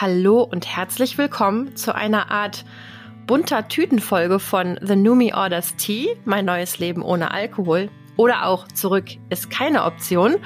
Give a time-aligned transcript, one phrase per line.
[0.00, 2.64] hallo und herzlich willkommen zu einer Art
[3.26, 9.04] bunter Tütenfolge von The Numi Orders Tea, mein neues Leben ohne Alkohol oder auch zurück
[9.28, 10.36] ist keine Option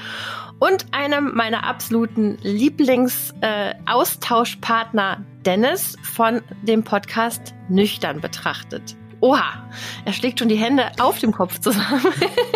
[0.58, 8.96] und einem meiner absoluten Lieblings-Austauschpartner äh, Dennis von dem Podcast Nüchtern betrachtet.
[9.20, 9.70] Oha,
[10.04, 12.02] er schlägt schon die Hände auf dem Kopf zusammen.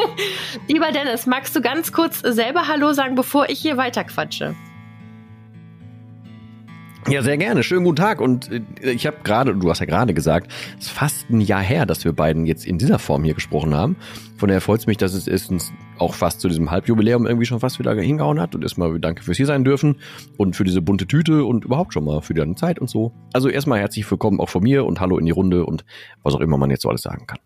[0.67, 4.57] Lieber Dennis, magst du ganz kurz selber Hallo sagen, bevor ich hier weiterquatsche?
[7.11, 7.62] Ja, sehr gerne.
[7.62, 8.20] Schönen guten Tag.
[8.20, 11.62] Und äh, ich habe gerade, du hast ja gerade gesagt, es ist fast ein Jahr
[11.62, 13.96] her, dass wir beiden jetzt in dieser Form hier gesprochen haben.
[14.37, 17.60] Von daher freut es mich, dass es erstens auch fast zu diesem Halbjubiläum irgendwie schon
[17.60, 18.55] fast wieder hingehauen hat.
[18.55, 19.97] Und erstmal danke fürs hier sein dürfen
[20.36, 23.12] und für diese bunte Tüte und überhaupt schon mal für deine Zeit und so.
[23.33, 25.86] Also erstmal herzlich willkommen auch von mir und hallo in die Runde und
[26.22, 27.38] was auch immer man jetzt so alles sagen kann.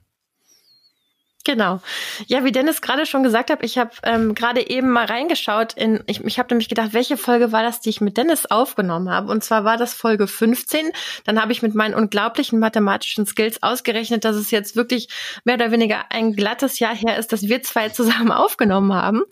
[1.44, 1.80] Genau.
[2.26, 6.02] Ja, wie Dennis gerade schon gesagt hat, ich habe ähm, gerade eben mal reingeschaut in,
[6.06, 9.30] ich, ich habe nämlich gedacht, welche Folge war das, die ich mit Dennis aufgenommen habe?
[9.30, 10.92] Und zwar war das Folge 15.
[11.24, 15.08] Dann habe ich mit meinen unglaublichen mathematischen Skills ausgerechnet, dass es jetzt wirklich
[15.44, 19.22] mehr oder weniger ein glattes Jahr her ist, dass wir zwei zusammen aufgenommen haben.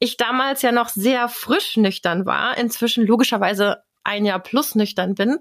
[0.00, 5.38] Ich damals ja noch sehr frisch nüchtern war, inzwischen logischerweise ein Jahr plus nüchtern bin,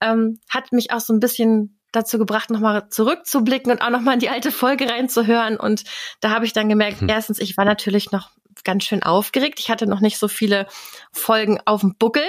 [0.00, 4.20] ähm, hat mich auch so ein bisschen dazu gebracht, nochmal zurückzublicken und auch nochmal in
[4.20, 5.56] die alte Folge reinzuhören.
[5.56, 5.84] Und
[6.20, 7.08] da habe ich dann gemerkt, hm.
[7.08, 8.30] erstens, ich war natürlich noch
[8.64, 9.60] ganz schön aufgeregt.
[9.60, 10.66] Ich hatte noch nicht so viele
[11.12, 12.24] Folgen auf dem Buckel.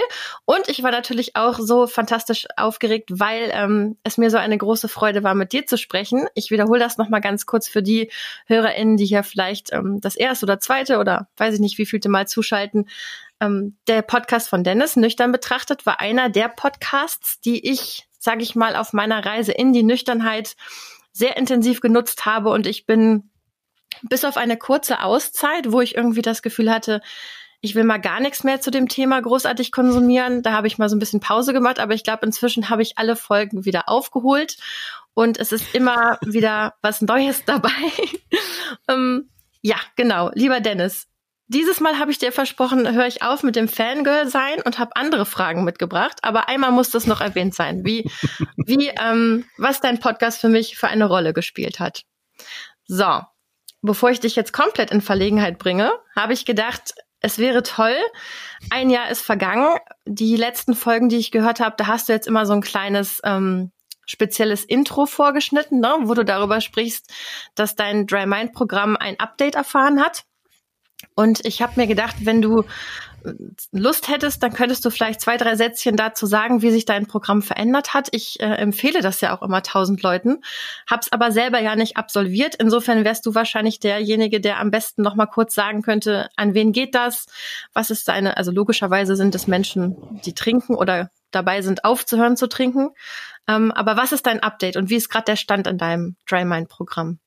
[0.46, 4.88] Und ich war natürlich auch so fantastisch aufgeregt, weil ähm, es mir so eine große
[4.88, 6.28] Freude war, mit dir zu sprechen.
[6.34, 8.12] Ich wiederhole das nochmal ganz kurz für die
[8.46, 12.10] HörerInnen, die hier vielleicht ähm, das erste oder zweite oder weiß ich nicht, wie vielte
[12.10, 12.88] Mal zuschalten.
[13.40, 18.56] Ähm, der Podcast von Dennis, nüchtern betrachtet, war einer der Podcasts, die ich sage ich
[18.56, 20.56] mal, auf meiner Reise in die Nüchternheit
[21.12, 23.30] sehr intensiv genutzt habe und ich bin
[24.04, 27.02] bis auf eine kurze Auszeit, wo ich irgendwie das Gefühl hatte,
[27.60, 30.42] ich will mal gar nichts mehr zu dem Thema großartig konsumieren.
[30.42, 32.98] Da habe ich mal so ein bisschen Pause gemacht, aber ich glaube, inzwischen habe ich
[32.98, 34.58] alle Folgen wieder aufgeholt
[35.14, 37.70] und es ist immer wieder was Neues dabei.
[38.88, 39.30] ähm,
[39.62, 40.32] ja, genau.
[40.34, 41.08] Lieber Dennis,
[41.52, 44.96] dieses Mal habe ich dir versprochen, höre ich auf mit dem Fangirl sein und habe
[44.96, 46.20] andere Fragen mitgebracht.
[46.22, 48.10] Aber einmal muss das noch erwähnt sein, wie,
[48.56, 52.04] wie, ähm, was dein Podcast für mich für eine Rolle gespielt hat.
[52.88, 53.22] So,
[53.82, 57.98] bevor ich dich jetzt komplett in Verlegenheit bringe, habe ich gedacht, es wäre toll.
[58.70, 59.78] Ein Jahr ist vergangen.
[60.06, 63.20] Die letzten Folgen, die ich gehört habe, da hast du jetzt immer so ein kleines
[63.26, 63.72] ähm,
[64.06, 67.12] spezielles Intro vorgeschnitten, ne, wo du darüber sprichst,
[67.56, 70.24] dass dein Dry Mind Programm ein Update erfahren hat.
[71.16, 72.64] Und ich habe mir gedacht, wenn du
[73.24, 73.34] äh,
[73.72, 77.42] Lust hättest, dann könntest du vielleicht zwei, drei Sätzchen dazu sagen, wie sich dein Programm
[77.42, 78.10] verändert hat.
[78.12, 80.42] Ich äh, empfehle das ja auch immer tausend Leuten,
[80.90, 82.56] hab's aber selber ja nicht absolviert.
[82.56, 86.72] Insofern wärst du wahrscheinlich derjenige, der am besten noch mal kurz sagen könnte, an wen
[86.72, 87.28] geht das?
[87.74, 88.38] Was ist deine?
[88.38, 92.90] Also logischerweise sind es Menschen, die trinken oder dabei sind, aufzuhören zu trinken.
[93.48, 96.46] Ähm, aber was ist dein Update und wie ist gerade der Stand in deinem Dry
[96.46, 97.20] Mind Programm?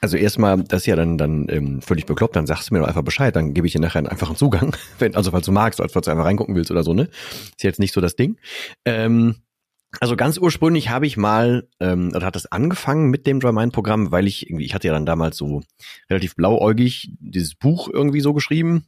[0.00, 2.88] Also erstmal, das ist ja dann, dann ähm, völlig bekloppt, dann sagst du mir doch
[2.88, 5.88] einfach Bescheid, dann gebe ich dir nachher einen Zugang, wenn, also falls du magst, oder
[5.88, 7.08] falls du einfach reingucken willst oder so, ne?
[7.56, 8.38] Ist jetzt nicht so das Ding.
[8.84, 9.36] Ähm,
[10.00, 14.26] also ganz ursprünglich habe ich mal, ähm, oder hat das angefangen mit dem Dry-Mind-Programm, weil
[14.26, 15.62] ich irgendwie, ich hatte ja dann damals so
[16.10, 18.84] relativ blauäugig dieses Buch irgendwie so geschrieben.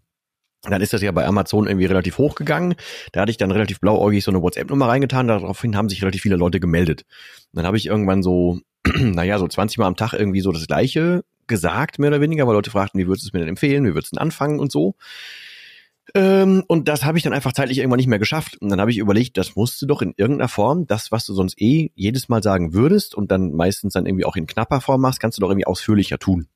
[0.62, 2.74] Dann ist das ja bei Amazon irgendwie relativ hochgegangen.
[3.12, 5.26] Da hatte ich dann relativ blauäugig so eine WhatsApp-Nummer reingetan.
[5.26, 7.06] Daraufhin haben sich relativ viele Leute gemeldet.
[7.52, 8.60] Und dann habe ich irgendwann so
[8.98, 12.54] naja, so 20 Mal am Tag irgendwie so das Gleiche gesagt, mehr oder weniger, weil
[12.54, 14.70] Leute fragten, wie würdest du es mir denn empfehlen, wie würdest du denn anfangen und
[14.70, 14.94] so.
[16.14, 18.56] Ähm, und das habe ich dann einfach zeitlich irgendwann nicht mehr geschafft.
[18.60, 21.34] Und dann habe ich überlegt, das musst du doch in irgendeiner Form, das, was du
[21.34, 25.00] sonst eh jedes Mal sagen würdest und dann meistens dann irgendwie auch in knapper Form
[25.00, 26.48] machst, kannst du doch irgendwie ausführlicher tun.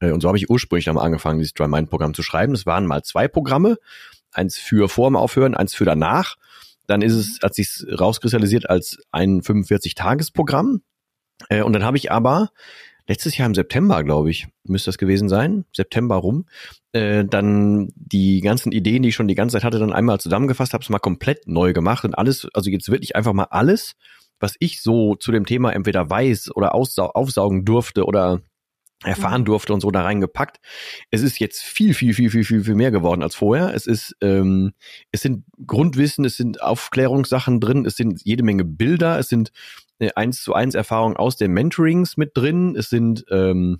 [0.00, 2.52] Äh, und so habe ich ursprünglich dann mal angefangen, dieses Dry Mind Programm zu schreiben.
[2.52, 3.78] Das waren mal zwei Programme.
[4.32, 6.36] Eins für vor dem Aufhören, eins für danach.
[6.86, 10.82] Dann ist es, hat sich rauskristallisiert als ein 45-Tages-Programm.
[11.48, 12.50] Äh, und dann habe ich aber
[13.08, 16.46] letztes Jahr im September, glaube ich, müsste das gewesen sein, September rum,
[16.92, 20.72] äh, dann die ganzen Ideen, die ich schon die ganze Zeit hatte, dann einmal zusammengefasst,
[20.72, 23.94] habe es mal komplett neu gemacht und alles, also jetzt wirklich einfach mal alles,
[24.40, 28.42] was ich so zu dem Thema entweder weiß oder aufsaugen durfte oder
[29.04, 29.46] erfahren mhm.
[29.46, 30.58] durfte und so da reingepackt.
[31.10, 33.74] Es ist jetzt viel, viel, viel, viel, viel, viel mehr geworden als vorher.
[33.74, 34.72] Es ist, ähm,
[35.12, 39.52] es sind Grundwissen, es sind Aufklärungssachen drin, es sind jede Menge Bilder, es sind
[40.14, 42.74] eins zu eins Erfahrungen aus den Mentorings mit drin.
[42.76, 43.78] Es sind ähm,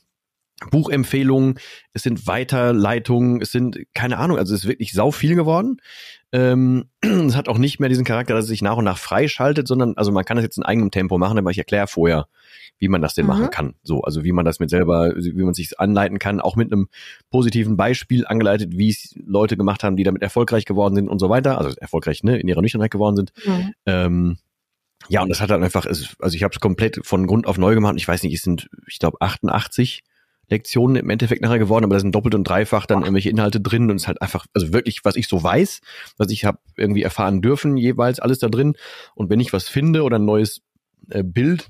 [0.70, 1.58] Buchempfehlungen,
[1.92, 5.76] es sind Weiterleitungen, es sind, keine Ahnung, also es ist wirklich sau viel geworden.
[6.32, 9.68] Ähm, es hat auch nicht mehr diesen Charakter, dass es sich nach und nach freischaltet,
[9.68, 12.26] sondern, also man kann das jetzt in eigenem Tempo machen, aber ich erkläre vorher,
[12.78, 13.32] wie man das denn mhm.
[13.32, 13.74] machen kann.
[13.82, 16.88] So, also wie man das mit selber, wie man sich anleiten kann, auch mit einem
[17.30, 21.28] positiven Beispiel angeleitet, wie es Leute gemacht haben, die damit erfolgreich geworden sind und so
[21.28, 23.32] weiter, also erfolgreich, ne, in ihrer Nüchternheit geworden sind.
[23.44, 23.74] Mhm.
[23.84, 24.38] Ähm,
[25.08, 27.74] ja, und das hat dann einfach, also ich habe es komplett von Grund auf neu
[27.74, 27.94] gemacht.
[27.96, 30.02] Ich weiß nicht, es sind, ich glaube, 88
[30.48, 33.90] Lektionen im Endeffekt nachher geworden, aber da sind doppelt und dreifach dann irgendwelche Inhalte drin
[33.90, 35.80] und es ist halt einfach, also wirklich, was ich so weiß,
[36.18, 38.76] was ich habe irgendwie erfahren dürfen, jeweils alles da drin.
[39.14, 40.62] Und wenn ich was finde oder ein neues
[41.10, 41.68] äh, Bild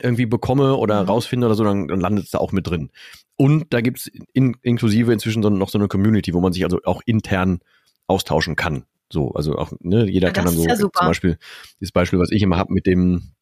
[0.00, 1.08] irgendwie bekomme oder mhm.
[1.08, 2.90] rausfinde oder so, dann, dann landet es da auch mit drin.
[3.36, 6.80] Und da gibt's in, inklusive inzwischen so, noch so eine Community, wo man sich also
[6.84, 7.58] auch intern
[8.06, 8.84] austauschen kann.
[9.10, 11.38] So, also auch, ne, jeder ja, kann dann so, ja zum Beispiel,
[11.80, 13.32] dieses Beispiel, was ich immer hab mit dem,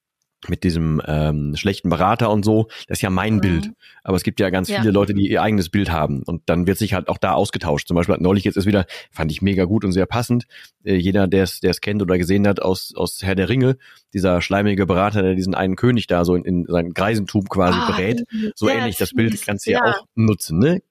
[0.49, 3.41] mit diesem ähm, schlechten Berater und so, das ist ja mein mhm.
[3.41, 3.71] Bild.
[4.03, 4.81] Aber es gibt ja ganz ja.
[4.81, 6.23] viele Leute, die ihr eigenes Bild haben.
[6.23, 7.89] Und dann wird sich halt auch da ausgetauscht.
[7.89, 10.45] Zum Beispiel hat neulich jetzt ist wieder, fand ich mega gut und sehr passend.
[10.85, 13.77] Äh, jeder, der es kennt oder gesehen hat aus, aus Herr der Ringe,
[14.13, 17.91] dieser schleimige Berater, der diesen einen König da so in, in sein Greisentum quasi ah,
[17.91, 18.25] berät.
[18.55, 20.83] So ähnlich, das Bild kannst du ja, ja auch nutzen, ne?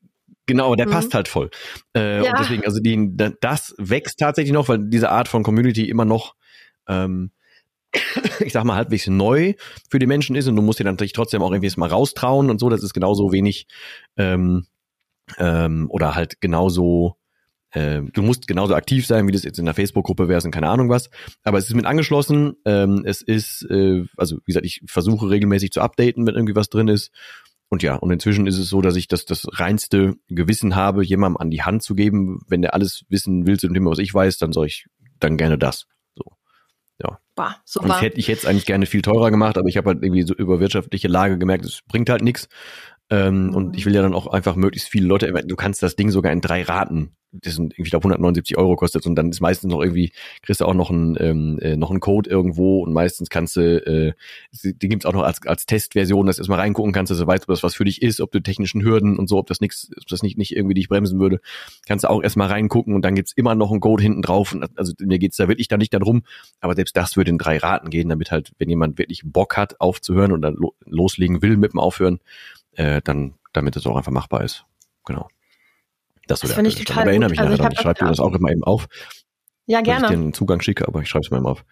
[0.46, 0.92] Genau, der mhm.
[0.92, 1.50] passt halt voll.
[1.96, 2.32] Äh, ja.
[2.32, 3.10] Und deswegen, also die,
[3.40, 6.36] das wächst tatsächlich noch, weil diese Art von Community immer noch
[6.88, 7.32] ähm,
[8.40, 9.54] ich sag mal, halbwegs neu
[9.90, 12.50] für die Menschen ist und du musst dir dann natürlich trotzdem auch irgendwie mal raustrauen
[12.50, 13.68] und so, das ist genauso wenig
[14.18, 14.66] ähm,
[15.38, 17.18] ähm, oder halt genauso
[17.72, 20.70] äh, du musst genauso aktiv sein, wie das jetzt in der Facebook-Gruppe wärst und keine
[20.70, 21.10] Ahnung was.
[21.44, 22.56] Aber es ist mit angeschlossen.
[22.66, 26.70] Ähm, es ist, äh, also wie gesagt, ich versuche regelmäßig zu updaten, wenn irgendwie was
[26.70, 27.12] drin ist.
[27.74, 31.38] Und ja, und inzwischen ist es so, dass ich das, das reinste Gewissen habe, jemandem
[31.38, 32.42] an die Hand zu geben.
[32.48, 34.86] Wenn der alles wissen will zu dem Thema, was ich weiß, dann soll ich
[35.18, 35.88] dann gerne das.
[37.02, 37.18] Ja.
[37.34, 37.86] Bah, super.
[37.86, 40.22] Und ich hätte ich es eigentlich gerne viel teurer gemacht, aber ich habe halt irgendwie
[40.22, 42.48] so über wirtschaftliche Lage gemerkt, es bringt halt nichts.
[43.10, 43.56] Ähm, mhm.
[43.56, 46.32] Und ich will ja dann auch einfach möglichst viele Leute, du kannst das Ding sogar
[46.32, 49.72] in drei Raten das sind irgendwie, ich glaube, 179 Euro kostet und dann ist meistens
[49.72, 50.12] noch irgendwie,
[50.44, 53.86] kriegst du auch noch einen, ähm, äh, noch einen Code irgendwo und meistens kannst du,
[53.86, 54.14] äh,
[54.64, 57.44] die gibt's auch noch als, als Testversion, dass du erstmal reingucken kannst, dass du weißt,
[57.44, 59.90] ob das was für dich ist, ob du technischen Hürden und so, ob das nichts,
[59.98, 61.40] ob das nicht, nicht irgendwie dich bremsen würde,
[61.88, 64.54] kannst du auch erstmal reingucken und dann gibt's immer noch einen Code hinten drauf.
[64.54, 66.24] Und also mir geht's da wirklich da nicht darum,
[66.60, 69.80] aber selbst das würde in drei Raten gehen, damit halt, wenn jemand wirklich Bock hat,
[69.82, 72.20] aufzuhören und dann lo loslegen will mit dem Aufhören,
[72.74, 74.66] äh, dann, damit es auch einfach machbar ist.
[75.06, 75.28] Genau.
[76.28, 78.20] Das, das finde ich total aber erinnere mich also nachher ich, ich schreibe dir das
[78.20, 78.88] auch immer eben auf.
[79.66, 80.02] Ja, gerne.
[80.02, 81.66] Dass ich einen Zugang schicke, aber ich schreibe es mir immer auf.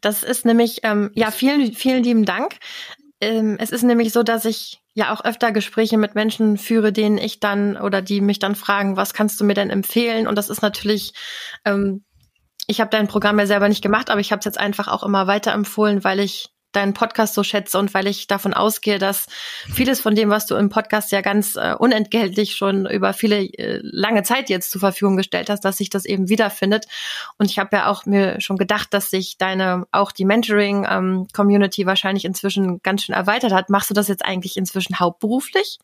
[0.00, 2.56] Das ist nämlich, ähm, ja, vielen, vielen lieben Dank.
[3.20, 7.18] Ähm, es ist nämlich so, dass ich ja auch öfter Gespräche mit Menschen führe, denen
[7.18, 10.26] ich dann oder die mich dann fragen, was kannst du mir denn empfehlen?
[10.26, 11.12] Und das ist natürlich,
[11.64, 12.04] ähm,
[12.66, 15.02] ich habe dein Programm ja selber nicht gemacht, aber ich habe es jetzt einfach auch
[15.02, 19.26] immer weiterempfohlen, weil ich deinen Podcast so schätze und weil ich davon ausgehe, dass
[19.72, 23.80] vieles von dem, was du im Podcast ja ganz äh, unentgeltlich schon über viele äh,
[23.82, 26.86] lange Zeit jetzt zur Verfügung gestellt hast, dass sich das eben wiederfindet.
[27.38, 31.86] Und ich habe ja auch mir schon gedacht, dass sich deine auch die Mentoring-Community ähm,
[31.86, 33.70] wahrscheinlich inzwischen ganz schön erweitert hat.
[33.70, 35.78] Machst du das jetzt eigentlich inzwischen hauptberuflich?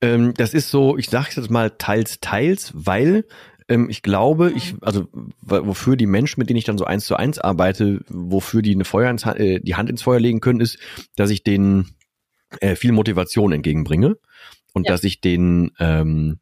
[0.00, 3.24] Ähm, das ist so, ich sage jetzt mal teils, teils, weil
[3.68, 5.08] ähm, ich glaube, ich, also
[5.40, 8.84] wofür die Menschen, mit denen ich dann so eins zu eins arbeite, wofür die eine
[8.84, 10.78] Feuer ins, äh, die Hand ins Feuer legen können, ist,
[11.16, 11.96] dass ich denen
[12.60, 14.16] äh, viel Motivation entgegenbringe
[14.72, 14.92] und ja.
[14.92, 16.38] dass ich denen ähm,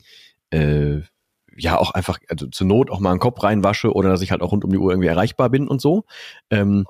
[0.51, 1.01] äh,
[1.57, 4.43] ja auch einfach, also zur Not auch mal einen Kopf reinwasche oder dass ich halt
[4.43, 6.05] auch rund um die Uhr irgendwie erreichbar bin und so.
[6.51, 6.85] Ähm,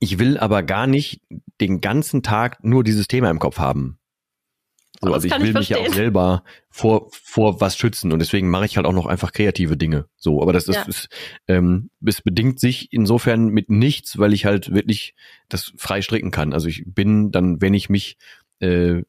[0.00, 1.22] ich will aber gar nicht
[1.60, 3.99] den ganzen Tag nur dieses Thema im Kopf haben.
[5.02, 8.50] So, also ich will ich mich ja auch selber vor, vor was schützen und deswegen
[8.50, 10.06] mache ich halt auch noch einfach kreative Dinge.
[10.16, 10.82] So, aber das, das ja.
[10.82, 11.08] ist,
[11.48, 15.14] ähm, es bedingt sich insofern mit nichts, weil ich halt wirklich
[15.48, 16.52] das frei stricken kann.
[16.52, 18.18] Also ich bin dann, wenn ich mich
[18.58, 19.02] äh,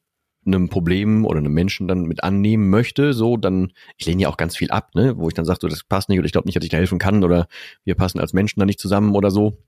[0.46, 4.38] einem Problem oder einem Menschen dann mit annehmen möchte, so, dann, ich lehne ja auch
[4.38, 6.48] ganz viel ab, ne, wo ich dann sage, so, das passt nicht oder ich glaube
[6.48, 7.48] nicht, dass ich da helfen kann oder
[7.84, 9.58] wir passen als Menschen da nicht zusammen oder so.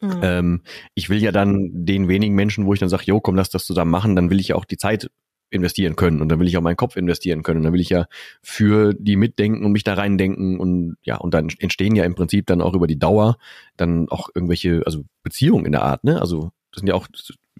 [0.00, 0.20] Mhm.
[0.22, 0.62] Ähm,
[0.94, 3.66] ich will ja dann den wenigen Menschen, wo ich dann sage, jo, komm, lass das
[3.66, 5.10] zusammen machen, dann will ich ja auch die Zeit
[5.52, 6.20] investieren können.
[6.20, 7.58] Und dann will ich auch meinen Kopf investieren können.
[7.58, 8.06] Und dann will ich ja
[8.42, 10.58] für die mitdenken und mich da reindenken.
[10.58, 13.36] Und ja und dann entstehen ja im Prinzip dann auch über die Dauer
[13.76, 16.20] dann auch irgendwelche also Beziehungen in der Art ne?
[16.20, 17.08] Also das sind ja auch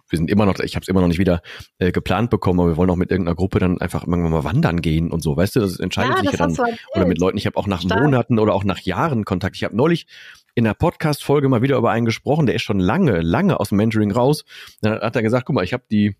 [0.08, 1.42] wir sind immer noch ich habe es immer noch nicht wieder
[1.78, 4.80] äh, geplant bekommen aber wir wollen auch mit irgendeiner Gruppe dann einfach irgendwann mal wandern
[4.80, 5.60] gehen und so weißt du?
[5.60, 6.56] Das entscheidet ja, sich ja dann.
[6.94, 7.38] oder mit Leuten.
[7.38, 8.02] Ich habe auch nach Stark.
[8.02, 9.56] Monaten oder auch nach Jahren Kontakt.
[9.56, 10.06] Ich habe neulich
[10.54, 13.78] in der Podcast-Folge mal wieder über einen gesprochen, der ist schon lange, lange aus dem
[13.78, 14.44] Mentoring raus.
[14.82, 16.14] Dann hat er gesagt, guck mal, ich habe die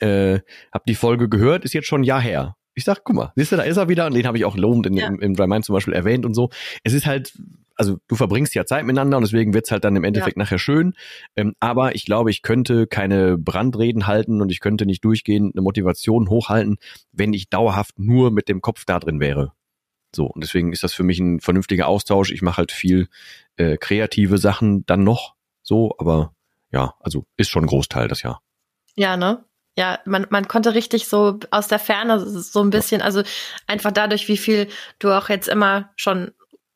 [0.00, 0.40] äh,
[0.72, 2.56] hab die Folge gehört, ist jetzt schon ein Jahr her.
[2.74, 4.56] Ich sag, guck mal, siehst du, da ist er wieder und den habe ich auch
[4.56, 5.06] lobend in, ja.
[5.06, 6.48] im, im Dry Mind zum Beispiel erwähnt und so.
[6.84, 7.34] Es ist halt,
[7.76, 10.42] also du verbringst ja Zeit miteinander und deswegen wird's halt dann im Endeffekt ja.
[10.42, 10.94] nachher schön.
[11.36, 15.62] Ähm, aber ich glaube, ich könnte keine Brandreden halten und ich könnte nicht durchgehend eine
[15.62, 16.78] Motivation hochhalten,
[17.12, 19.52] wenn ich dauerhaft nur mit dem Kopf da drin wäre.
[20.14, 22.32] So, und deswegen ist das für mich ein vernünftiger Austausch.
[22.32, 23.08] Ich mache halt viel
[23.56, 26.34] äh, kreative Sachen dann noch so, aber
[26.70, 28.42] ja, also ist schon ein Großteil das Jahr.
[28.94, 29.44] Ja, ne?
[29.76, 33.22] Ja, man, man konnte richtig so aus der Ferne so ein bisschen, also
[33.66, 36.32] einfach dadurch, wie viel du auch jetzt immer schon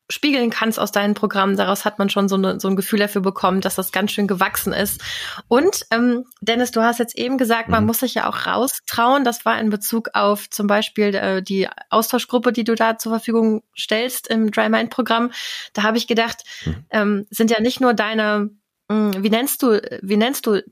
[0.09, 1.57] spiegeln kannst aus deinen Programmen.
[1.57, 4.27] Daraus hat man schon so, eine, so ein Gefühl dafür bekommen, dass das ganz schön
[4.27, 5.01] gewachsen ist.
[5.47, 7.87] Und ähm, Dennis, du hast jetzt eben gesagt, man mhm.
[7.87, 9.23] muss sich ja auch raustrauen.
[9.25, 13.63] Das war in Bezug auf zum Beispiel äh, die Austauschgruppe, die du da zur Verfügung
[13.77, 15.31] stellst im Dry Mind Programm.
[15.73, 16.85] Da habe ich gedacht, mhm.
[16.89, 18.49] ähm, sind ja nicht nur deine,
[18.89, 20.63] mh, hm, wie nennst du, wie nennst du,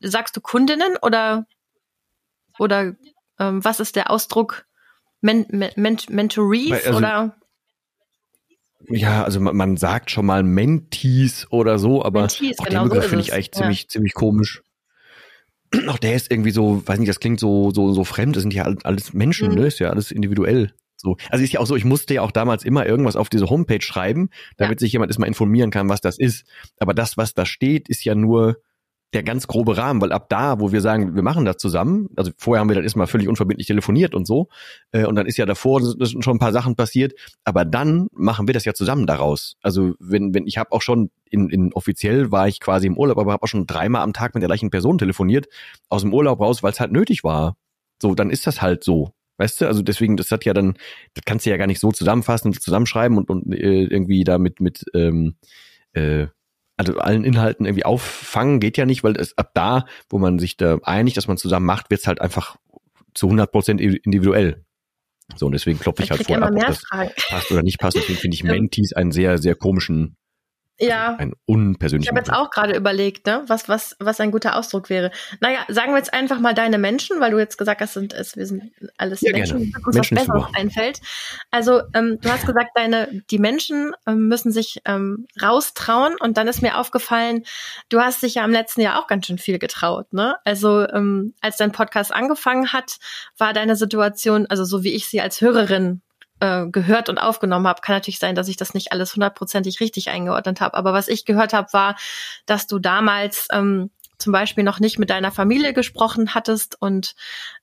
[0.00, 1.46] sagst du Kundinnen oder
[2.58, 2.94] oder
[3.38, 4.66] ähm, was ist der Ausdruck?
[5.20, 7.36] Men Men Mentorees also, oder?
[8.88, 12.88] Ja, also man, man, sagt schon mal Mentees oder so, aber Mentees, auch genau den
[12.90, 13.60] Begriff so finde ich eigentlich ja.
[13.60, 14.62] ziemlich, ziemlich komisch.
[15.88, 18.54] Auch der ist irgendwie so, weiß nicht, das klingt so, so, so fremd, das sind
[18.54, 19.54] ja alles Menschen, mhm.
[19.56, 19.66] ne?
[19.66, 20.72] Ist ja alles individuell.
[20.96, 21.16] So.
[21.30, 23.82] Also ist ja auch so, ich musste ja auch damals immer irgendwas auf diese Homepage
[23.82, 24.84] schreiben, damit ja.
[24.84, 26.44] sich jemand erstmal informieren kann, was das ist.
[26.80, 28.56] Aber das, was da steht, ist ja nur
[29.14, 32.30] der ganz grobe Rahmen, weil ab da, wo wir sagen, wir machen das zusammen, also
[32.36, 34.48] vorher haben wir dann erstmal völlig unverbindlich telefoniert und so,
[34.92, 38.54] äh, und dann ist ja davor schon ein paar Sachen passiert, aber dann machen wir
[38.54, 39.56] das ja zusammen daraus.
[39.62, 43.18] Also wenn, wenn ich habe auch schon in, in offiziell war ich quasi im Urlaub,
[43.18, 45.46] aber habe auch schon dreimal am Tag mit der gleichen Person telefoniert,
[45.88, 47.56] aus dem Urlaub raus, weil es halt nötig war.
[48.00, 49.12] So, dann ist das halt so.
[49.38, 50.74] Weißt du, also deswegen, das hat ja dann,
[51.14, 54.36] das kannst du ja gar nicht so zusammenfassen und zusammenschreiben und, und äh, irgendwie da
[54.38, 55.36] mit, mit ähm,
[55.92, 56.26] äh,
[56.78, 60.56] also allen Inhalten irgendwie auffangen geht ja nicht, weil es ab da, wo man sich
[60.56, 62.56] da einigt, dass man zusammen macht, wird es halt einfach
[63.14, 64.64] zu 100 Prozent individuell.
[65.36, 66.82] So, und deswegen klopfe ich, ich halt vor, ob das
[67.28, 67.96] passt oder nicht passt.
[67.96, 70.16] Deswegen finde ich Mentis einen sehr, sehr komischen
[70.80, 71.16] ja.
[71.16, 72.10] Ein unpersönlicher.
[72.12, 75.10] Ich habe jetzt auch gerade überlegt, ne, was, was, was ein guter Ausdruck wäre.
[75.40, 78.36] Naja, sagen wir jetzt einfach mal deine Menschen, weil du jetzt gesagt hast, sind, es,
[78.36, 81.00] wir sind alles ja, Menschen, uns Menschen was Besseres einfällt.
[81.50, 86.46] Also, ähm, du hast gesagt, deine, die Menschen ähm, müssen sich ähm, raustrauen und dann
[86.46, 87.42] ist mir aufgefallen,
[87.88, 90.36] du hast dich ja im letzten Jahr auch ganz schön viel getraut, ne?
[90.44, 92.98] Also, ähm, als dein Podcast angefangen hat,
[93.36, 96.02] war deine Situation, also so wie ich sie als Hörerin
[96.40, 97.80] äh, gehört und aufgenommen habe.
[97.80, 100.76] Kann natürlich sein, dass ich das nicht alles hundertprozentig richtig eingeordnet habe.
[100.76, 101.96] Aber was ich gehört habe, war,
[102.46, 107.14] dass du damals ähm, zum Beispiel noch nicht mit deiner Familie gesprochen hattest und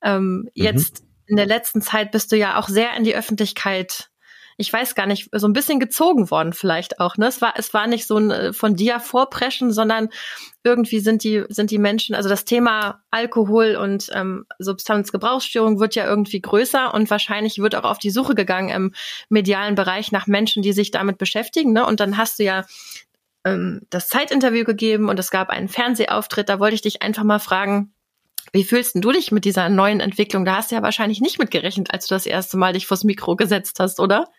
[0.02, 0.50] ähm, mhm.
[0.54, 4.10] jetzt in der letzten Zeit bist du ja auch sehr in die Öffentlichkeit
[4.58, 7.18] ich weiß gar nicht, so ein bisschen gezogen worden vielleicht auch.
[7.18, 7.28] Ne?
[7.28, 10.10] Es war, es war nicht so ein äh, von dir vorpreschen, sondern
[10.64, 16.06] irgendwie sind die, sind die Menschen, also das Thema Alkohol und ähm, Substanzgebrauchsstörung wird ja
[16.06, 18.94] irgendwie größer und wahrscheinlich wird auch auf die Suche gegangen im
[19.30, 21.74] medialen Bereich nach Menschen, die sich damit beschäftigen.
[21.74, 21.86] Ne?
[21.86, 22.66] Und dann hast du ja
[23.44, 26.48] ähm, das Zeitinterview gegeben und es gab einen Fernsehauftritt.
[26.48, 27.94] Da wollte ich dich einfach mal fragen,
[28.54, 30.46] wie fühlst du dich mit dieser neuen Entwicklung?
[30.46, 33.36] Da hast du ja wahrscheinlich nicht mitgerechnet, als du das erste Mal dich vors Mikro
[33.36, 34.30] gesetzt hast, oder?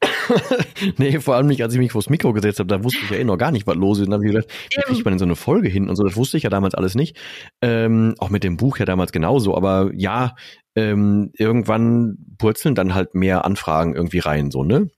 [0.98, 3.16] nee, vor allem nicht, als ich mich vors Mikro gesetzt habe, da wusste ich ja
[3.16, 4.06] eh noch gar nicht, was los ist.
[4.06, 6.04] Und dann habe ich gedacht, wie kriegt man denn so eine Folge hin und so,
[6.04, 7.16] das wusste ich ja damals alles nicht.
[7.62, 10.34] Ähm, auch mit dem Buch ja damals genauso, aber ja,
[10.76, 14.88] ähm, irgendwann purzeln dann halt mehr Anfragen irgendwie rein, so, ne?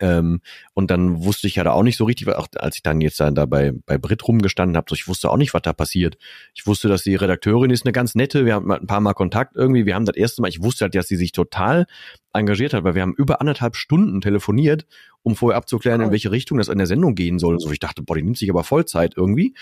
[0.00, 0.40] Ähm,
[0.74, 3.20] und dann wusste ich ja da auch nicht so richtig, auch als ich dann jetzt
[3.20, 6.18] da bei, bei Brit rumgestanden habe, so ich wusste auch nicht, was da passiert.
[6.54, 9.56] Ich wusste, dass die Redakteurin ist eine ganz nette, wir haben ein paar Mal Kontakt
[9.56, 11.86] irgendwie, wir haben das erste Mal, ich wusste halt, dass sie sich total
[12.32, 14.86] engagiert hat, weil wir haben über anderthalb Stunden telefoniert,
[15.22, 17.58] um vorher abzuklären, in welche Richtung das in der Sendung gehen soll.
[17.58, 19.54] So, ich dachte, boah, die nimmt sich aber Vollzeit irgendwie.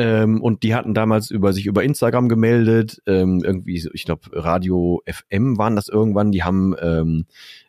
[0.00, 5.02] Ähm, und die hatten damals über sich über Instagram gemeldet, ähm, irgendwie, ich glaube, Radio
[5.06, 7.26] FM waren das irgendwann, die haben ähm,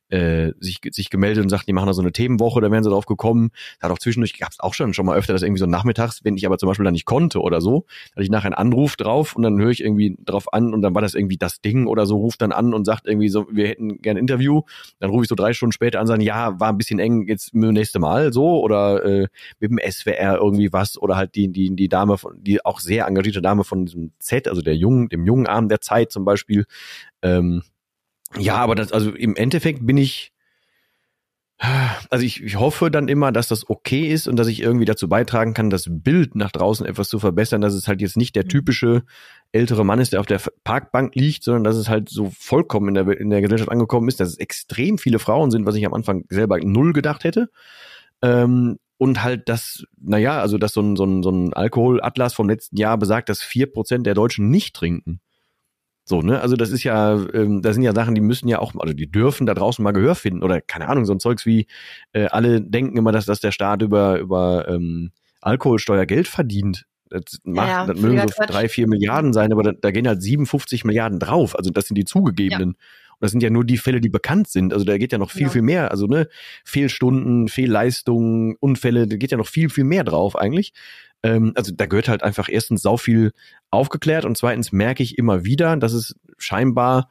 [0.10, 2.90] äh, sich, sich gemeldet und sagt, die machen da so eine Themenwoche, da wären sie
[2.90, 3.52] drauf gekommen.
[3.80, 6.24] Da hat auch zwischendurch, gab es auch schon schon mal öfter, dass irgendwie so nachmittags,
[6.24, 8.96] wenn ich aber zum Beispiel da nicht konnte oder so, hatte ich nachher einen Anruf
[8.96, 11.88] drauf und dann höre ich irgendwie drauf an und dann war das irgendwie das Ding
[11.88, 14.62] oder so, ruft dann an und sagt irgendwie so, wir hätten gern ein Interview.
[15.00, 17.28] Dann rufe ich so drei Stunden später an und sagen, ja, war ein bisschen eng,
[17.28, 19.28] jetzt nächste Mal so oder äh,
[19.60, 23.06] mit dem SWR irgendwie was oder halt die, die, die Dame von, die auch sehr
[23.06, 26.66] engagierte Dame von diesem Z, also der jungen, dem jungen Arm der Zeit zum Beispiel,
[27.22, 27.64] ähm,
[28.38, 30.34] ja, aber das, also im Endeffekt bin ich,
[32.10, 35.10] also ich, ich hoffe dann immer, dass das okay ist und dass ich irgendwie dazu
[35.10, 38.46] beitragen kann, das Bild nach draußen etwas zu verbessern, dass es halt jetzt nicht der
[38.46, 38.50] mhm.
[38.50, 39.04] typische
[39.52, 42.94] ältere Mann ist, der auf der Parkbank liegt, sondern dass es halt so vollkommen in
[42.94, 45.94] der, in der Gesellschaft angekommen ist, dass es extrem viele Frauen sind, was ich am
[45.94, 47.50] Anfang selber null gedacht hätte.
[48.22, 52.48] Ähm, und halt das, naja, also dass so ein, so ein, so ein Alkoholatlas vom
[52.48, 55.20] letzten Jahr besagt, dass vier Prozent der Deutschen nicht trinken.
[56.10, 56.42] So, ne?
[56.42, 59.12] Also das ist ja, ähm, das sind ja Sachen, die müssen ja auch, also die
[59.12, 61.68] dürfen da draußen mal Gehör finden oder keine Ahnung, so ein Zeugs wie
[62.14, 66.88] äh, alle denken immer, dass, dass der Staat über, über ähm, Alkoholsteuer Geld verdient.
[67.12, 70.24] Das, macht, ja, das mögen so drei, vier Milliarden sein, aber da, da gehen halt
[70.24, 71.56] 57 Milliarden drauf.
[71.56, 72.70] Also das sind die zugegebenen.
[72.70, 72.86] Ja.
[73.20, 74.74] Und das sind ja nur die Fälle, die bekannt sind.
[74.74, 75.50] Also da geht ja noch viel, ja.
[75.50, 75.92] viel mehr.
[75.92, 76.28] Also ne,
[76.66, 80.74] Fehlstunden, Fehlleistungen, Unfälle, da geht ja noch viel, viel mehr drauf eigentlich.
[81.24, 83.32] Ähm, also da gehört halt einfach erstens sau viel
[83.72, 87.10] aufgeklärt und zweitens merke ich immer wieder, dass es scheinbar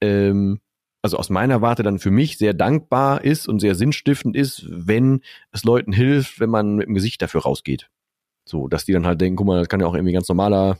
[0.00, 0.60] ähm,
[1.02, 5.20] also aus meiner Warte dann für mich sehr dankbar ist und sehr sinnstiftend ist, wenn
[5.52, 7.88] es Leuten hilft, wenn man mit dem Gesicht dafür rausgeht.
[8.44, 10.78] So, dass die dann halt denken, guck mal, das kann ja auch irgendwie ganz normaler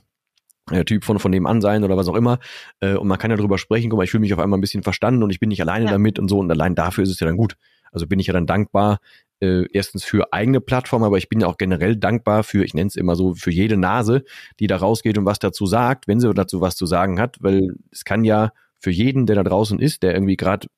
[0.71, 2.41] äh, Typ von, von dem an sein oder was auch immer.
[2.81, 4.63] Äh, und man kann ja drüber sprechen, guck mal, ich fühle mich auf einmal ein
[4.63, 5.93] bisschen verstanden und ich bin nicht alleine ja.
[5.93, 6.41] damit und so.
[6.41, 7.57] Und allein dafür ist es ja dann gut.
[7.93, 8.99] Also bin ich ja dann dankbar,
[9.41, 12.89] äh, erstens für eigene Plattformen, aber ich bin ja auch generell dankbar für, ich nenne
[12.89, 14.25] es immer so, für jede Nase,
[14.61, 17.75] die da rausgeht und was dazu sagt, wenn sie dazu was zu sagen hat, weil
[17.91, 20.69] es kann ja für jeden, der da draußen ist, der irgendwie gerade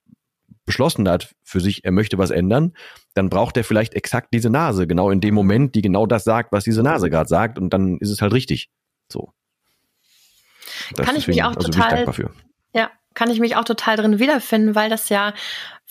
[0.64, 2.74] beschlossen hat für sich, er möchte was ändern,
[3.14, 6.52] dann braucht er vielleicht exakt diese Nase, genau in dem Moment, die genau das sagt,
[6.52, 8.70] was diese Nase gerade sagt, und dann ist es halt richtig.
[9.10, 9.32] So.
[10.94, 12.04] Das kann ich mich auch also total,
[12.74, 15.34] ja, kann ich mich auch total drin wiederfinden, weil das ja,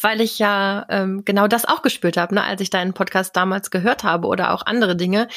[0.02, 3.70] weil ich ja ähm, genau das auch gespürt habe, ne, als ich deinen Podcast damals
[3.70, 5.28] gehört habe oder auch andere Dinge,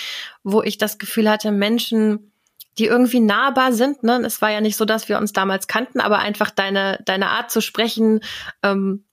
[0.44, 2.32] wo ich das Gefühl hatte, Menschen,
[2.78, 4.04] die irgendwie nahbar sind.
[4.04, 4.23] Ne?
[4.25, 7.50] Es war ja nicht so, dass wir uns damals kannten, aber einfach deine deine Art
[7.50, 8.20] zu sprechen,
[8.62, 9.04] ähm,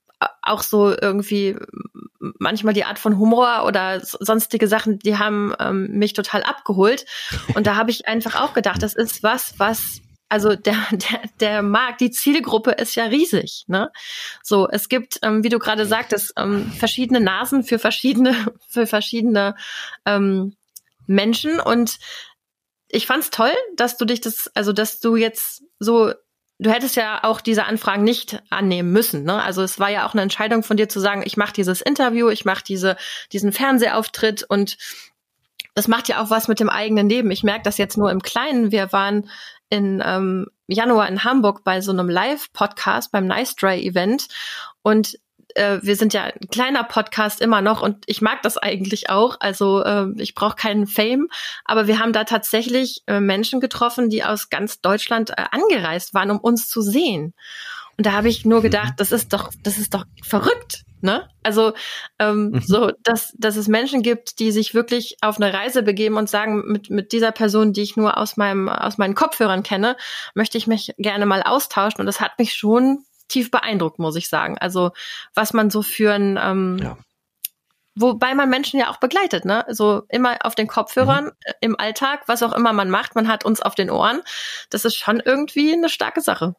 [0.43, 1.57] auch so irgendwie
[2.19, 7.07] manchmal die Art von Humor oder sonstige Sachen, die haben ähm, mich total abgeholt.
[7.55, 11.61] Und da habe ich einfach auch gedacht, das ist was, was also der, der, der
[11.61, 13.65] Markt, die Zielgruppe ist ja riesig.
[13.67, 13.91] Ne?
[14.43, 18.35] So, es gibt, ähm, wie du gerade sagtest, ähm, verschiedene Nasen für verschiedene,
[18.67, 19.55] für verschiedene
[20.05, 20.55] ähm,
[21.05, 21.59] Menschen.
[21.59, 21.97] Und
[22.89, 26.13] ich fand's toll, dass du dich das, also dass du jetzt so
[26.59, 29.23] du hättest ja auch diese Anfragen nicht annehmen müssen.
[29.23, 29.41] Ne?
[29.41, 32.29] Also es war ja auch eine Entscheidung von dir zu sagen, ich mache dieses Interview,
[32.29, 32.97] ich mache diese,
[33.31, 34.77] diesen Fernsehauftritt und
[35.75, 37.29] das macht ja auch was mit dem eigenen Leben.
[37.29, 38.71] Ich merke das jetzt nur im Kleinen.
[38.71, 39.29] Wir waren
[39.69, 44.27] in ähm, Januar in Hamburg bei so einem Live-Podcast beim Nice Dry Event
[44.81, 45.17] und
[45.55, 49.37] äh, wir sind ja ein kleiner Podcast immer noch und ich mag das eigentlich auch.
[49.39, 51.27] Also äh, ich brauche keinen Fame,
[51.65, 56.31] aber wir haben da tatsächlich äh, Menschen getroffen, die aus ganz Deutschland äh, angereist waren,
[56.31, 57.33] um uns zu sehen.
[57.97, 58.97] Und da habe ich nur gedacht, mhm.
[58.97, 60.83] das ist doch, das ist doch verrückt.
[61.01, 61.29] Ne?
[61.43, 61.73] Also
[62.19, 62.61] ähm, mhm.
[62.61, 66.63] so, dass, dass es Menschen gibt, die sich wirklich auf eine Reise begeben und sagen,
[66.65, 69.95] mit, mit dieser Person, die ich nur aus meinem, aus meinen Kopfhörern kenne,
[70.33, 71.99] möchte ich mich gerne mal austauschen.
[71.99, 74.57] Und das hat mich schon tief beeindruckt, muss ich sagen.
[74.57, 74.91] Also
[75.35, 76.97] was man so für ein ähm, ja.
[77.99, 79.65] Wobei man Menschen ja auch begleitet, ne?
[79.69, 81.31] So immer auf den Kopfhörern, mhm.
[81.41, 84.21] Äh, im Alltag, was auch immer man macht, man hat uns auf den Ohren.
[84.69, 86.53] Das ist schon irgendwie eine starke Sache.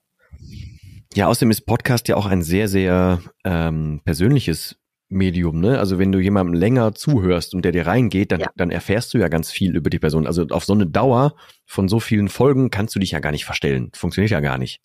[1.19, 4.77] Ja, außerdem ist Podcast ja auch ein sehr, sehr ähm, persönliches
[5.09, 5.81] Medium, ne?
[5.81, 8.51] Also wenn du jemandem länger zuhörst und der dir reingeht, dann, ja.
[8.55, 10.29] dann erfährst du ja ganz viel über die Person.
[10.29, 11.35] Also auf so eine Dauer
[11.67, 13.91] von so vielen Folgen kannst du dich ja gar nicht verstellen.
[13.97, 14.81] Funktioniert ja gar nicht.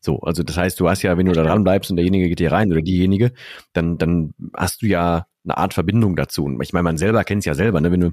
[0.00, 2.38] So, also das heißt, du hast ja, wenn du da dran bleibst und derjenige geht
[2.38, 3.32] dir rein oder diejenige,
[3.74, 6.46] dann, dann hast du ja eine Art Verbindung dazu.
[6.46, 7.92] Und ich meine, man selber kennt es ja selber, ne?
[7.92, 8.12] Wenn du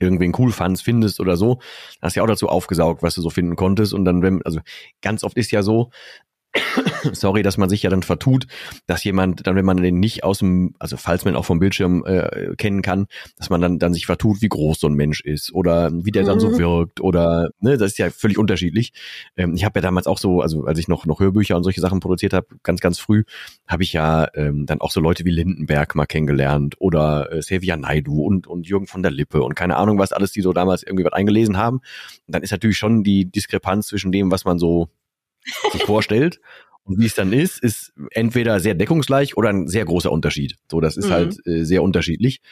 [0.00, 1.60] irgendwen cool fandst, findest oder so,
[2.02, 3.94] hast ja auch dazu aufgesaugt, was du so finden konntest.
[3.94, 4.58] Und dann, wenn, also
[5.02, 5.92] ganz oft ist ja so,
[7.12, 8.46] sorry, dass man sich ja dann vertut,
[8.86, 12.04] dass jemand, dann wenn man den nicht aus dem, also falls man auch vom Bildschirm
[12.06, 15.52] äh, kennen kann, dass man dann, dann sich vertut, wie groß so ein Mensch ist
[15.52, 16.58] oder wie der dann so mhm.
[16.58, 18.92] wirkt oder, ne, das ist ja völlig unterschiedlich.
[19.36, 21.80] Ähm, ich habe ja damals auch so, also als ich noch, noch Hörbücher und solche
[21.80, 23.24] Sachen produziert habe, ganz, ganz früh,
[23.66, 27.76] habe ich ja ähm, dann auch so Leute wie Lindenberg mal kennengelernt oder äh, Sevia
[27.76, 30.82] Naidu und, und Jürgen von der Lippe und keine Ahnung was alles, die so damals
[30.82, 31.78] irgendwie was eingelesen haben.
[31.78, 34.88] Und dann ist natürlich schon die Diskrepanz zwischen dem, was man so
[35.72, 36.40] sich vorstellt.
[36.84, 40.56] Und wie es dann ist, ist entweder sehr deckungsgleich oder ein sehr großer Unterschied.
[40.70, 41.12] So, das ist mhm.
[41.12, 42.42] halt äh, sehr unterschiedlich.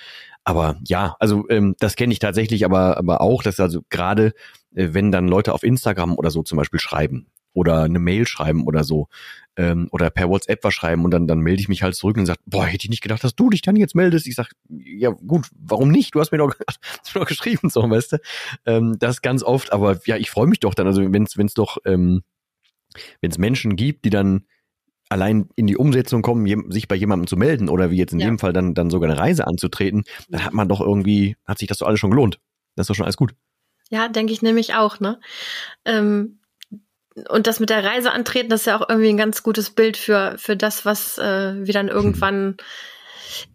[0.45, 4.33] Aber ja, also ähm, das kenne ich tatsächlich aber, aber auch, dass also gerade,
[4.75, 8.67] äh, wenn dann Leute auf Instagram oder so zum Beispiel schreiben oder eine Mail schreiben
[8.67, 9.09] oder so
[9.57, 12.25] ähm, oder per WhatsApp was schreiben und dann, dann melde ich mich halt zurück und
[12.25, 14.27] sage, boah, hätte ich nicht gedacht, dass du dich dann jetzt meldest.
[14.27, 16.15] Ich sag, ja gut, warum nicht?
[16.15, 18.19] Du hast mir doch, hast mir doch geschrieben, so, weißt du.
[18.65, 21.77] Ähm, das ganz oft, aber ja, ich freue mich doch dann, also wenn es doch
[21.85, 22.23] ähm,
[23.21, 24.47] wenn es Menschen gibt, die dann
[25.09, 28.27] allein in die Umsetzung kommen, sich bei jemandem zu melden oder wie jetzt in ja.
[28.27, 31.69] dem Fall dann, dann sogar eine Reise anzutreten, dann hat man doch irgendwie, hat sich
[31.69, 32.39] das doch alles schon gelohnt.
[32.77, 33.35] Das ist doch schon alles gut.
[33.91, 35.21] Ja, denke ich nämlich auch, ne?
[35.85, 36.39] Ähm,
[37.29, 39.99] und das mit der Reise antreten, das ist ja auch irgendwie ein ganz gutes Bild
[39.99, 42.57] für, für das, was äh, wir dann irgendwann hm.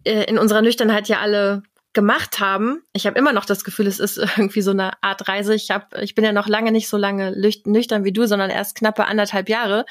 [0.04, 1.64] äh, in unserer Nüchternheit ja alle
[1.98, 5.52] gemacht haben, ich habe immer noch das Gefühl, es ist irgendwie so eine Art Reise.
[5.52, 7.32] Ich habe, ich bin ja noch lange nicht so lange
[7.64, 9.84] nüchtern wie du, sondern erst knappe anderthalb Jahre.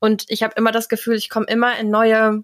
[0.00, 2.42] Und ich habe immer das Gefühl, ich komme immer in neue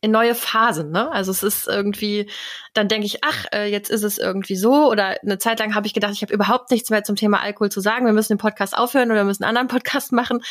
[0.00, 0.90] in neue Phasen.
[0.90, 1.12] Ne?
[1.12, 2.28] Also es ist irgendwie,
[2.72, 4.90] dann denke ich, ach, äh, jetzt ist es irgendwie so.
[4.90, 7.70] Oder eine Zeit lang habe ich gedacht, ich habe überhaupt nichts mehr zum Thema Alkohol
[7.70, 8.06] zu sagen.
[8.06, 10.42] Wir müssen den Podcast aufhören oder wir müssen einen anderen Podcast machen.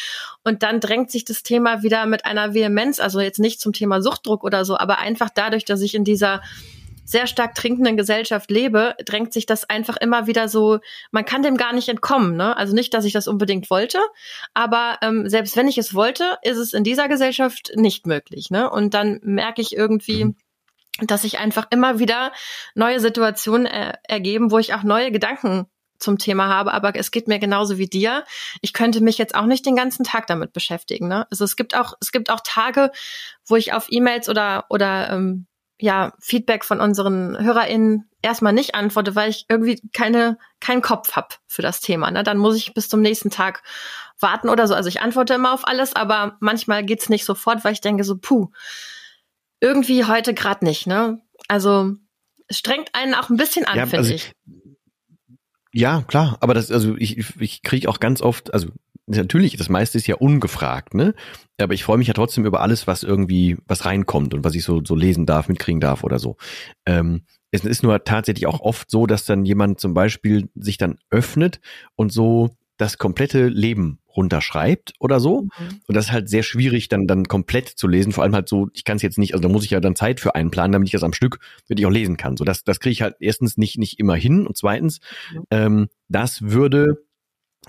[0.45, 4.01] Und dann drängt sich das Thema wieder mit einer Vehemenz, also jetzt nicht zum Thema
[4.01, 6.41] Suchtdruck oder so, aber einfach dadurch, dass ich in dieser
[7.11, 10.79] sehr stark trinkenden Gesellschaft lebe, drängt sich das einfach immer wieder so,
[11.11, 12.37] man kann dem gar nicht entkommen.
[12.37, 12.55] Ne?
[12.55, 13.99] Also nicht, dass ich das unbedingt wollte,
[14.53, 18.49] aber ähm, selbst wenn ich es wollte, ist es in dieser Gesellschaft nicht möglich.
[18.49, 18.69] Ne?
[18.69, 20.35] Und dann merke ich irgendwie, mhm
[20.99, 22.31] dass sich einfach immer wieder
[22.75, 25.65] neue Situationen äh, ergeben, wo ich auch neue Gedanken
[26.01, 28.25] zum Thema habe, aber es geht mir genauso wie dir.
[28.61, 31.07] Ich könnte mich jetzt auch nicht den ganzen Tag damit beschäftigen.
[31.07, 31.27] Ne?
[31.31, 32.91] Also es gibt auch es gibt auch Tage,
[33.45, 35.47] wo ich auf E-Mails oder oder ähm,
[35.81, 41.39] ja, Feedback von unseren HörerInnen erstmal nicht antworte, weil ich irgendwie keine, keinen Kopf hab
[41.47, 42.11] für das Thema.
[42.11, 42.23] Ne?
[42.23, 43.63] Dann muss ich bis zum nächsten Tag
[44.19, 44.75] warten oder so.
[44.75, 48.15] Also ich antworte immer auf alles, aber manchmal geht's nicht sofort, weil ich denke so,
[48.17, 48.49] puh,
[49.59, 50.85] irgendwie heute gerade nicht.
[50.85, 51.19] Ne?
[51.47, 51.95] Also
[52.47, 54.33] es strengt einen auch ein bisschen an, ja, finde also, ich.
[55.73, 58.67] Ja, klar, aber das, also ich, ich kriege auch ganz oft, also
[59.17, 61.13] natürlich, das meiste ist ja ungefragt, ne?
[61.59, 64.63] Aber ich freue mich ja trotzdem über alles, was irgendwie, was reinkommt und was ich
[64.63, 66.37] so, so lesen darf, mitkriegen darf oder so.
[66.85, 67.21] Ähm,
[67.51, 71.59] es ist nur tatsächlich auch oft so, dass dann jemand zum Beispiel sich dann öffnet
[71.95, 75.43] und so das komplette Leben runterschreibt oder so.
[75.43, 75.81] Mhm.
[75.87, 78.11] Und das ist halt sehr schwierig, dann, dann komplett zu lesen.
[78.11, 79.95] Vor allem halt so, ich kann es jetzt nicht, also da muss ich ja dann
[79.95, 82.37] Zeit für einplanen, damit ich das am Stück wirklich auch lesen kann.
[82.37, 84.47] So, das, das kriege ich halt erstens nicht, nicht immer hin.
[84.47, 84.99] Und zweitens,
[85.31, 85.43] mhm.
[85.51, 87.03] ähm, das würde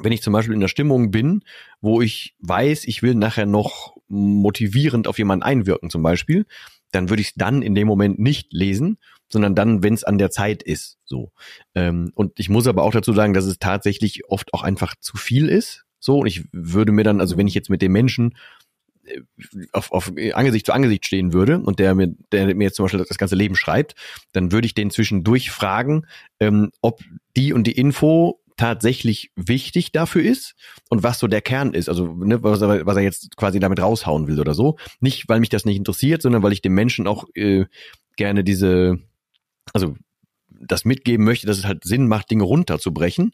[0.00, 1.42] wenn ich zum Beispiel in der Stimmung bin,
[1.80, 6.46] wo ich weiß, ich will nachher noch motivierend auf jemanden einwirken zum Beispiel,
[6.92, 10.18] dann würde ich es dann in dem Moment nicht lesen, sondern dann, wenn es an
[10.18, 10.98] der Zeit ist.
[11.04, 11.32] So.
[11.74, 15.16] Ähm, und ich muss aber auch dazu sagen, dass es tatsächlich oft auch einfach zu
[15.16, 15.84] viel ist.
[15.98, 18.36] So, und ich würde mir dann, also wenn ich jetzt mit dem Menschen
[19.04, 19.20] äh,
[19.72, 23.04] auf, auf Angesicht zu Angesicht stehen würde und der mir, der mir jetzt zum Beispiel
[23.04, 23.94] das ganze Leben schreibt,
[24.32, 26.06] dann würde ich den zwischendurch fragen,
[26.38, 27.00] ähm, ob
[27.36, 30.54] die und die Info tatsächlich wichtig dafür ist
[30.88, 33.80] und was so der Kern ist, also ne, was, er, was er jetzt quasi damit
[33.80, 34.76] raushauen will oder so.
[35.00, 37.66] Nicht, weil mich das nicht interessiert, sondern weil ich dem Menschen auch äh,
[38.16, 38.98] gerne diese,
[39.72, 39.96] also
[40.48, 43.32] das mitgeben möchte, dass es halt Sinn macht, Dinge runterzubrechen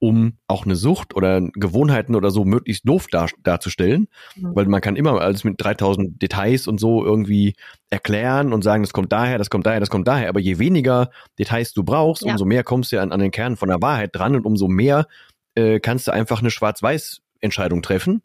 [0.00, 4.54] um auch eine Sucht oder Gewohnheiten oder so möglichst doof dar darzustellen, mhm.
[4.54, 7.54] weil man kann immer alles mit 3000 Details und so irgendwie
[7.90, 11.10] erklären und sagen, das kommt daher, das kommt daher, das kommt daher, aber je weniger
[11.38, 12.32] Details du brauchst, ja.
[12.32, 15.06] umso mehr kommst du an, an den Kern von der Wahrheit dran und umso mehr
[15.54, 18.22] äh, kannst du einfach eine Schwarz-Weiß Entscheidung treffen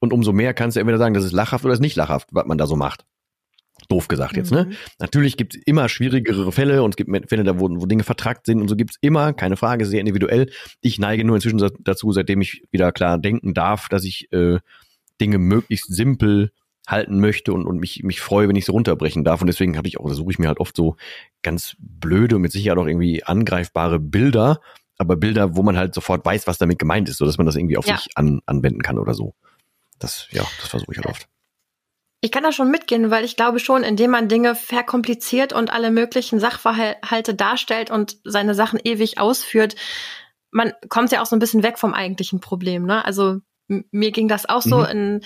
[0.00, 2.28] und umso mehr kannst du entweder sagen, das ist lachhaft oder das ist nicht lachhaft,
[2.32, 3.06] was man da so macht.
[3.88, 4.64] Doof gesagt jetzt, ne?
[4.64, 4.70] mhm.
[4.70, 4.76] ne?
[4.98, 8.46] Natürlich gibt es immer schwierigere Fälle und es gibt Fälle, da wo, wo Dinge vertrackt
[8.46, 10.50] sind und so gibt es immer, keine Frage, sehr individuell.
[10.80, 14.58] Ich neige nur inzwischen dazu, seitdem ich wieder klar denken darf, dass ich äh,
[15.20, 16.50] Dinge möglichst simpel
[16.86, 19.40] halten möchte und, und mich, mich freue, wenn ich sie runterbrechen darf.
[19.40, 20.96] Und deswegen habe ich auch, suche ich mir halt oft so
[21.42, 24.60] ganz blöde und mit Sicherheit auch irgendwie angreifbare Bilder,
[24.98, 27.56] aber Bilder, wo man halt sofort weiß, was damit gemeint ist, so dass man das
[27.56, 27.96] irgendwie auf ja.
[27.96, 29.34] sich an, anwenden kann oder so.
[29.98, 31.28] Das, ja, das versuche ich halt oft.
[32.20, 35.90] Ich kann da schon mitgehen, weil ich glaube schon, indem man Dinge verkompliziert und alle
[35.90, 39.76] möglichen Sachverhalte darstellt und seine Sachen ewig ausführt,
[40.50, 42.86] man kommt ja auch so ein bisschen weg vom eigentlichen Problem.
[42.86, 43.04] Ne?
[43.04, 44.78] Also mir ging das auch so.
[44.78, 44.84] Mhm.
[44.84, 45.20] In,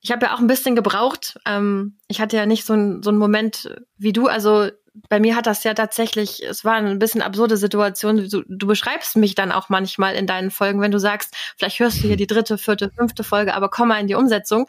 [0.00, 1.38] ich habe ja auch ein bisschen gebraucht.
[1.46, 4.26] Ähm, ich hatte ja nicht so, ein, so einen Moment wie du.
[4.26, 4.68] Also
[5.08, 8.28] bei mir hat das ja tatsächlich, es war ein bisschen absurde Situation.
[8.28, 12.02] Du, du beschreibst mich dann auch manchmal in deinen Folgen, wenn du sagst, vielleicht hörst
[12.02, 14.66] du hier die dritte, vierte, fünfte Folge, aber komm mal in die Umsetzung.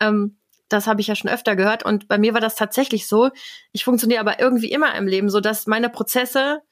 [0.00, 0.38] Ähm,
[0.72, 1.84] das habe ich ja schon öfter gehört.
[1.84, 3.30] Und bei mir war das tatsächlich so.
[3.72, 6.62] Ich funktioniere aber irgendwie immer im Leben, so dass meine Prozesse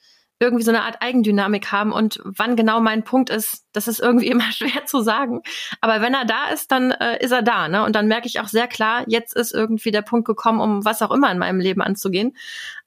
[0.43, 4.27] irgendwie so eine Art Eigendynamik haben und wann genau mein Punkt ist, das ist irgendwie
[4.31, 5.43] immer schwer zu sagen.
[5.81, 7.85] Aber wenn er da ist, dann äh, ist er da, ne?
[7.85, 11.03] Und dann merke ich auch sehr klar, jetzt ist irgendwie der Punkt gekommen, um was
[11.03, 12.37] auch immer in meinem Leben anzugehen.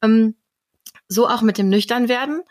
[0.01, 0.35] Ähm,
[1.07, 2.41] so auch mit dem Nüchternwerden.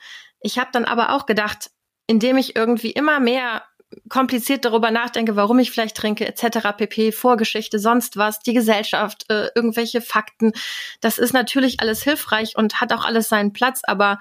[0.40, 1.70] Ich habe dann aber auch gedacht,
[2.06, 3.62] indem ich irgendwie immer mehr
[4.08, 6.76] kompliziert darüber nachdenke, warum ich vielleicht trinke, etc.
[6.76, 10.52] pp, Vorgeschichte, sonst was, die Gesellschaft, äh, irgendwelche Fakten.
[11.00, 14.18] Das ist natürlich alles hilfreich und hat auch alles seinen Platz, aber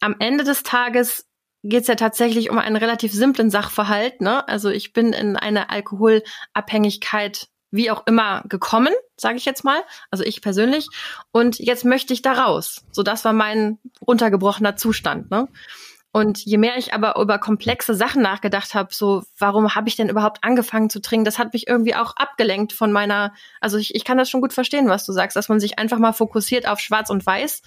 [0.00, 1.26] am Ende des Tages
[1.62, 4.20] geht es ja tatsächlich um einen relativ simplen Sachverhalt.
[4.20, 4.46] Ne?
[4.46, 10.22] Also ich bin in eine Alkoholabhängigkeit wie auch immer gekommen, sage ich jetzt mal, also
[10.22, 10.88] ich persönlich.
[11.32, 12.84] Und jetzt möchte ich da raus.
[12.92, 15.30] So, das war mein untergebrochener Zustand.
[15.30, 15.48] Ne?
[16.16, 20.08] Und je mehr ich aber über komplexe Sachen nachgedacht habe, so warum habe ich denn
[20.08, 24.04] überhaupt angefangen zu trinken, das hat mich irgendwie auch abgelenkt von meiner, also ich, ich
[24.04, 26.78] kann das schon gut verstehen, was du sagst, dass man sich einfach mal fokussiert auf
[26.78, 27.62] Schwarz und Weiß,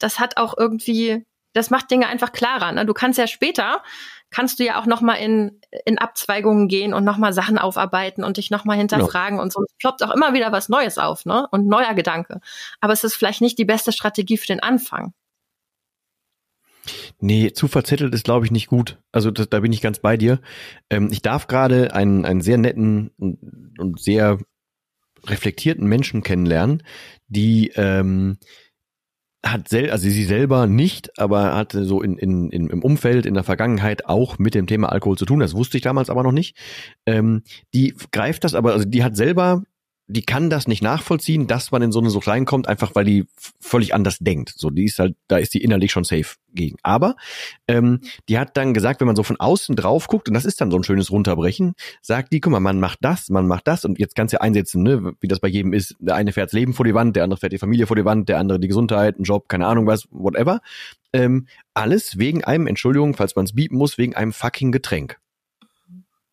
[0.00, 2.72] das hat auch irgendwie, das macht Dinge einfach klarer.
[2.72, 2.84] Ne?
[2.84, 3.80] Du kannst ja später,
[4.28, 8.50] kannst du ja auch nochmal in, in Abzweigungen gehen und nochmal Sachen aufarbeiten und dich
[8.50, 9.42] nochmal hinterfragen genau.
[9.44, 9.62] und so.
[9.62, 11.46] Es ploppt auch immer wieder was Neues auf, ne?
[11.52, 12.40] Und neuer Gedanke.
[12.80, 15.14] Aber es ist vielleicht nicht die beste Strategie für den Anfang.
[17.20, 18.98] Nee, zu verzettelt ist, glaube ich, nicht gut.
[19.12, 20.40] Also das, da bin ich ganz bei dir.
[20.90, 24.38] Ähm, ich darf gerade einen, einen sehr netten und, und sehr
[25.26, 26.82] reflektierten Menschen kennenlernen,
[27.28, 28.38] die ähm,
[29.44, 33.34] hat sel also sie selber nicht, aber hatte so in, in, in, im Umfeld in
[33.34, 35.40] der Vergangenheit auch mit dem Thema Alkohol zu tun.
[35.40, 36.56] Das wusste ich damals aber noch nicht.
[37.06, 37.42] Ähm,
[37.74, 39.62] die greift das aber, also die hat selber
[40.06, 43.26] die kann das nicht nachvollziehen, dass man in so eine Sucht reinkommt, einfach weil die
[43.58, 44.52] völlig anders denkt.
[44.56, 46.76] So, die ist halt, da ist die innerlich schon safe gegen.
[46.82, 47.16] Aber
[47.66, 50.60] ähm, die hat dann gesagt, wenn man so von außen drauf guckt, und das ist
[50.60, 53.86] dann so ein schönes Runterbrechen, sagt die, guck mal, man macht das, man macht das,
[53.86, 55.96] und jetzt kannst du ja einsetzen, ne, wie das bei jedem ist.
[56.00, 58.04] Der eine fährt das Leben vor die Wand, der andere fährt die Familie vor die
[58.04, 60.60] Wand, der andere die Gesundheit, einen Job, keine Ahnung was, whatever.
[61.14, 65.18] Ähm, alles wegen einem, Entschuldigung, falls man es bieten muss, wegen einem fucking Getränk.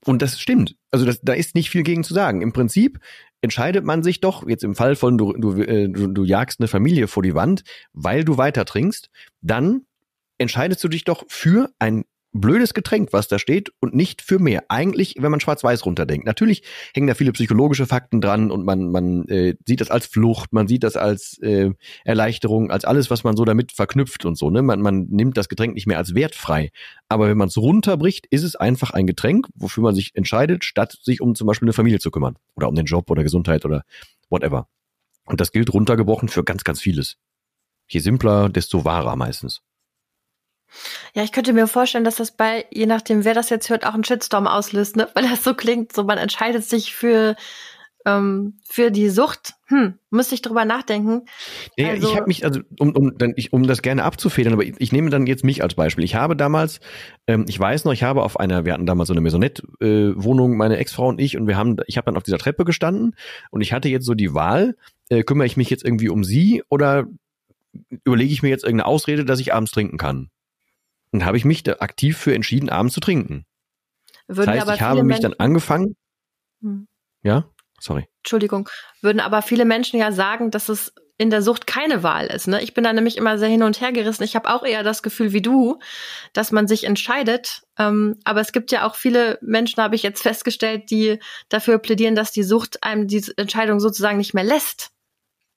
[0.04, 0.76] Und das stimmt.
[0.90, 2.42] Also das, da ist nicht viel gegen zu sagen.
[2.42, 3.00] Im Prinzip
[3.42, 6.68] entscheidet man sich doch, jetzt im Fall von du, du, äh, du, du jagst eine
[6.68, 9.10] Familie vor die Wand, weil du weiter trinkst,
[9.42, 9.82] dann
[10.38, 14.64] entscheidest du dich doch für ein blödes Getränk, was da steht und nicht für mehr.
[14.70, 16.26] Eigentlich, wenn man schwarz-weiß runterdenkt.
[16.26, 16.64] Natürlich
[16.94, 20.68] hängen da viele psychologische Fakten dran und man, man äh, sieht das als Flucht, man
[20.68, 21.72] sieht das als äh,
[22.06, 24.50] Erleichterung, als alles, was man so damit verknüpft und so.
[24.50, 24.62] Ne?
[24.62, 26.72] Man, man nimmt das Getränk nicht mehr als wertfrei.
[27.10, 30.98] Aber wenn man es runterbricht, ist es einfach ein Getränk, wofür man sich entscheidet, statt
[31.02, 33.84] sich um zum Beispiel eine Familie zu kümmern oder um den Job oder Gesundheit oder
[34.30, 34.68] whatever.
[35.26, 37.18] Und das gilt runtergebrochen für ganz, ganz vieles.
[37.88, 39.62] Je simpler, desto wahrer meistens.
[41.14, 43.94] Ja, ich könnte mir vorstellen, dass das bei, je nachdem, wer das jetzt hört, auch
[43.94, 45.10] einen Shitstorm auslöst, ne?
[45.14, 47.36] Weil das so klingt, so man entscheidet sich für
[48.06, 51.24] ähm, für die Sucht, hm, müsste ich drüber nachdenken.
[51.78, 54.64] Ja, also, ich habe mich, also um, um, dann, ich, um das gerne abzufedern, aber
[54.64, 56.04] ich, ich nehme dann jetzt mich als Beispiel.
[56.04, 56.80] Ich habe damals,
[57.28, 60.56] ähm, ich weiß noch, ich habe auf einer, wir hatten damals so eine Maisonette-Wohnung, äh,
[60.56, 63.16] meine Ex-Frau und ich, und wir haben, ich habe dann auf dieser Treppe gestanden
[63.52, 64.76] und ich hatte jetzt so die Wahl,
[65.10, 67.06] äh, kümmere ich mich jetzt irgendwie um sie oder
[68.04, 70.30] überlege ich mir jetzt irgendeine Ausrede, dass ich abends trinken kann?
[71.12, 73.46] Und habe ich mich da aktiv für entschieden, abends zu trinken.
[74.28, 75.96] Würden das heißt, ich habe mich Menschen dann angefangen.
[76.62, 76.88] Hm.
[77.22, 77.46] Ja,
[77.80, 78.08] sorry.
[78.20, 78.70] Entschuldigung.
[79.02, 82.48] Würden aber viele Menschen ja sagen, dass es in der Sucht keine Wahl ist.
[82.48, 82.64] Ne?
[82.64, 84.24] Ich bin da nämlich immer sehr hin und her gerissen.
[84.24, 85.78] Ich habe auch eher das Gefühl wie du,
[86.34, 87.62] dass man sich entscheidet.
[87.78, 92.16] Ähm, aber es gibt ja auch viele Menschen, habe ich jetzt festgestellt, die dafür plädieren,
[92.16, 94.90] dass die Sucht einem diese Entscheidung sozusagen nicht mehr lässt.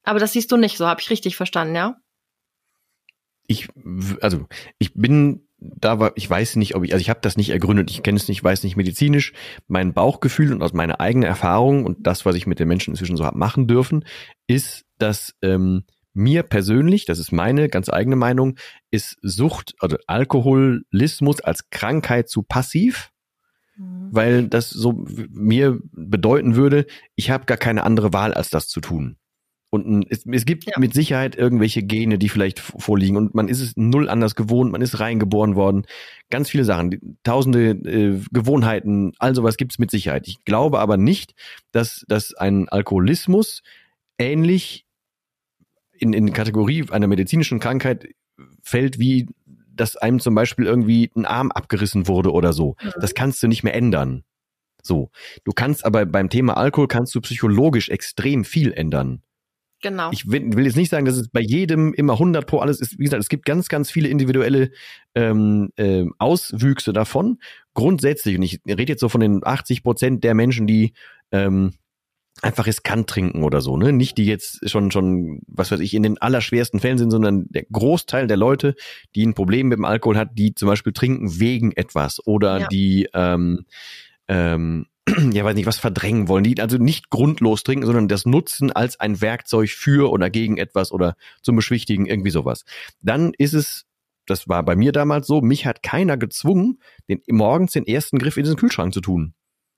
[0.02, 1.96] Aber das siehst du nicht so, habe ich richtig verstanden, ja?
[3.46, 3.68] Ich,
[4.20, 4.46] also
[4.78, 7.90] ich bin da war, ich weiß nicht, ob ich, also ich habe das nicht ergründet,
[7.90, 9.32] ich kenne es nicht, weiß nicht medizinisch.
[9.66, 13.16] Mein Bauchgefühl und aus meiner eigenen Erfahrung und das, was ich mit den Menschen inzwischen
[13.16, 14.04] so habe machen dürfen,
[14.46, 18.56] ist, dass ähm, mir persönlich, das ist meine ganz eigene Meinung,
[18.90, 23.10] ist Sucht oder also Alkoholismus als Krankheit zu passiv,
[23.76, 24.08] mhm.
[24.12, 28.80] weil das so mir bedeuten würde, ich habe gar keine andere Wahl, als das zu
[28.80, 29.16] tun.
[29.82, 30.78] Und es, es gibt ja.
[30.78, 34.82] mit Sicherheit irgendwelche Gene, die vielleicht vorliegen und man ist es null anders gewohnt, man
[34.82, 35.86] ist reingeboren worden.
[36.30, 40.28] Ganz viele Sachen, tausende äh, Gewohnheiten, all sowas gibt es mit Sicherheit.
[40.28, 41.34] Ich glaube aber nicht,
[41.72, 43.62] dass, dass ein Alkoholismus
[44.18, 44.86] ähnlich
[45.92, 48.08] in, in Kategorie einer medizinischen Krankheit
[48.62, 49.28] fällt, wie
[49.76, 52.76] dass einem zum Beispiel irgendwie ein Arm abgerissen wurde oder so.
[52.80, 52.92] Mhm.
[53.00, 54.22] Das kannst du nicht mehr ändern.
[54.82, 55.10] So.
[55.44, 59.23] Du kannst aber beim Thema Alkohol kannst du psychologisch extrem viel ändern.
[59.84, 60.08] Genau.
[60.12, 62.98] Ich will, will, jetzt nicht sagen, dass es bei jedem immer 100 pro alles ist.
[62.98, 64.70] Wie gesagt, es gibt ganz, ganz viele individuelle
[65.14, 67.38] ähm, äh, Auswüchse davon.
[67.74, 70.94] Grundsätzlich, und ich rede jetzt so von den 80 Prozent der Menschen, die
[71.32, 71.74] ähm,
[72.40, 73.92] einfach riskant trinken oder so, ne?
[73.92, 77.66] Nicht die jetzt schon, schon, was weiß ich, in den allerschwersten Fällen sind, sondern der
[77.70, 78.76] Großteil der Leute,
[79.14, 82.68] die ein Problem mit dem Alkohol hat, die zum Beispiel trinken wegen etwas oder ja.
[82.68, 83.66] die ähm,
[84.28, 84.86] ähm,
[85.32, 86.44] ja, weiß nicht, was verdrängen wollen.
[86.44, 90.92] Die also nicht grundlos trinken, sondern das nutzen als ein Werkzeug für oder gegen etwas
[90.92, 92.64] oder zum Beschwichtigen, irgendwie sowas.
[93.00, 93.84] Dann ist es,
[94.26, 98.36] das war bei mir damals so, mich hat keiner gezwungen, den morgens den ersten Griff
[98.36, 99.34] in diesen Kühlschrank zu tun.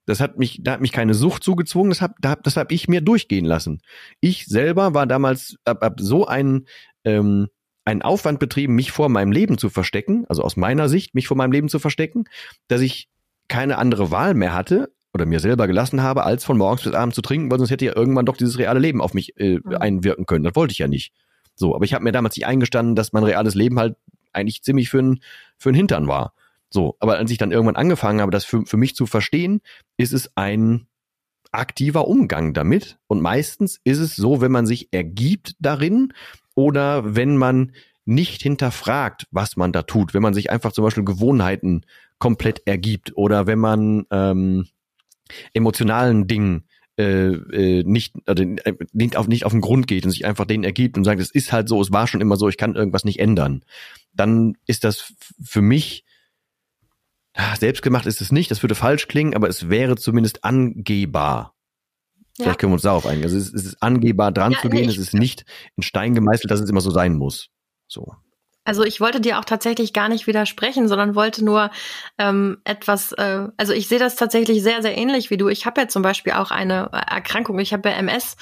[0.07, 3.01] Das hat mich, da hat mich keine Sucht zugezwungen, das hab, das hab ich mir
[3.01, 3.81] durchgehen lassen.
[4.21, 6.67] Ich selber war damals ab, ab so ein,
[7.03, 7.49] ähm,
[7.85, 11.37] einen Aufwand betrieben, mich vor meinem Leben zu verstecken, also aus meiner Sicht, mich vor
[11.37, 12.25] meinem Leben zu verstecken,
[12.69, 13.09] dass ich
[13.49, 17.17] keine andere Wahl mehr hatte, oder mir selber gelassen habe, als von morgens bis abends
[17.17, 19.77] zu trinken, weil sonst hätte ja irgendwann doch dieses reale Leben auf mich äh, mhm.
[19.77, 20.45] einwirken können.
[20.45, 21.13] Das wollte ich ja nicht.
[21.55, 23.97] So, aber ich habe mir damals nicht eingestanden, dass mein reales Leben halt
[24.33, 25.21] eigentlich ziemlich für ein
[25.57, 26.35] für Hintern war.
[26.69, 29.61] So, aber als ich dann irgendwann angefangen habe, das für, für mich zu verstehen,
[29.97, 30.87] ist es ein
[31.53, 32.99] aktiver Umgang damit.
[33.07, 36.13] Und meistens ist es so, wenn man sich ergibt darin
[36.55, 37.73] oder wenn man
[38.05, 41.87] nicht hinterfragt, was man da tut, wenn man sich einfach zum Beispiel Gewohnheiten
[42.19, 44.67] komplett ergibt oder wenn man ähm,
[45.53, 46.65] emotionalen Dingen
[46.99, 48.43] äh, äh, nicht, also
[48.93, 51.31] nicht, auf, nicht auf den Grund geht und sich einfach denen ergibt und sagt, es
[51.31, 53.65] ist halt so, es war schon immer so, ich kann irgendwas nicht ändern,
[54.15, 55.13] dann ist das
[55.43, 56.05] für mich
[57.59, 61.55] selbstgemacht ist es nicht, das würde falsch klingen, aber es wäre zumindest angehbar.
[62.35, 62.55] Vielleicht ja.
[62.55, 63.25] können wir uns darauf einigen.
[63.25, 65.45] Also es, ist angehbar dran ja, zu gehen, nee, es ist nicht
[65.77, 67.49] in Stein gemeißelt, dass es immer so sein muss.
[67.89, 68.15] So.
[68.67, 71.71] Also ich wollte dir auch tatsächlich gar nicht widersprechen, sondern wollte nur
[72.19, 75.49] ähm, etwas, äh, also ich sehe das tatsächlich sehr, sehr ähnlich wie du.
[75.49, 78.37] Ich habe ja zum Beispiel auch eine Erkrankung, ich habe ja MS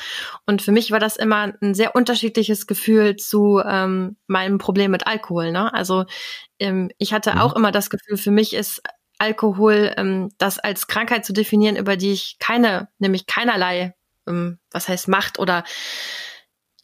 [0.47, 5.07] und für mich war das immer ein sehr unterschiedliches Gefühl zu ähm, meinem Problem mit
[5.07, 5.53] Alkohol.
[5.53, 5.73] Ne?
[5.75, 6.07] Also
[6.59, 7.39] ähm, ich hatte mhm.
[7.41, 8.83] auch immer das Gefühl, für mich ist
[9.19, 13.95] Alkohol ähm, das als Krankheit zu definieren, über die ich keine, nämlich keinerlei,
[14.27, 15.65] ähm, was heißt Macht oder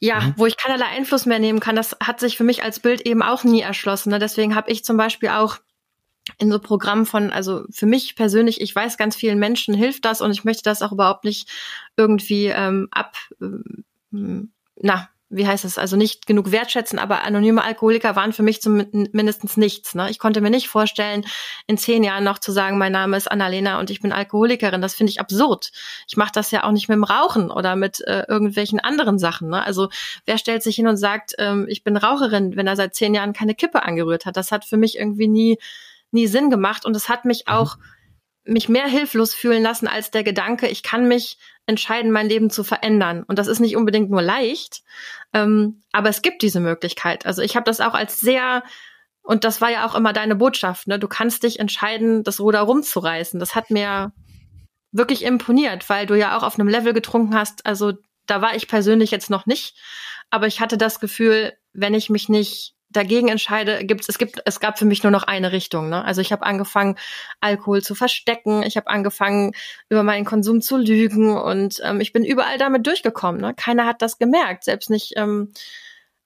[0.00, 0.34] ja, mhm.
[0.36, 3.22] wo ich keinerlei Einfluss mehr nehmen kann, das hat sich für mich als Bild eben
[3.22, 4.10] auch nie erschlossen.
[4.10, 4.18] Ne?
[4.18, 5.58] Deswegen habe ich zum Beispiel auch
[6.38, 10.20] in so Programmen von, also für mich persönlich, ich weiß, ganz vielen Menschen hilft das
[10.20, 11.50] und ich möchte das auch überhaupt nicht
[11.96, 18.16] irgendwie ähm, ab, ähm, na, wie heißt es, also nicht genug wertschätzen, aber anonyme Alkoholiker
[18.16, 19.94] waren für mich zumindest nichts.
[19.94, 20.10] Ne?
[20.10, 21.24] Ich konnte mir nicht vorstellen,
[21.68, 24.82] in zehn Jahren noch zu sagen, mein Name ist Annalena und ich bin Alkoholikerin.
[24.82, 25.70] Das finde ich absurd.
[26.08, 29.50] Ich mache das ja auch nicht mit dem Rauchen oder mit äh, irgendwelchen anderen Sachen.
[29.50, 29.64] Ne?
[29.64, 29.88] Also
[30.26, 33.32] wer stellt sich hin und sagt, ähm, ich bin Raucherin, wenn er seit zehn Jahren
[33.32, 34.36] keine Kippe angerührt hat?
[34.36, 35.58] Das hat für mich irgendwie nie,
[36.10, 37.54] nie Sinn gemacht und es hat mich mhm.
[37.54, 37.76] auch
[38.44, 42.64] mich mehr hilflos fühlen lassen als der Gedanke, ich kann mich entscheiden, mein Leben zu
[42.64, 43.22] verändern.
[43.22, 44.82] Und das ist nicht unbedingt nur leicht,
[45.32, 47.26] ähm, aber es gibt diese Möglichkeit.
[47.26, 48.62] Also ich habe das auch als sehr,
[49.22, 50.98] und das war ja auch immer deine Botschaft, ne?
[50.98, 53.38] du kannst dich entscheiden, das Ruder rumzureißen.
[53.38, 54.12] Das hat mir
[54.92, 57.64] wirklich imponiert, weil du ja auch auf einem Level getrunken hast.
[57.66, 57.92] Also
[58.26, 59.76] da war ich persönlich jetzt noch nicht,
[60.30, 64.60] aber ich hatte das Gefühl, wenn ich mich nicht dagegen entscheide, gibt's es gibt es
[64.60, 65.88] gab für mich nur noch eine Richtung.
[65.88, 66.04] Ne?
[66.04, 66.96] Also ich habe angefangen
[67.40, 69.52] Alkohol zu verstecken, ich habe angefangen
[69.88, 73.40] über meinen Konsum zu lügen und ähm, ich bin überall damit durchgekommen.
[73.40, 73.54] Ne?
[73.54, 75.52] Keiner hat das gemerkt, selbst nicht ähm,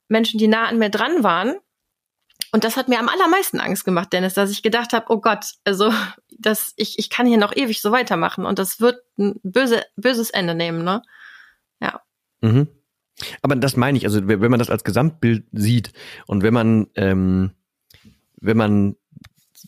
[0.08, 1.56] Menschen, die nah an mir dran waren.
[2.52, 5.54] Und das hat mir am allermeisten Angst gemacht, Dennis, dass ich gedacht habe, oh Gott,
[5.64, 5.92] also
[6.38, 10.30] das, ich, ich kann hier noch ewig so weitermachen und das wird ein böse, böses
[10.30, 11.02] Ende nehmen, ne?
[11.80, 12.00] Ja.
[12.40, 12.68] Mhm.
[13.42, 15.92] Aber das meine ich, also wenn man das als Gesamtbild sieht
[16.26, 17.52] und wenn man, ähm,
[18.40, 18.96] wenn man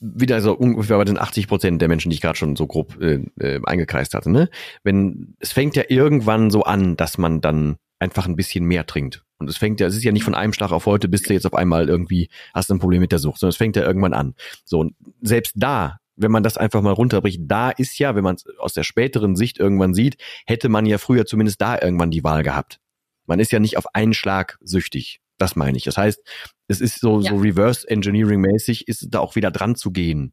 [0.01, 3.01] wieder so ungefähr bei den 80 Prozent der Menschen, die ich gerade schon so grob
[3.01, 4.51] äh, äh, eingekreist hatte, ne?
[4.83, 9.25] Wenn es fängt ja irgendwann so an, dass man dann einfach ein bisschen mehr trinkt.
[9.39, 11.33] Und es fängt ja, es ist ja nicht von einem Schlag auf heute, bis du
[11.33, 14.15] jetzt auf einmal irgendwie hast ein Problem mit der Sucht, sondern es fängt ja irgendwann
[14.15, 14.35] an.
[14.65, 18.37] So, und selbst da, wenn man das einfach mal runterbricht, da ist ja, wenn man
[18.37, 22.25] es aus der späteren Sicht irgendwann sieht, hätte man ja früher zumindest da irgendwann die
[22.25, 22.81] Wahl gehabt.
[23.27, 25.21] Man ist ja nicht auf einen Schlag süchtig.
[25.39, 25.85] Das meine ich.
[25.85, 26.21] Das heißt,
[26.69, 27.31] es ist so, ja.
[27.31, 30.33] so Reverse Engineering mäßig, ist da auch wieder dran zu gehen.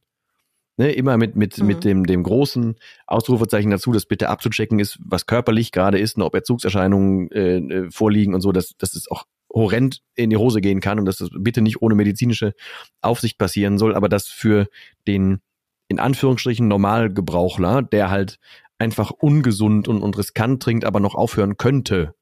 [0.75, 1.67] Ne, immer mit, mit, mhm.
[1.67, 2.75] mit dem, dem großen
[3.06, 7.91] Ausrufezeichen dazu, das bitte abzuchecken ist, was körperlich gerade ist, ne, ob Erzugserscheinungen äh, äh,
[7.91, 11.17] vorliegen und so, dass, dass es auch horrend in die Hose gehen kann und dass
[11.17, 12.53] das bitte nicht ohne medizinische
[13.01, 14.67] Aufsicht passieren soll, aber dass für
[15.08, 15.41] den
[15.89, 18.39] in Anführungsstrichen Normalgebrauchler, der halt
[18.79, 22.15] einfach ungesund und, und riskant trinkt, aber noch aufhören könnte,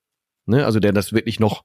[0.51, 0.65] ne?
[0.65, 1.63] also der das wirklich noch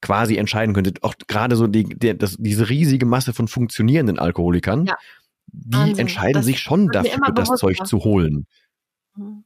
[0.00, 0.92] quasi entscheiden könnte.
[1.02, 4.96] Auch gerade so die, der, das, diese riesige Masse von funktionierenden Alkoholikern, ja.
[5.46, 5.98] die Wahnsinn.
[5.98, 8.46] entscheiden das sich schon dafür, das Zeug zu holen.
[9.16, 9.44] Mhm.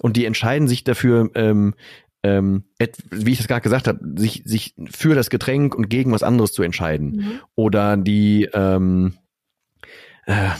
[0.00, 1.74] Und die entscheiden sich dafür, ähm,
[2.22, 2.64] ähm,
[3.10, 6.52] wie ich das gerade gesagt habe, sich, sich für das Getränk und gegen was anderes
[6.52, 7.16] zu entscheiden.
[7.16, 7.40] Mhm.
[7.54, 9.14] Oder die, ähm,
[10.26, 10.50] äh,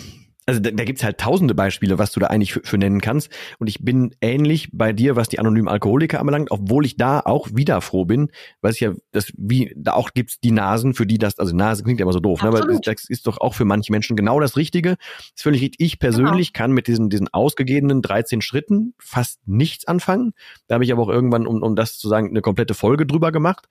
[0.48, 3.02] also da, da gibt es halt tausende Beispiele, was du da eigentlich für, für, nennen
[3.02, 3.30] kannst.
[3.58, 7.48] Und ich bin ähnlich bei dir, was die anonymen Alkoholiker anbelangt, obwohl ich da auch
[7.52, 8.30] wieder froh bin,
[8.62, 11.82] weil es ja, das wie, da auch gibt's die Nasen, für die das, also Nase
[11.82, 12.48] klingt ja immer so doof, ne?
[12.48, 14.96] aber das, das, ist doch auch für manche Menschen genau das Richtige.
[14.96, 15.84] Das ist völlig richtig.
[15.84, 16.64] Ich persönlich genau.
[16.64, 20.32] kann mit diesen, diesen ausgegebenen 13 Schritten fast nichts anfangen.
[20.66, 23.32] Da habe ich aber auch irgendwann, um, um das zu sagen, eine komplette Folge drüber
[23.32, 23.68] gemacht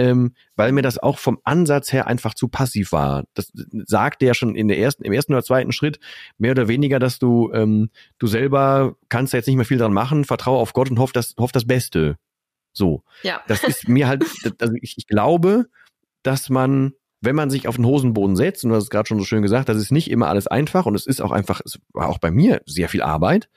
[0.00, 3.24] ähm, weil mir das auch vom Ansatz her einfach zu passiv war.
[3.34, 3.52] Das
[3.84, 6.00] sagte ja schon in der ersten, im ersten oder zweiten Schritt
[6.38, 9.92] mehr oder weniger, dass du ähm, du selber kannst da jetzt nicht mehr viel dran
[9.92, 12.16] machen, vertraue auf Gott und hoff das, hoff das Beste.
[12.72, 13.02] So.
[13.22, 13.42] Ja.
[13.48, 14.24] Das ist mir halt,
[14.60, 15.66] also ich, ich glaube,
[16.22, 19.18] dass man wenn man sich auf den Hosenboden setzt, und du hast es gerade schon
[19.18, 21.78] so schön gesagt, das ist nicht immer alles einfach und es ist auch einfach, es
[21.92, 23.48] war auch bei mir sehr viel Arbeit.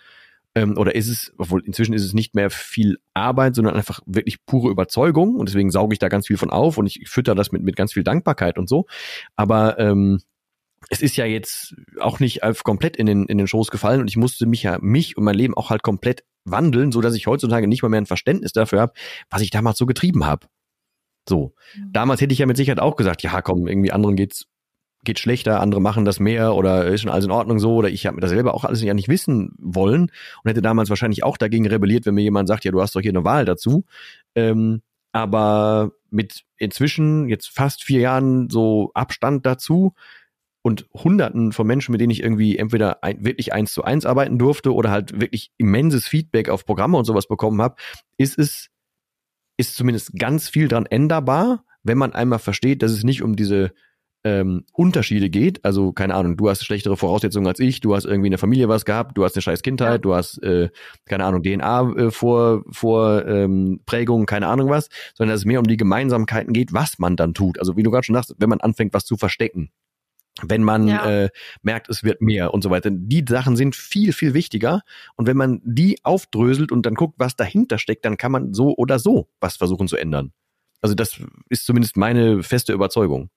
[0.55, 4.45] Ähm, oder ist es, obwohl inzwischen ist es nicht mehr viel Arbeit, sondern einfach wirklich
[4.45, 7.51] pure Überzeugung und deswegen sauge ich da ganz viel von auf und ich fütter das
[7.51, 8.85] mit, mit ganz viel Dankbarkeit und so.
[9.35, 10.19] Aber ähm,
[10.89, 14.17] es ist ja jetzt auch nicht komplett in den, in den Schoß gefallen und ich
[14.17, 17.67] musste mich ja, mich und mein Leben auch halt komplett wandeln, so dass ich heutzutage
[17.67, 18.93] nicht mal mehr ein Verständnis dafür habe,
[19.29, 20.47] was ich damals so getrieben habe.
[21.27, 21.53] So.
[21.75, 21.93] Mhm.
[21.93, 24.45] Damals hätte ich ja mit Sicherheit auch gesagt, ja, komm, irgendwie anderen geht's
[25.05, 28.05] geht schlechter, andere machen das mehr oder ist schon alles in Ordnung so oder ich
[28.05, 30.03] habe mir das selber auch alles ja nicht wissen wollen
[30.43, 33.01] und hätte damals wahrscheinlich auch dagegen rebelliert, wenn mir jemand sagt, ja, du hast doch
[33.01, 33.83] hier eine Wahl dazu.
[34.33, 34.81] Ähm,
[35.11, 39.93] aber mit inzwischen jetzt fast vier Jahren so Abstand dazu
[40.63, 44.39] und Hunderten von Menschen, mit denen ich irgendwie entweder ein, wirklich eins zu eins arbeiten
[44.39, 47.75] durfte oder halt wirklich immenses Feedback auf Programme und sowas bekommen habe,
[48.17, 48.69] ist es
[49.57, 53.71] ist zumindest ganz viel dran änderbar, wenn man einmal versteht, dass es nicht um diese
[54.23, 55.63] ähm, Unterschiede geht.
[55.65, 58.69] Also, keine Ahnung, du hast schlechtere Voraussetzungen als ich, du hast irgendwie in der Familie
[58.69, 60.69] was gehabt, du hast eine scheiß Kindheit, du hast, äh,
[61.05, 65.59] keine Ahnung, DNA äh, vor, vor ähm, Prägung, keine Ahnung was, sondern dass es mehr
[65.59, 67.59] um die Gemeinsamkeiten geht, was man dann tut.
[67.59, 69.69] Also wie du gerade schon sagst, wenn man anfängt, was zu verstecken.
[70.41, 71.25] Wenn man ja.
[71.25, 71.29] äh,
[71.61, 72.89] merkt, es wird mehr und so weiter.
[72.91, 74.81] Die Sachen sind viel, viel wichtiger.
[75.15, 78.75] Und wenn man die aufdröselt und dann guckt, was dahinter steckt, dann kann man so
[78.75, 80.33] oder so was versuchen zu ändern.
[80.81, 81.19] Also das
[81.49, 83.29] ist zumindest meine feste Überzeugung.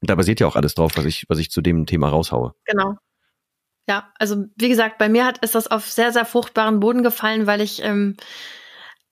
[0.00, 2.54] Und da basiert ja auch alles drauf, was ich, was ich zu dem Thema raushaue.
[2.64, 2.96] Genau.
[3.88, 7.46] Ja, also wie gesagt, bei mir hat ist das auf sehr, sehr fruchtbaren Boden gefallen,
[7.46, 8.16] weil ich ähm,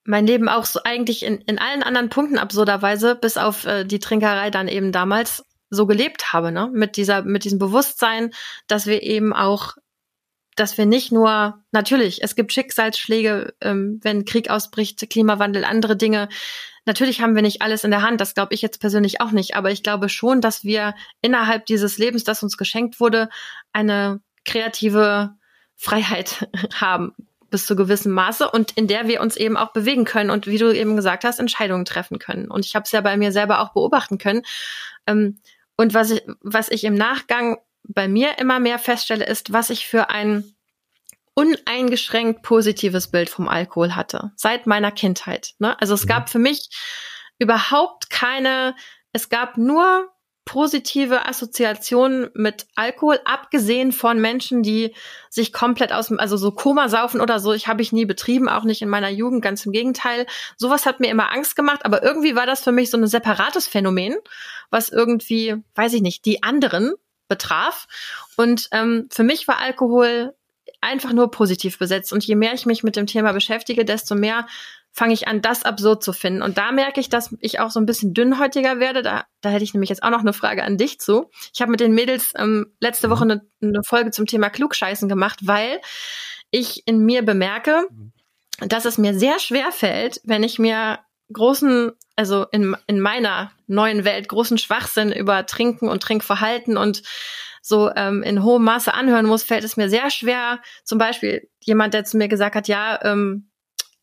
[0.04, 3.98] mein Leben auch so eigentlich in, in allen anderen Punkten absurderweise, bis auf äh, die
[3.98, 6.68] Trinkerei dann eben damals, so gelebt habe, ne?
[6.72, 8.32] Mit dieser, mit diesem Bewusstsein,
[8.66, 9.76] dass wir eben auch,
[10.56, 16.28] dass wir nicht nur, natürlich, es gibt Schicksalsschläge, ähm, wenn Krieg ausbricht, Klimawandel, andere Dinge,
[16.86, 19.54] Natürlich haben wir nicht alles in der Hand, das glaube ich jetzt persönlich auch nicht,
[19.54, 23.28] aber ich glaube schon, dass wir innerhalb dieses Lebens, das uns geschenkt wurde,
[23.72, 25.34] eine kreative
[25.76, 27.14] Freiheit haben
[27.50, 30.58] bis zu gewissem Maße und in der wir uns eben auch bewegen können und wie
[30.58, 32.48] du eben gesagt hast, Entscheidungen treffen können.
[32.48, 34.42] Und ich habe es ja bei mir selber auch beobachten können.
[35.06, 35.38] Ähm,
[35.80, 39.86] und was ich, was ich im Nachgang bei mir immer mehr feststelle, ist, was ich
[39.86, 40.44] für ein
[41.32, 45.54] uneingeschränkt positives Bild vom Alkohol hatte, seit meiner Kindheit.
[45.58, 45.80] Ne?
[45.80, 46.08] Also es mhm.
[46.08, 46.68] gab für mich
[47.38, 48.76] überhaupt keine,
[49.14, 50.10] es gab nur
[50.44, 54.94] positive Assoziationen mit Alkohol, abgesehen von Menschen, die
[55.28, 58.48] sich komplett aus dem, also so Koma saufen oder so, ich habe ich nie betrieben,
[58.48, 60.26] auch nicht in meiner Jugend, ganz im Gegenteil.
[60.56, 63.68] Sowas hat mir immer Angst gemacht, aber irgendwie war das für mich so ein separates
[63.68, 64.16] Phänomen,
[64.70, 66.94] was irgendwie, weiß ich nicht, die anderen
[67.28, 67.86] betraf.
[68.36, 70.34] Und ähm, für mich war Alkohol
[70.80, 72.12] einfach nur positiv besetzt.
[72.12, 74.46] Und je mehr ich mich mit dem Thema beschäftige, desto mehr
[74.92, 76.42] fange ich an, das absurd zu finden.
[76.42, 79.02] Und da merke ich, dass ich auch so ein bisschen dünnhäutiger werde.
[79.02, 81.30] Da, da hätte ich nämlich jetzt auch noch eine Frage an dich zu.
[81.54, 85.40] Ich habe mit den Mädels ähm, letzte Woche eine, eine Folge zum Thema Klugscheißen gemacht,
[85.42, 85.80] weil
[86.50, 87.86] ich in mir bemerke,
[88.58, 90.98] dass es mir sehr schwer fällt, wenn ich mir
[91.32, 97.02] großen, also in, in meiner neuen Welt großen Schwachsinn über Trinken und Trinkverhalten und
[97.62, 100.60] so ähm, in hohem Maße anhören muss, fällt es mir sehr schwer.
[100.84, 103.48] Zum Beispiel jemand, der zu mir gesagt hat, ja, ähm,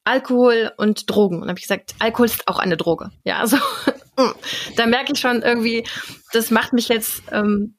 [0.04, 1.44] Alkohol und Drogen.
[1.44, 3.12] Und habe ich gesagt, Alkohol ist auch eine Droge.
[3.24, 3.58] Ja, also
[4.76, 5.86] da merke ich schon irgendwie,
[6.34, 7.78] das macht mich jetzt ähm,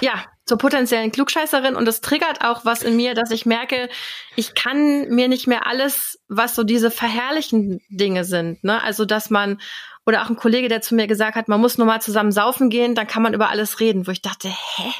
[0.00, 3.88] ja zur potenziellen Klugscheißerin und das triggert auch was in mir, dass ich merke,
[4.34, 8.64] ich kann mir nicht mehr alles, was so diese verherrlichen Dinge sind.
[8.64, 8.82] Ne?
[8.82, 9.60] Also dass man
[10.06, 12.70] oder auch ein Kollege, der zu mir gesagt hat, man muss nur mal zusammen saufen
[12.70, 14.90] gehen, dann kann man über alles reden, wo ich dachte, hä?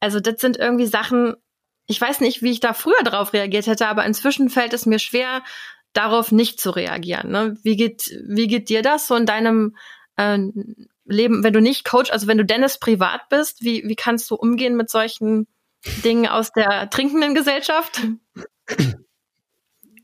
[0.00, 1.34] Also das sind irgendwie Sachen,
[1.86, 4.98] ich weiß nicht, wie ich da früher drauf reagiert hätte, aber inzwischen fällt es mir
[4.98, 5.42] schwer,
[5.94, 7.30] darauf nicht zu reagieren.
[7.30, 7.56] Ne?
[7.62, 9.76] Wie geht, wie geht dir das so in deinem
[10.16, 10.38] äh,
[11.04, 14.36] Leben, wenn du nicht Coach, also wenn du Dennis privat bist, wie, wie kannst du
[14.36, 15.46] umgehen mit solchen
[16.02, 18.02] Dingen aus der trinkenden Gesellschaft?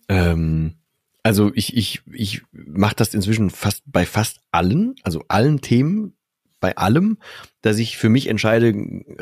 [0.08, 0.74] Ähm,
[1.22, 6.16] also ich, ich, ich mache das inzwischen fast bei fast allen, also allen Themen,
[6.60, 7.18] bei allem,
[7.62, 8.74] dass ich für mich entscheide,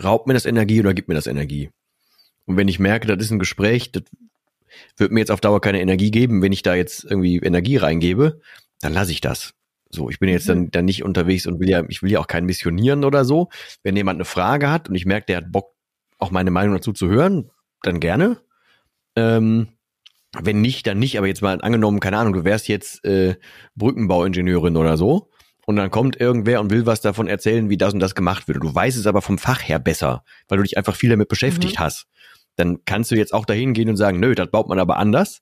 [0.03, 1.71] raubt mir das Energie oder gibt mir das Energie.
[2.47, 4.05] Und wenn ich merke, das ist ein Gespräch, das
[4.97, 8.41] wird mir jetzt auf Dauer keine Energie geben, wenn ich da jetzt irgendwie Energie reingebe,
[8.81, 9.55] dann lasse ich das.
[9.91, 10.71] So, ich bin jetzt dann, mhm.
[10.71, 13.49] dann nicht unterwegs und will ja, ich will ja auch keinen missionieren oder so.
[13.83, 15.75] Wenn jemand eine Frage hat und ich merke, der hat Bock,
[16.19, 17.51] auch meine Meinung dazu zu hören,
[17.83, 18.39] dann gerne.
[19.17, 19.69] Ähm,
[20.39, 21.17] wenn nicht, dann nicht.
[21.17, 23.37] Aber jetzt mal angenommen, keine Ahnung, du wärst jetzt äh,
[23.77, 25.31] Brückenbauingenieurin oder so.
[25.67, 28.63] Und dann kommt irgendwer und will was davon erzählen, wie das und das gemacht wird.
[28.63, 31.79] Du weißt es aber vom Fach her besser, weil du dich einfach viel damit beschäftigt
[31.79, 31.85] mhm.
[31.85, 32.07] hast.
[32.57, 35.41] Dann kannst du jetzt auch dahin gehen und sagen, nö, das baut man aber anders.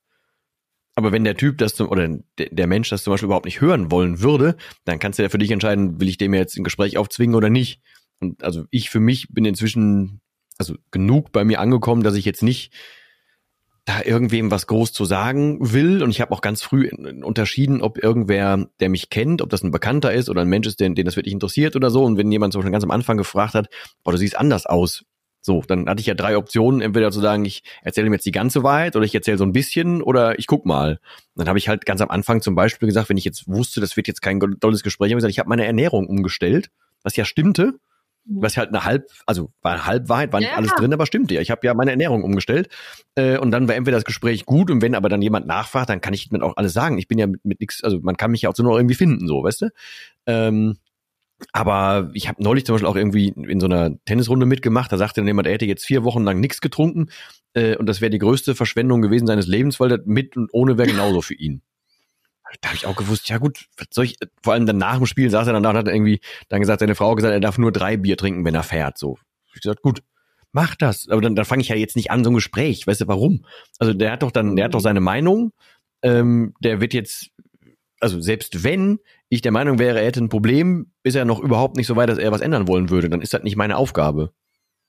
[0.97, 3.91] Aber wenn der Typ das zum, oder der Mensch das zum Beispiel überhaupt nicht hören
[3.91, 6.97] wollen würde, dann kannst du ja für dich entscheiden, will ich dem jetzt ein Gespräch
[6.97, 7.83] aufzwingen oder nicht.
[8.19, 10.23] Und also ich für mich bin inzwischen
[10.59, 12.73] also genug bei mir angekommen, dass ich jetzt nicht
[13.85, 16.03] da irgendwem was groß zu sagen will.
[16.03, 16.91] Und ich habe auch ganz früh
[17.23, 20.81] unterschieden, ob irgendwer, der mich kennt, ob das ein Bekannter ist oder ein Mensch ist,
[20.81, 22.05] den, den das wirklich interessiert oder so.
[22.05, 23.69] Und wenn jemand zum Beispiel ganz am Anfang gefragt hat,
[24.03, 25.05] boah, du siehst anders aus.
[25.47, 28.33] So, dann hatte ich ja drei Optionen, entweder zu sagen, ich erzähle ihm jetzt die
[28.33, 30.99] ganze Wahrheit oder ich erzähle so ein bisschen oder ich guck mal.
[31.37, 33.97] Dann habe ich halt ganz am Anfang zum Beispiel gesagt, wenn ich jetzt wusste, das
[33.97, 36.73] wird jetzt kein tolles Gespräch, habe ich gesagt, ich habe meine Ernährung umgestellt,
[37.05, 37.75] was ja stimmte,
[38.25, 38.43] mhm.
[38.43, 40.57] was halt eine halb, also war eine Halbwahrheit, war nicht ja.
[40.57, 41.41] alles drin, aber stimmte ja.
[41.41, 42.69] Ich habe ja meine Ernährung umgestellt
[43.15, 46.01] äh, und dann war entweder das Gespräch gut und wenn aber dann jemand nachfragt, dann
[46.01, 46.99] kann ich mir auch alles sagen.
[46.99, 48.97] Ich bin ja mit, mit nichts, also man kann mich ja auch so noch irgendwie
[48.97, 49.69] finden, so, weißt du?
[50.27, 50.77] Ähm,
[51.53, 54.91] aber ich habe neulich zum Beispiel auch irgendwie in so einer Tennisrunde mitgemacht.
[54.91, 57.11] Da sagte dann jemand, er hätte jetzt vier Wochen lang nichts getrunken
[57.55, 60.79] äh, und das wäre die größte Verschwendung gewesen seines Lebens, weil das mit und ohne
[60.79, 61.63] wäre genauso für ihn.
[62.61, 65.07] Da habe ich auch gewusst, ja gut, was soll ich, vor allem dann nach dem
[65.07, 67.73] Spiel saß er danach und hat irgendwie dann gesagt, seine Frau gesagt, er darf nur
[67.73, 68.99] drei Bier trinken, wenn er fährt.
[68.99, 69.19] So.
[69.55, 70.03] Ich gesagt, gut,
[70.53, 71.09] mach das.
[71.09, 72.87] Aber dann, dann fange ich ja jetzt nicht an, so ein Gespräch.
[72.87, 73.45] Weißt du, warum?
[73.79, 75.53] Also der hat doch dann, der hat doch seine Meinung.
[76.03, 77.31] Ähm, der wird jetzt
[78.01, 78.99] also selbst wenn
[79.29, 82.09] ich der Meinung wäre, er hätte ein Problem, ist er noch überhaupt nicht so weit,
[82.09, 84.33] dass er was ändern wollen würde, dann ist das nicht meine Aufgabe.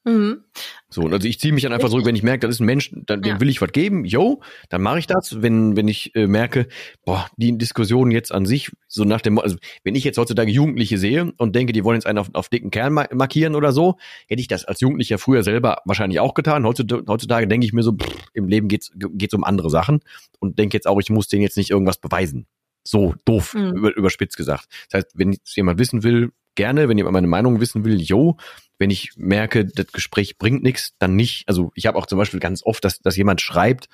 [0.07, 0.43] Mhm.
[0.89, 2.91] So, also ich ziehe mich dann einfach zurück, wenn ich merke, das ist ein Mensch,
[2.93, 3.33] dann, ja.
[3.33, 5.41] dem will ich was geben, yo, dann mache ich das.
[5.41, 6.67] Wenn, wenn ich äh, merke,
[7.03, 10.97] boah, die Diskussion jetzt an sich, so nach dem, also wenn ich jetzt heutzutage Jugendliche
[10.97, 13.97] sehe und denke, die wollen jetzt einen auf, auf dicken Kern markieren oder so,
[14.29, 16.65] hätte ich das als Jugendlicher früher selber wahrscheinlich auch getan.
[16.65, 19.99] Heutzutage, heutzutage denke ich mir so, pff, im Leben geht's geht's um andere Sachen
[20.39, 22.47] und denke jetzt auch, ich muss denen jetzt nicht irgendwas beweisen.
[22.87, 23.75] So doof, mhm.
[23.75, 24.67] über, überspitzt gesagt.
[24.89, 28.37] Das heißt, wenn jemand wissen will, gerne, wenn jemand meine Meinung wissen will, yo,
[28.79, 31.47] wenn ich merke, das Gespräch bringt nichts, dann nicht.
[31.47, 33.89] Also ich habe auch zum Beispiel ganz oft, dass, dass jemand schreibt,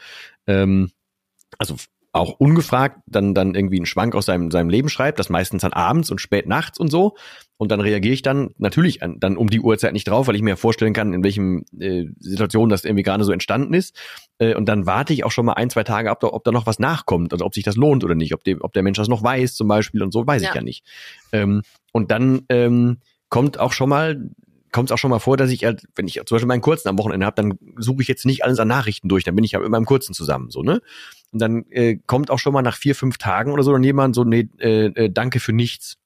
[0.47, 0.91] ähm,
[1.57, 1.75] also
[2.13, 5.73] auch ungefragt dann, dann irgendwie einen Schwank aus seinem, seinem Leben schreibt, das meistens dann
[5.73, 7.15] abends und spät nachts und so.
[7.57, 10.43] Und dann reagiere ich dann natürlich an, dann um die Uhrzeit nicht drauf, weil ich
[10.43, 13.95] mir vorstellen kann, in welchem äh, Situation das irgendwie gerade so entstanden ist.
[14.37, 16.67] Äh, und dann warte ich auch schon mal ein, zwei Tage ab, ob da noch
[16.67, 19.07] was nachkommt, also ob sich das lohnt oder nicht, ob, dem, ob der Mensch das
[19.07, 20.49] noch weiß zum Beispiel und so, weiß ja.
[20.49, 20.85] ich ja nicht.
[21.31, 22.97] Ähm, und dann ähm,
[23.29, 24.29] kommt auch schon mal
[24.71, 26.89] kommt es auch schon mal vor, dass ich, halt, wenn ich zum Beispiel meinen kurzen
[26.89, 29.51] am Wochenende habe, dann suche ich jetzt nicht alles an Nachrichten durch, dann bin ich
[29.51, 30.81] ja mit meinem kurzen zusammen, so, ne?
[31.33, 34.13] Und dann äh, kommt auch schon mal nach vier, fünf Tagen oder so dann jemand
[34.13, 35.97] so, nee, äh, äh, danke für nichts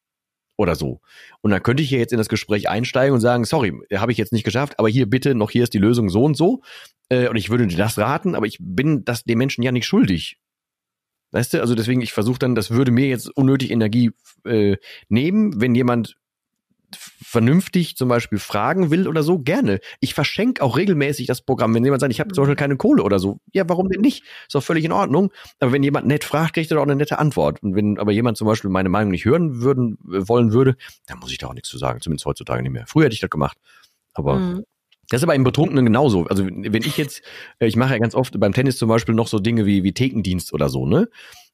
[0.56, 1.02] oder so.
[1.42, 4.18] Und dann könnte ich hier jetzt in das Gespräch einsteigen und sagen, sorry, habe ich
[4.18, 6.62] jetzt nicht geschafft, aber hier bitte noch hier ist die Lösung so und so.
[7.10, 9.86] Äh, und ich würde dir das raten, aber ich bin das dem Menschen ja nicht
[9.86, 10.40] schuldig.
[11.32, 14.12] Weißt du, also deswegen, ich versuche dann, das würde mir jetzt unnötig Energie
[14.46, 14.78] äh,
[15.10, 16.18] nehmen, wenn jemand
[16.96, 19.80] vernünftig zum Beispiel fragen will oder so, gerne.
[20.00, 21.74] Ich verschenke auch regelmäßig das Programm.
[21.74, 22.60] Wenn jemand sagt, ich habe zum Beispiel mhm.
[22.60, 24.24] keine Kohle oder so, ja, warum denn nicht?
[24.48, 25.32] Ist doch völlig in Ordnung.
[25.60, 27.62] Aber wenn jemand nett fragt, kriegt er auch eine nette Antwort.
[27.62, 30.76] Und wenn aber jemand zum Beispiel meine Meinung nicht hören würden, äh, wollen würde,
[31.08, 32.02] dann muss ich da auch nichts zu sagen.
[32.02, 32.86] Zumindest heutzutage nicht mehr.
[32.88, 33.58] Früher hätte ich das gemacht.
[34.14, 34.64] Aber mhm.
[35.10, 36.26] Das ist aber im Betrunkenen genauso.
[36.26, 37.22] Also wenn ich jetzt,
[37.60, 39.94] äh, ich mache ja ganz oft beim Tennis zum Beispiel noch so Dinge wie, wie
[39.94, 41.08] Thekendienst oder so, ne?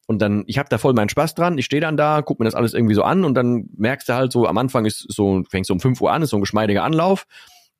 [0.06, 2.44] Und dann, ich habe da voll meinen Spaß dran, ich stehe dann da, guck mir
[2.44, 5.42] das alles irgendwie so an und dann merkst du halt so, am Anfang ist so,
[5.48, 7.26] fängst du um 5 Uhr an, ist so ein geschmeidiger Anlauf.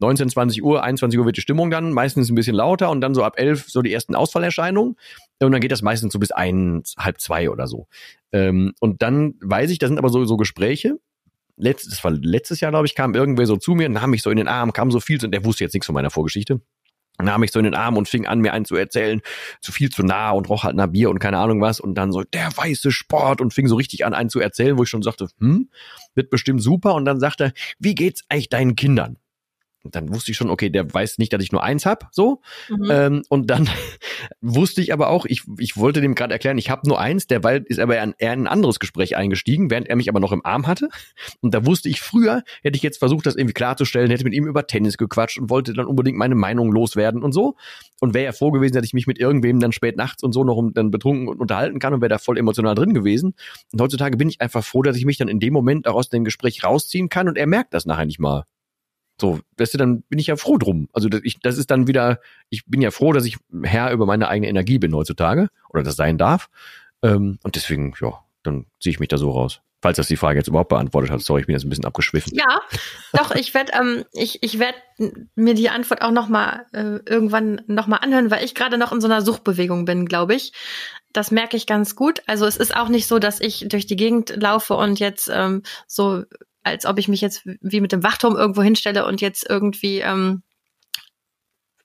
[0.01, 3.15] 19, 20 Uhr, 21 Uhr wird die Stimmung dann meistens ein bisschen lauter und dann
[3.15, 4.97] so ab 11 so die ersten Ausfallerscheinungen.
[5.41, 7.87] Und dann geht das meistens so bis eins, halb zwei oder so.
[8.33, 10.99] Ähm, und dann weiß ich, da sind aber so, so Gespräche.
[11.57, 14.31] Letztes, das war letztes Jahr, glaube ich, kam irgendwer so zu mir, nahm mich so
[14.31, 16.61] in den Arm, kam so viel, und der wusste jetzt nichts von meiner Vorgeschichte
[17.23, 19.21] nahm mich so in den Arm und fing an, mir einen zu erzählen,
[19.61, 21.81] zu viel zu nah und roch halt nach Bier und keine Ahnung was.
[21.81, 24.83] Und dann so, der weiße Sport und fing so richtig an, einen zu erzählen, wo
[24.83, 25.71] ich schon sagte, hm,
[26.15, 26.95] wird bestimmt super.
[26.95, 29.19] Und dann sagte er, wie geht's eigentlich deinen Kindern?
[29.85, 32.41] Und dann wusste ich schon, okay, der weiß nicht, dass ich nur eins hab, so.
[32.71, 32.89] Mhm.
[32.91, 33.69] Ähm, und dann
[34.41, 37.45] wusste ich aber auch, ich, ich wollte dem gerade erklären, ich habe nur eins, der
[37.45, 40.45] Wald ist aber eher in ein anderes Gespräch eingestiegen, während er mich aber noch im
[40.45, 40.89] Arm hatte.
[41.43, 44.47] Und da wusste ich früher, hätte ich jetzt versucht, das irgendwie klarzustellen, hätte mit ihm
[44.47, 47.57] über Tennis gequatscht und wollte dann unbedingt meine Meinung loswerden und so.
[48.01, 50.45] Und wäre ja froh gewesen, dass ich mich mit irgendwem dann spät nachts und so
[50.45, 53.35] noch um, dann betrunken unterhalten kann und wäre da voll emotional drin gewesen.
[53.73, 56.09] Und heutzutage bin ich einfach froh, dass ich mich dann in dem Moment auch aus
[56.09, 58.45] dem Gespräch rausziehen kann und er merkt das nachher nicht mal.
[59.21, 60.89] So, weißt du, dann bin ich ja froh drum.
[60.93, 64.29] Also ich, das ist dann wieder, ich bin ja froh, dass ich Herr über meine
[64.29, 66.49] eigene Energie bin heutzutage oder das sein darf.
[67.03, 69.61] Ähm, und deswegen, ja, dann ziehe ich mich da so raus.
[69.83, 72.33] Falls das die Frage jetzt überhaupt beantwortet hat, sorry, ich bin jetzt ein bisschen abgeschwiffen.
[72.35, 72.63] Ja,
[73.13, 74.77] doch, ich werde ähm, ich, ich werd
[75.35, 78.93] mir die Antwort auch noch mal äh, irgendwann noch mal anhören, weil ich gerade noch
[78.93, 80.55] in so einer Suchbewegung bin, glaube ich.
[81.13, 82.23] Das merke ich ganz gut.
[82.27, 85.63] Also es ist auch nicht so, dass ich durch die Gegend laufe und jetzt ähm,
[85.87, 86.25] so
[86.65, 90.43] als ob ich mich jetzt wie mit dem Wachturm irgendwo hinstelle und jetzt irgendwie ähm,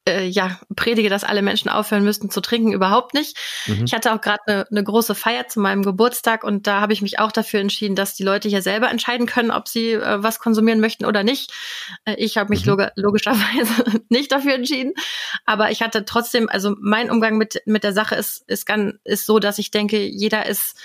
[0.10, 3.38] äh, ja predige, dass alle Menschen aufhören müssten zu trinken, überhaupt nicht.
[3.68, 3.86] Mhm.
[3.86, 7.02] Ich hatte auch gerade eine ne große Feier zu meinem Geburtstag und da habe ich
[7.02, 10.40] mich auch dafür entschieden, dass die Leute hier selber entscheiden können, ob sie äh, was
[10.40, 11.54] konsumieren möchten oder nicht.
[12.06, 12.72] Äh, ich habe mich mhm.
[12.72, 14.94] log logischerweise nicht dafür entschieden,
[15.46, 19.26] aber ich hatte trotzdem, also mein Umgang mit mit der Sache ist ist ganz ist
[19.26, 20.76] so, dass ich denke, jeder ist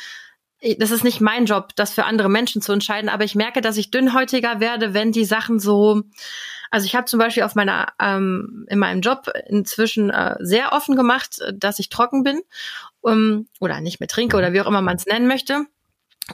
[0.79, 3.77] das ist nicht mein Job, das für andere Menschen zu entscheiden, aber ich merke, dass
[3.77, 6.03] ich dünnhäutiger werde, wenn die Sachen so,
[6.71, 10.97] also ich habe zum Beispiel auf meiner, ähm, in meinem Job inzwischen äh, sehr offen
[10.97, 12.41] gemacht, dass ich trocken bin
[13.03, 15.67] um, oder nicht mehr trinke oder wie auch immer man es nennen möchte.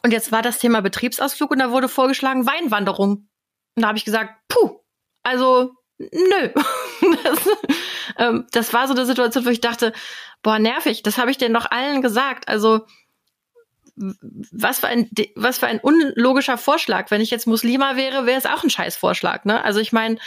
[0.03, 3.29] Und jetzt war das Thema Betriebsausflug und da wurde vorgeschlagen Weinwanderung.
[3.75, 4.79] Und da habe ich gesagt, puh,
[5.25, 6.51] also nö.
[7.25, 7.39] das,
[8.17, 9.93] ähm, das war so eine Situation, wo ich dachte,
[10.43, 12.49] boah, nervig, das habe ich denen doch allen gesagt.
[12.49, 12.87] Also
[14.53, 17.11] was für ein was für ein unlogischer Vorschlag.
[17.11, 19.45] Wenn ich jetzt Muslima wäre, wäre es auch ein Scheißvorschlag.
[19.47, 19.63] Ne?
[19.63, 20.19] Also ich meine,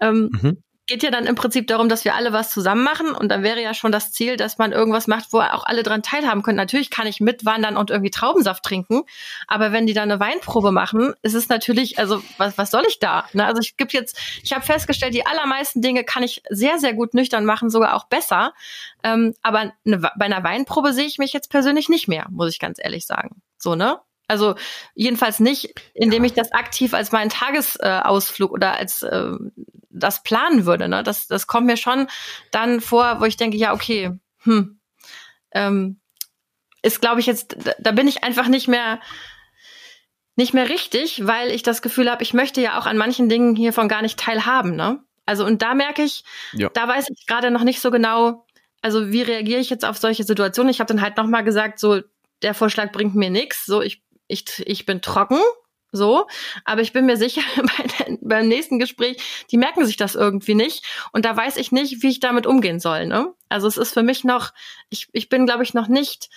[0.00, 3.28] ähm, mhm geht ja dann im Prinzip darum, dass wir alle was zusammen machen und
[3.28, 6.42] dann wäre ja schon das Ziel, dass man irgendwas macht, wo auch alle dran teilhaben
[6.42, 6.56] können.
[6.56, 9.02] Natürlich kann ich mitwandern und irgendwie Traubensaft trinken,
[9.46, 12.98] aber wenn die dann eine Weinprobe machen, ist es natürlich, also was, was soll ich
[12.98, 13.24] da?
[13.32, 13.44] Ne?
[13.44, 17.14] Also ich gibt jetzt, ich habe festgestellt, die allermeisten Dinge kann ich sehr, sehr gut
[17.14, 18.52] nüchtern machen, sogar auch besser.
[19.04, 22.58] Ähm, aber eine, bei einer Weinprobe sehe ich mich jetzt persönlich nicht mehr, muss ich
[22.58, 23.42] ganz ehrlich sagen.
[23.56, 24.00] So, ne?
[24.32, 24.54] Also
[24.94, 29.32] jedenfalls nicht, indem ich das aktiv als meinen Tagesausflug äh, oder als äh,
[29.90, 30.88] das planen würde.
[30.88, 31.02] Ne?
[31.02, 32.08] Das, das kommt mir schon
[32.50, 34.80] dann vor, wo ich denke, ja, okay, hm,
[35.52, 36.00] ähm,
[36.80, 39.00] ist, glaube ich, jetzt, da bin ich einfach nicht mehr
[40.34, 43.54] nicht mehr richtig, weil ich das Gefühl habe, ich möchte ja auch an manchen Dingen
[43.54, 44.74] hiervon gar nicht teilhaben.
[44.74, 45.04] Ne?
[45.26, 46.24] Also und da merke ich,
[46.54, 46.70] ja.
[46.70, 48.46] da weiß ich gerade noch nicht so genau,
[48.80, 50.70] also wie reagiere ich jetzt auf solche Situationen.
[50.70, 52.00] Ich habe dann halt nochmal gesagt, so
[52.40, 54.02] der Vorschlag bringt mir nichts, so ich
[54.32, 55.38] ich ich bin trocken,
[55.94, 56.26] so,
[56.64, 60.54] aber ich bin mir sicher, bei der, beim nächsten Gespräch, die merken sich das irgendwie
[60.54, 63.06] nicht und da weiß ich nicht, wie ich damit umgehen soll.
[63.06, 63.32] Ne?
[63.50, 64.52] Also es ist für mich noch,
[64.88, 66.30] ich, ich bin, glaube ich, noch nicht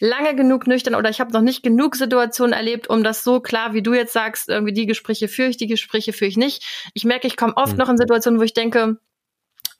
[0.00, 3.74] lange genug nüchtern oder ich habe noch nicht genug Situationen erlebt, um das so klar,
[3.74, 6.64] wie du jetzt sagst, irgendwie die Gespräche führe ich, die Gespräche führe ich nicht.
[6.94, 7.78] Ich merke, ich komme oft mhm.
[7.78, 8.98] noch in Situationen, wo ich denke,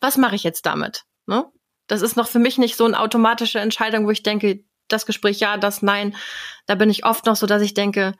[0.00, 1.04] was mache ich jetzt damit?
[1.26, 1.46] Ne?
[1.86, 5.40] Das ist noch für mich nicht so eine automatische Entscheidung, wo ich denke, das Gespräch
[5.40, 6.14] ja, das nein.
[6.66, 8.14] Da bin ich oft noch so, dass ich denke,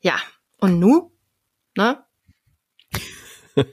[0.00, 0.16] ja,
[0.58, 1.12] und nu?
[1.76, 1.98] Ne?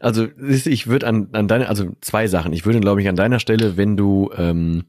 [0.00, 2.54] Also ich würde an, an deiner, also zwei Sachen.
[2.54, 4.86] Ich würde, glaube ich, an deiner Stelle, wenn du, ähm,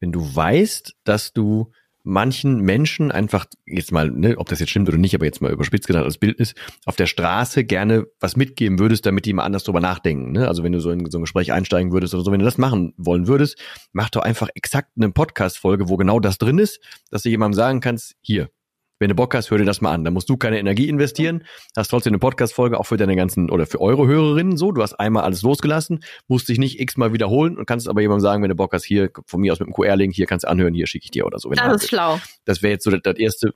[0.00, 1.70] wenn du weißt, dass du
[2.04, 5.50] manchen Menschen einfach, jetzt mal, ne, ob das jetzt stimmt oder nicht, aber jetzt mal
[5.50, 9.44] überspitzt gedacht als Bild ist, auf der Straße gerne was mitgeben würdest, damit die mal
[9.44, 10.32] anders drüber nachdenken.
[10.32, 10.46] Ne?
[10.46, 12.58] Also wenn du so in so ein Gespräch einsteigen würdest oder so, wenn du das
[12.58, 13.58] machen wollen würdest,
[13.92, 16.80] mach doch einfach exakt eine Podcast-Folge, wo genau das drin ist,
[17.10, 18.50] dass du jemandem sagen kannst, hier,
[18.98, 20.04] wenn du Bock hast, hör dir das mal an.
[20.04, 21.44] Da musst du keine Energie investieren,
[21.76, 24.72] hast trotzdem eine Podcast-Folge auch für deine ganzen oder für eure Hörerinnen so.
[24.72, 28.42] Du hast einmal alles losgelassen, musst dich nicht x-mal wiederholen und kannst aber jemandem sagen,
[28.42, 30.74] wenn du Bock hast, hier von mir aus mit dem QR-Link, hier kannst du anhören,
[30.74, 31.50] hier schicke ich dir oder so.
[31.50, 32.20] das ist schlau.
[32.44, 33.54] Das wäre jetzt so das, das erste,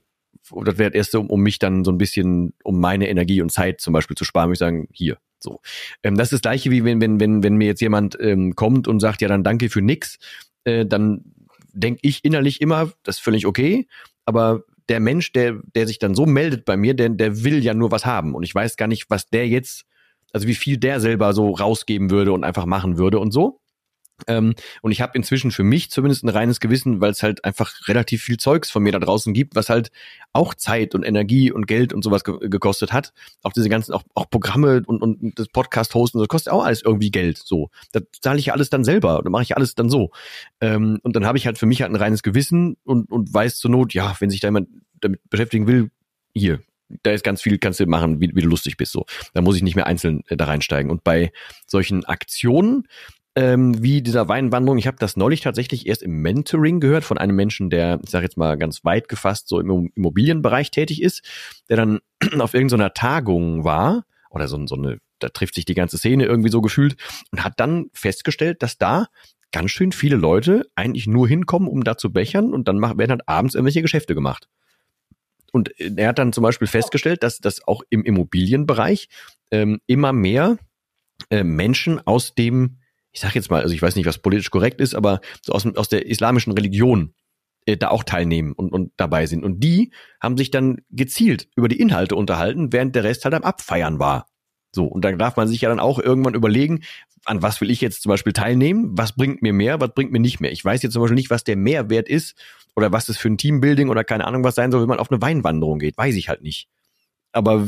[0.65, 3.51] das wäre das erste, um, um mich dann so ein bisschen, um meine Energie und
[3.51, 5.61] Zeit zum Beispiel zu sparen, würde ich sagen, hier, so.
[6.03, 8.87] Ähm, das ist das gleiche wie wenn, wenn, wenn, wenn mir jetzt jemand ähm, kommt
[8.87, 10.17] und sagt, ja, dann danke für nix,
[10.65, 11.23] äh, dann
[11.71, 13.87] denke ich innerlich immer, das ist völlig okay,
[14.25, 17.73] aber der Mensch, der, der sich dann so meldet bei mir, der, der will ja
[17.73, 18.35] nur was haben.
[18.35, 19.85] Und ich weiß gar nicht, was der jetzt,
[20.33, 23.61] also wie viel der selber so rausgeben würde und einfach machen würde und so.
[24.27, 27.87] Ähm, und ich habe inzwischen für mich zumindest ein reines Gewissen, weil es halt einfach
[27.87, 29.91] relativ viel Zeugs von mir da draußen gibt, was halt
[30.33, 33.13] auch Zeit und Energie und Geld und sowas ge gekostet hat.
[33.43, 37.11] Auch diese ganzen, auch, auch Programme und, und das Podcast-Hosten, das kostet auch alles irgendwie
[37.11, 37.37] Geld.
[37.37, 40.11] So, das zahle ich ja alles dann selber oder mache ich alles dann so.
[40.61, 43.57] Ähm, und dann habe ich halt für mich halt ein reines Gewissen und, und weiß
[43.57, 44.69] zur Not, ja, wenn sich da jemand
[45.01, 45.91] damit beschäftigen will,
[46.33, 46.59] hier,
[47.03, 48.91] da ist ganz viel, kannst du machen, wie, wie du lustig bist.
[48.91, 50.91] So, da muss ich nicht mehr einzeln äh, da reinsteigen.
[50.91, 51.31] Und bei
[51.67, 52.87] solchen Aktionen
[53.35, 54.77] ähm, wie dieser Weinwanderung.
[54.77, 58.25] Ich habe das neulich tatsächlich erst im Mentoring gehört von einem Menschen, der, ich sage
[58.25, 61.23] jetzt mal ganz weit gefasst, so im Immobilienbereich tätig ist,
[61.69, 61.99] der dann
[62.39, 66.49] auf irgendeiner Tagung war oder so, so eine, da trifft sich die ganze Szene irgendwie
[66.49, 66.95] so gefühlt
[67.31, 69.07] und hat dann festgestellt, dass da
[69.51, 73.27] ganz schön viele Leute eigentlich nur hinkommen, um da zu bechern und dann werden halt
[73.27, 74.47] abends irgendwelche Geschäfte gemacht.
[75.51, 79.09] Und er hat dann zum Beispiel festgestellt, dass das auch im Immobilienbereich
[79.49, 80.57] ähm, immer mehr
[81.29, 82.78] äh, Menschen aus dem
[83.11, 85.65] ich sage jetzt mal, also ich weiß nicht, was politisch korrekt ist, aber so aus,
[85.75, 87.13] aus der islamischen Religion
[87.65, 89.43] äh, da auch teilnehmen und, und dabei sind.
[89.43, 89.91] Und die
[90.21, 94.27] haben sich dann gezielt über die Inhalte unterhalten, während der Rest halt am Abfeiern war.
[94.71, 96.83] So, und dann darf man sich ja dann auch irgendwann überlegen,
[97.25, 100.19] an was will ich jetzt zum Beispiel teilnehmen, was bringt mir mehr, was bringt mir
[100.19, 100.51] nicht mehr.
[100.51, 102.35] Ich weiß jetzt zum Beispiel nicht, was der Mehrwert ist
[102.75, 105.11] oder was das für ein Teambuilding oder keine Ahnung was sein soll, wenn man auf
[105.11, 105.97] eine Weinwanderung geht.
[105.97, 106.69] Weiß ich halt nicht.
[107.31, 107.67] Aber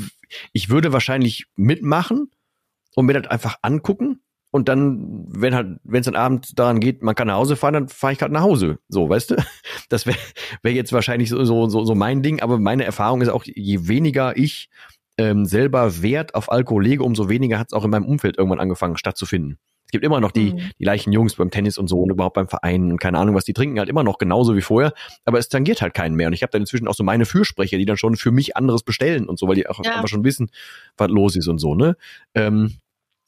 [0.54, 2.32] ich würde wahrscheinlich mitmachen
[2.96, 4.22] und mir das einfach angucken
[4.52, 7.74] und dann, wenn halt, wenn es dann Abend daran geht, man kann nach Hause fahren,
[7.74, 8.80] dann fahre ich halt nach Hause.
[8.90, 9.36] So, weißt du?
[9.90, 10.18] Das wäre
[10.64, 13.88] wär jetzt wahrscheinlich so, so, so, so mein Ding, aber meine Erfahrung ist auch, je
[13.88, 14.70] weniger ich
[15.18, 18.60] ähm, selber Wert auf Alkohol lege, umso weniger hat es auch in meinem Umfeld irgendwann
[18.60, 19.58] angefangen stattzufinden.
[19.86, 20.72] Es gibt immer noch die, mhm.
[20.80, 23.44] die gleichen Jungs beim Tennis und so und überhaupt beim Verein und keine Ahnung, was
[23.44, 24.94] die trinken, halt immer noch genauso wie vorher,
[25.26, 26.28] aber es tangiert halt keinen mehr.
[26.28, 28.84] Und ich habe dann inzwischen auch so meine Fürsprecher, die dann schon für mich anderes
[28.84, 29.96] bestellen und so, weil die auch ja.
[29.96, 30.50] einfach schon wissen,
[30.96, 31.98] was los ist und so, ne?
[32.34, 32.76] Ähm,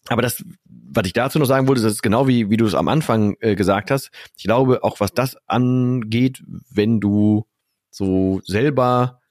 [0.10, 2.76] aber das, was ich dazu noch sagen wollte, das ist genau wie, wie du es
[2.76, 4.12] am Anfang äh, gesagt hast.
[4.38, 7.46] Ich glaube, auch was das angeht, wenn du
[7.90, 9.22] so selber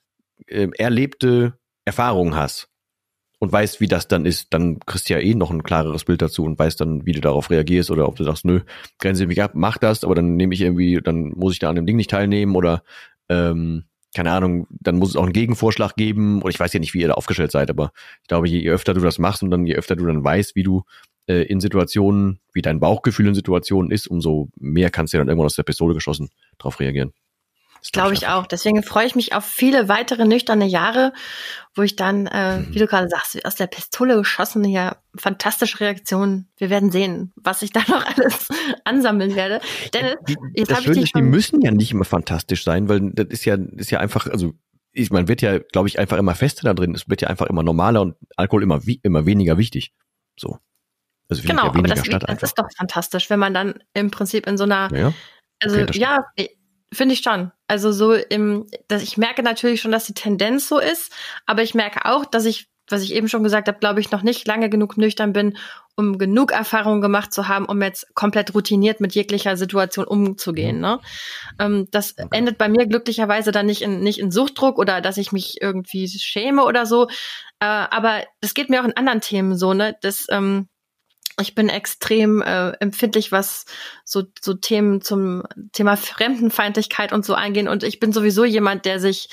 [0.47, 2.69] äh, erlebte Erfahrungen hast
[3.39, 6.23] und weißt, wie das dann ist, dann kriegst du ja eh noch ein klareres Bild
[6.23, 8.61] dazu und weißt dann, wie du darauf reagierst oder ob du sagst, nö,
[8.99, 11.77] grenze mich ab, mach das, aber dann nehme ich irgendwie, dann muss ich da an
[11.77, 12.83] dem Ding nicht teilnehmen oder
[13.29, 16.43] ähm, keine Ahnung, dann muss es auch einen Gegenvorschlag geben.
[16.43, 17.93] Oder ich weiß ja nicht, wie ihr da aufgestellt seid, aber
[18.23, 20.63] ich glaube, je, öfter du das machst und dann je öfter du dann weißt, wie
[20.63, 20.85] du
[21.27, 25.47] äh, in Situationen, wie dein Bauchgefühl in Situationen ist, umso mehr kannst du dann irgendwann
[25.47, 27.13] aus der Pistole geschossen drauf reagieren.
[27.91, 28.47] Glaube ich auch.
[28.47, 31.13] Deswegen freue ich mich auf viele weitere nüchterne Jahre,
[31.75, 32.75] wo ich dann, äh, mhm.
[32.75, 36.49] wie du gerade sagst, aus der Pistole geschossen, ja, fantastische Reaktionen.
[36.57, 38.49] Wir werden sehen, was ich da noch alles
[38.85, 39.61] ansammeln werde.
[39.93, 40.17] Dennis,
[40.55, 43.57] jetzt das Schöne ist, die müssen ja nicht immer fantastisch sein, weil das ist ja,
[43.57, 44.55] ist ja einfach, also
[44.93, 46.95] ich, man wird ja, glaube ich, einfach immer fester da drin.
[46.95, 49.93] Es wird ja einfach immer normaler und Alkohol immer, wie, immer weniger wichtig.
[50.39, 50.59] So.
[51.29, 54.65] Also genau, aber das, das ist doch fantastisch, wenn man dann im Prinzip in so
[54.65, 55.13] einer, ja,
[55.63, 56.27] also okay, ja,
[56.93, 57.51] Finde ich schon.
[57.69, 61.13] Also so im, dass ich merke natürlich schon, dass die Tendenz so ist,
[61.47, 64.23] aber ich merke auch, dass ich, was ich eben schon gesagt habe, glaube ich, noch
[64.23, 65.57] nicht lange genug nüchtern bin,
[65.97, 70.81] um genug Erfahrung gemacht zu haben, um jetzt komplett routiniert mit jeglicher Situation umzugehen.
[70.81, 71.01] Ne?
[71.59, 75.33] Ähm, das endet bei mir glücklicherweise dann nicht in, nicht in Suchtdruck oder dass ich
[75.33, 77.09] mich irgendwie schäme oder so.
[77.61, 79.97] Äh, aber das geht mir auch in anderen Themen so, ne?
[80.03, 80.69] Das, ähm,
[81.41, 83.65] ich bin extrem äh, empfindlich, was
[84.05, 87.69] so, so Themen zum Thema Fremdenfeindlichkeit und so eingehen.
[87.69, 89.29] Und ich bin sowieso jemand, der sich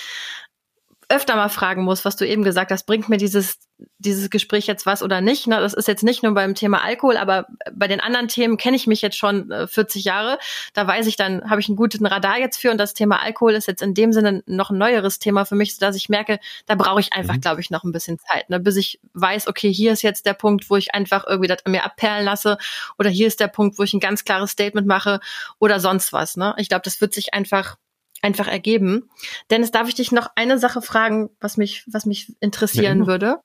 [1.09, 3.57] öfter mal fragen muss, was du eben gesagt hast, bringt mir dieses,
[3.97, 5.47] dieses Gespräch jetzt was oder nicht?
[5.47, 5.59] Ne?
[5.59, 8.85] Das ist jetzt nicht nur beim Thema Alkohol, aber bei den anderen Themen kenne ich
[8.85, 10.37] mich jetzt schon äh, 40 Jahre.
[10.73, 13.55] Da weiß ich dann, habe ich einen guten Radar jetzt für und das Thema Alkohol
[13.55, 16.75] ist jetzt in dem Sinne noch ein neueres Thema für mich, sodass ich merke, da
[16.75, 17.41] brauche ich einfach, mhm.
[17.41, 18.59] glaube ich, noch ein bisschen Zeit, ne?
[18.59, 21.71] bis ich weiß, okay, hier ist jetzt der Punkt, wo ich einfach irgendwie das an
[21.71, 22.59] mir abperlen lasse
[22.99, 25.21] oder hier ist der Punkt, wo ich ein ganz klares Statement mache
[25.57, 26.37] oder sonst was.
[26.37, 26.53] Ne?
[26.57, 27.77] Ich glaube, das wird sich einfach
[28.21, 29.09] einfach ergeben.
[29.49, 33.39] Dennis, darf ich dich noch eine Sache fragen, was mich, was mich interessieren ja, würde?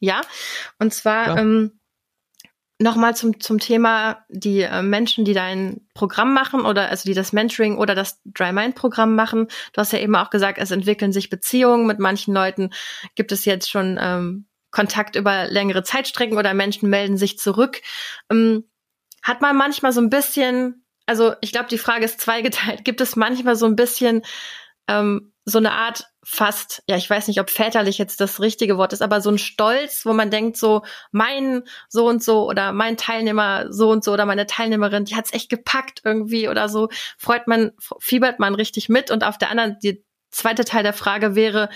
[0.00, 0.20] Ja.
[0.78, 1.38] Und zwar ja.
[1.38, 1.80] ähm,
[2.78, 7.32] nochmal zum, zum Thema die äh, Menschen, die dein Programm machen oder also die das
[7.32, 9.48] Mentoring oder das Dry Mind Programm machen.
[9.72, 12.70] Du hast ja eben auch gesagt, es entwickeln sich Beziehungen mit manchen Leuten.
[13.14, 17.80] Gibt es jetzt schon ähm, Kontakt über längere Zeitstrecken oder Menschen melden sich zurück?
[18.30, 18.64] Ähm,
[19.22, 22.84] hat man manchmal so ein bisschen also ich glaube, die Frage ist zweigeteilt.
[22.84, 24.22] Gibt es manchmal so ein bisschen
[24.88, 28.92] ähm, so eine Art fast, ja, ich weiß nicht, ob väterlich jetzt das richtige Wort
[28.92, 30.82] ist, aber so ein Stolz, wo man denkt, so
[31.12, 35.32] mein so und so oder mein Teilnehmer so und so oder meine Teilnehmerin, die hat's
[35.32, 39.12] echt gepackt irgendwie oder so, freut man, fiebert man richtig mit.
[39.12, 41.68] Und auf der anderen, die zweite Teil der Frage wäre,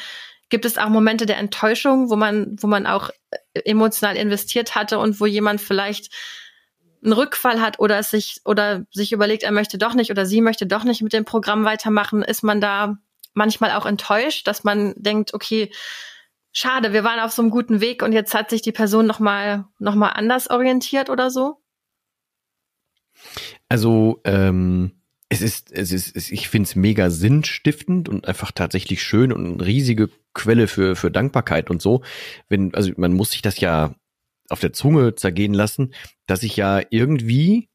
[0.48, 4.98] gibt es auch Momente der Enttäuschung, wo man, wo man auch äh, emotional investiert hatte
[4.98, 6.12] und wo jemand vielleicht
[7.02, 10.40] einen Rückfall hat oder es sich oder sich überlegt, er möchte doch nicht oder sie
[10.40, 12.98] möchte doch nicht mit dem Programm weitermachen, ist man da
[13.32, 15.70] manchmal auch enttäuscht, dass man denkt, okay,
[16.52, 19.20] schade, wir waren auf so einem guten Weg und jetzt hat sich die Person noch
[19.20, 21.62] mal noch mal anders orientiert oder so?
[23.68, 29.32] Also ähm, es ist es ist ich finde es mega sinnstiftend und einfach tatsächlich schön
[29.32, 32.02] und eine riesige Quelle für für Dankbarkeit und so.
[32.48, 33.94] Wenn also man muss sich das ja
[34.50, 35.92] auf der Zunge zergehen lassen,
[36.26, 37.68] dass ich ja irgendwie,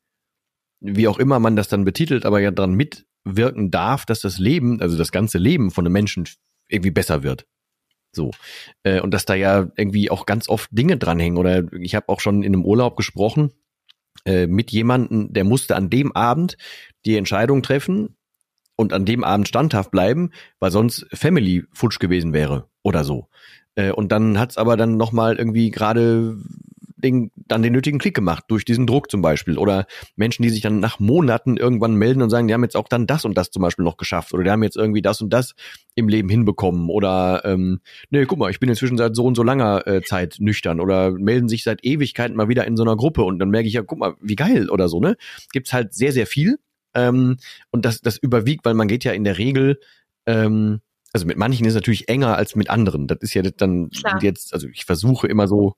[0.80, 4.82] wie auch immer man das dann betitelt, aber ja dran mitwirken darf, dass das Leben,
[4.82, 6.28] also das ganze Leben von einem Menschen
[6.68, 7.46] irgendwie besser wird.
[8.16, 8.32] So.
[8.84, 11.38] Äh, und dass da ja irgendwie auch ganz oft Dinge dranhängen.
[11.38, 13.52] Oder ich habe auch schon in einem Urlaub gesprochen
[14.26, 16.58] äh, mit jemandem, der musste an dem Abend
[17.06, 18.16] die Entscheidung treffen
[18.76, 23.28] und an dem Abend standhaft bleiben, weil sonst Family futsch gewesen wäre oder so.
[23.76, 26.38] Äh, und dann hat's aber dann nochmal irgendwie gerade
[27.06, 29.58] den, dann den nötigen Klick gemacht, durch diesen Druck zum Beispiel.
[29.58, 32.88] Oder Menschen, die sich dann nach Monaten irgendwann melden und sagen, die haben jetzt auch
[32.88, 35.32] dann das und das zum Beispiel noch geschafft oder die haben jetzt irgendwie das und
[35.32, 35.56] das
[35.94, 36.90] im Leben hinbekommen.
[36.90, 40.38] Oder ähm, nee, guck mal, ich bin inzwischen seit so und so langer äh, Zeit
[40.40, 43.68] nüchtern oder melden sich seit Ewigkeiten mal wieder in so einer Gruppe und dann merke
[43.68, 45.16] ich ja, guck mal, wie geil oder so, ne?
[45.54, 46.58] Gibt's halt sehr, sehr viel.
[46.94, 47.38] Ähm,
[47.72, 49.80] und das, das überwiegt, weil man geht ja in der Regel
[50.26, 50.80] ähm,
[51.16, 53.08] also mit manchen ist es natürlich enger als mit anderen.
[53.08, 54.22] Das ist ja dann Klar.
[54.22, 55.76] jetzt, also ich versuche immer so,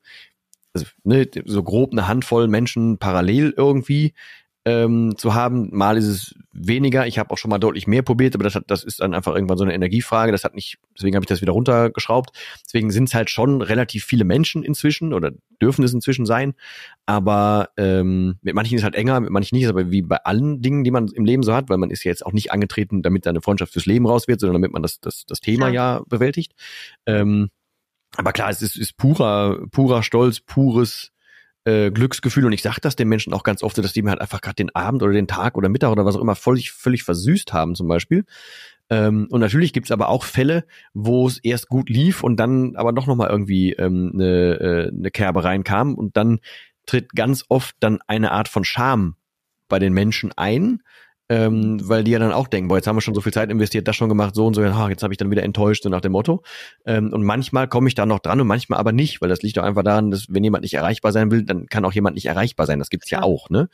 [0.73, 4.15] also ne, so grob eine Handvoll Menschen parallel irgendwie
[4.67, 5.69] ähm, zu haben.
[5.71, 7.07] Mal ist es weniger.
[7.07, 9.33] Ich habe auch schon mal deutlich mehr probiert, aber das hat, das ist dann einfach
[9.33, 10.33] irgendwann so eine Energiefrage.
[10.33, 12.31] Das hat nicht, deswegen habe ich das wieder runtergeschraubt.
[12.65, 16.53] Deswegen sind es halt schon relativ viele Menschen inzwischen oder dürfen es inzwischen sein.
[17.05, 19.63] Aber ähm, mit manchen ist es halt enger, mit manchen nicht.
[19.63, 22.03] Ist aber wie bei allen Dingen, die man im Leben so hat, weil man ist
[22.03, 24.81] ja jetzt auch nicht angetreten, damit deine Freundschaft fürs Leben raus wird, sondern damit man
[24.81, 26.51] das, das, das Thema ja, ja bewältigt.
[27.05, 27.51] Ähm,
[28.17, 31.13] aber klar, es ist, ist purer, purer Stolz, pures
[31.67, 34.21] äh, Glücksgefühl und ich sage das den Menschen auch ganz oft, dass die mir halt
[34.21, 37.03] einfach gerade den Abend oder den Tag oder Mittag oder was auch immer völlig, völlig
[37.03, 38.23] versüßt haben zum Beispiel.
[38.89, 42.93] Ähm, und natürlich gibt's aber auch Fälle, wo es erst gut lief und dann aber
[42.93, 46.39] doch nochmal irgendwie ähm, eine, äh, eine Kerbe reinkam und dann
[46.85, 49.17] tritt ganz oft dann eine Art von Scham
[49.67, 50.81] bei den Menschen ein,
[51.29, 53.51] ähm, weil die ja dann auch denken, boah, jetzt haben wir schon so viel Zeit
[53.51, 55.89] investiert, das schon gemacht, so und so, ja, jetzt habe ich dann wieder enttäuscht, so
[55.89, 56.43] nach dem Motto.
[56.85, 59.57] Ähm, und manchmal komme ich da noch dran und manchmal aber nicht, weil das liegt
[59.57, 62.27] doch einfach daran, dass wenn jemand nicht erreichbar sein will, dann kann auch jemand nicht
[62.27, 62.79] erreichbar sein.
[62.79, 63.69] Das gibt's ja, ja auch, ne?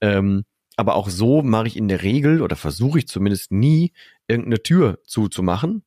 [0.00, 0.44] Ähm,
[0.76, 3.92] aber auch so mache ich in der Regel oder versuche ich zumindest nie,
[4.26, 5.84] irgendeine Tür zuzumachen,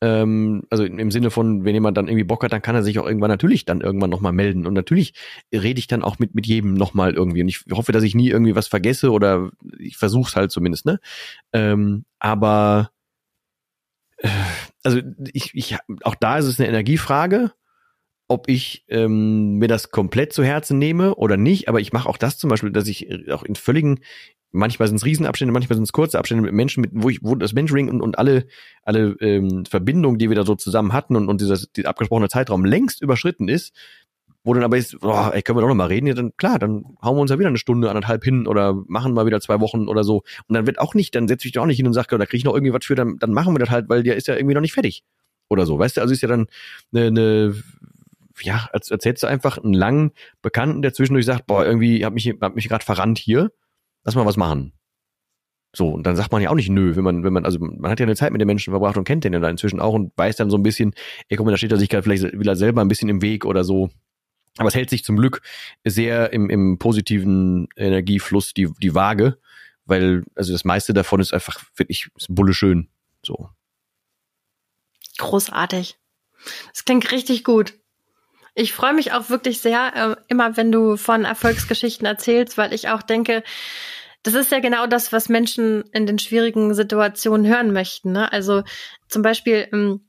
[0.00, 2.98] ähm, also im Sinne von, wenn jemand dann irgendwie Bock hat, dann kann er sich
[2.98, 4.66] auch irgendwann natürlich dann irgendwann nochmal melden.
[4.66, 5.14] Und natürlich
[5.52, 7.42] rede ich dann auch mit, mit jedem nochmal irgendwie.
[7.42, 10.86] Und ich hoffe, dass ich nie irgendwie was vergesse oder ich versuche es halt zumindest,
[10.86, 11.00] ne?
[11.52, 12.90] Ähm, aber
[14.18, 14.28] äh,
[14.82, 15.00] also
[15.32, 17.52] ich, ich, auch da ist es eine Energiefrage,
[18.26, 21.68] ob ich ähm, mir das komplett zu Herzen nehme oder nicht.
[21.68, 24.00] Aber ich mache auch das zum Beispiel, dass ich auch in völligen
[24.52, 27.34] manchmal sind es Riesenabstände, manchmal sind es kurze Abstände mit Menschen, mit, wo ich, wo
[27.34, 28.46] das Mentoring und, und alle,
[28.82, 32.64] alle ähm, Verbindungen, die wir da so zusammen hatten und, und dieser, dieser abgesprochene Zeitraum
[32.64, 33.74] längst überschritten ist,
[34.42, 36.06] wo dann aber ist, boah, ey, können wir doch noch mal reden?
[36.06, 39.12] Ja, dann klar, dann hauen wir uns ja wieder eine Stunde, anderthalb hin oder machen
[39.12, 40.22] mal wieder zwei Wochen oder so.
[40.48, 42.24] Und dann wird auch nicht, dann setze ich doch auch nicht hin und sage, da
[42.24, 44.28] kriege ich noch irgendwie was für, dann, dann machen wir das halt, weil der ist
[44.28, 45.04] ja irgendwie noch nicht fertig.
[45.48, 46.00] Oder so, weißt du?
[46.00, 46.46] Also ist ja dann
[46.92, 47.54] eine, eine
[48.42, 52.14] ja, als, als hättest du einfach einen langen Bekannten, der zwischendurch sagt, boah, irgendwie hab
[52.14, 53.50] mich, hab mich gerade verrannt hier
[54.04, 54.72] lass mal was machen.
[55.74, 57.90] So, und dann sagt man ja auch nicht nö, wenn man, wenn man, also man
[57.90, 59.94] hat ja eine Zeit mit den Menschen verbracht und kennt den ja da inzwischen auch
[59.94, 60.94] und weiß dann so ein bisschen,
[61.28, 63.22] ey, guck mal, da steht er sich gerade vielleicht will er selber ein bisschen im
[63.22, 63.90] Weg oder so.
[64.58, 65.42] Aber es hält sich zum Glück
[65.84, 69.38] sehr im, im positiven Energiefluss die, die Waage,
[69.84, 72.88] weil, also das meiste davon ist einfach wirklich ist bulle schön.
[73.24, 73.48] So.
[75.18, 75.98] Großartig.
[76.72, 77.79] Das klingt richtig gut.
[78.54, 82.88] Ich freue mich auch wirklich sehr, äh, immer wenn du von Erfolgsgeschichten erzählst, weil ich
[82.88, 83.42] auch denke,
[84.22, 88.12] das ist ja genau das, was Menschen in den schwierigen Situationen hören möchten.
[88.12, 88.30] Ne?
[88.30, 88.62] Also
[89.08, 90.06] zum Beispiel ähm,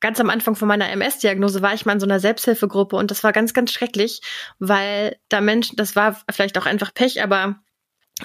[0.00, 3.24] ganz am Anfang von meiner MS-Diagnose war ich mal in so einer Selbsthilfegruppe und das
[3.24, 4.20] war ganz, ganz schrecklich,
[4.58, 7.61] weil da Menschen, das war vielleicht auch einfach Pech, aber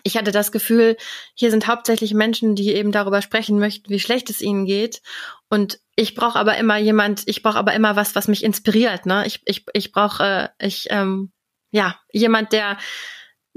[0.03, 0.97] ich hatte das Gefühl,
[1.33, 5.01] hier sind hauptsächlich Menschen, die eben darüber sprechen möchten, wie schlecht es ihnen geht.
[5.49, 9.05] Und ich brauche aber immer jemand, ich brauche aber immer was, was mich inspiriert.
[9.05, 9.25] Ne?
[9.25, 11.31] Ich, ich, ich brauche, äh, ich, ähm,
[11.71, 12.77] ja, jemand, der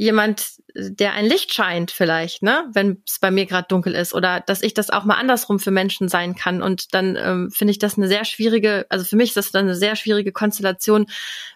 [0.01, 4.41] jemand, der ein Licht scheint vielleicht, ne, wenn es bei mir gerade dunkel ist oder
[4.41, 7.79] dass ich das auch mal andersrum für Menschen sein kann und dann ähm, finde ich
[7.79, 11.05] das eine sehr schwierige, also für mich ist das dann eine sehr schwierige Konstellation,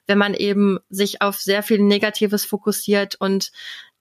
[0.07, 3.51] wenn man eben sich auf sehr viel Negatives fokussiert und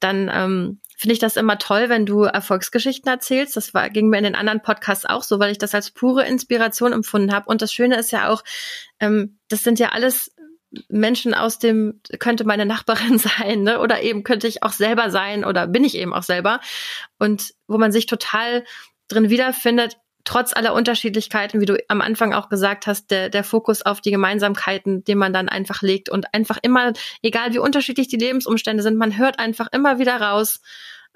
[0.04, 3.58] dann ähm, finde ich das immer toll, wenn du Erfolgsgeschichten erzählst.
[3.58, 6.26] Das war, ging mir in den anderen Podcasts auch so, weil ich das als pure
[6.26, 7.48] Inspiration empfunden habe.
[7.48, 8.44] Und das Schöne ist ja auch,
[9.00, 10.34] ähm, das sind ja alles
[10.90, 13.80] Menschen aus dem, könnte meine Nachbarin sein, ne?
[13.80, 16.60] oder eben könnte ich auch selber sein oder bin ich eben auch selber.
[17.20, 18.64] Und wo man sich total
[19.08, 23.82] drin wiederfindet, trotz aller Unterschiedlichkeiten, wie du am Anfang auch gesagt hast, der, der Fokus
[23.82, 28.18] auf die Gemeinsamkeiten, den man dann einfach legt und einfach immer, egal wie unterschiedlich die
[28.18, 30.62] Lebensumstände sind, man hört einfach immer wieder raus,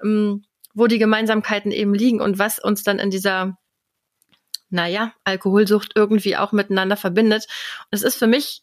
[0.02, 0.44] ähm,
[0.74, 3.56] wo die Gemeinsamkeiten eben liegen und was uns dann in dieser,
[4.68, 7.46] naja, Alkoholsucht irgendwie auch miteinander verbindet.
[7.90, 8.62] Und es ist für mich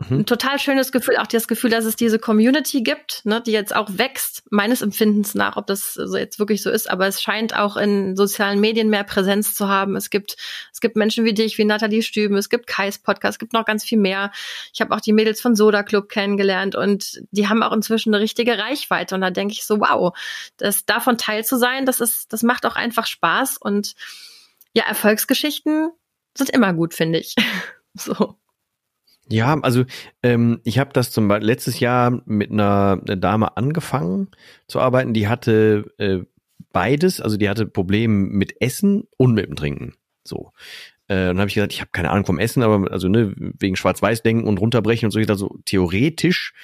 [0.00, 0.20] Mhm.
[0.20, 3.74] Ein total schönes Gefühl, auch das Gefühl, dass es diese Community gibt, ne, die jetzt
[3.74, 7.56] auch wächst, meines Empfindens nach, ob das so jetzt wirklich so ist, aber es scheint
[7.56, 9.96] auch in sozialen Medien mehr Präsenz zu haben.
[9.96, 10.36] Es gibt,
[10.72, 13.64] es gibt Menschen wie dich, wie Nathalie Stüben, es gibt Kais Podcast, es gibt noch
[13.64, 14.30] ganz viel mehr.
[14.72, 18.22] Ich habe auch die Mädels von Soda Club kennengelernt und die haben auch inzwischen eine
[18.22, 19.16] richtige Reichweite.
[19.16, 20.16] Und da denke ich so, wow,
[20.58, 23.94] das davon teil zu sein, das ist, das macht auch einfach Spaß und
[24.74, 25.90] ja, Erfolgsgeschichten
[26.36, 27.34] sind immer gut, finde ich.
[27.94, 28.36] so.
[29.30, 29.84] Ja, also
[30.22, 34.28] ähm, ich habe das zum Beispiel letztes Jahr mit einer, Dame angefangen
[34.66, 36.20] zu arbeiten, die hatte äh,
[36.72, 39.94] beides, also die hatte Probleme mit Essen und mit dem Trinken.
[40.24, 40.52] So.
[41.08, 43.76] Äh, dann habe ich gesagt, ich habe keine Ahnung vom Essen, aber also ne, wegen
[43.76, 46.54] Schwarz-Weiß-Denken und runterbrechen und so, ich dachte so, theoretisch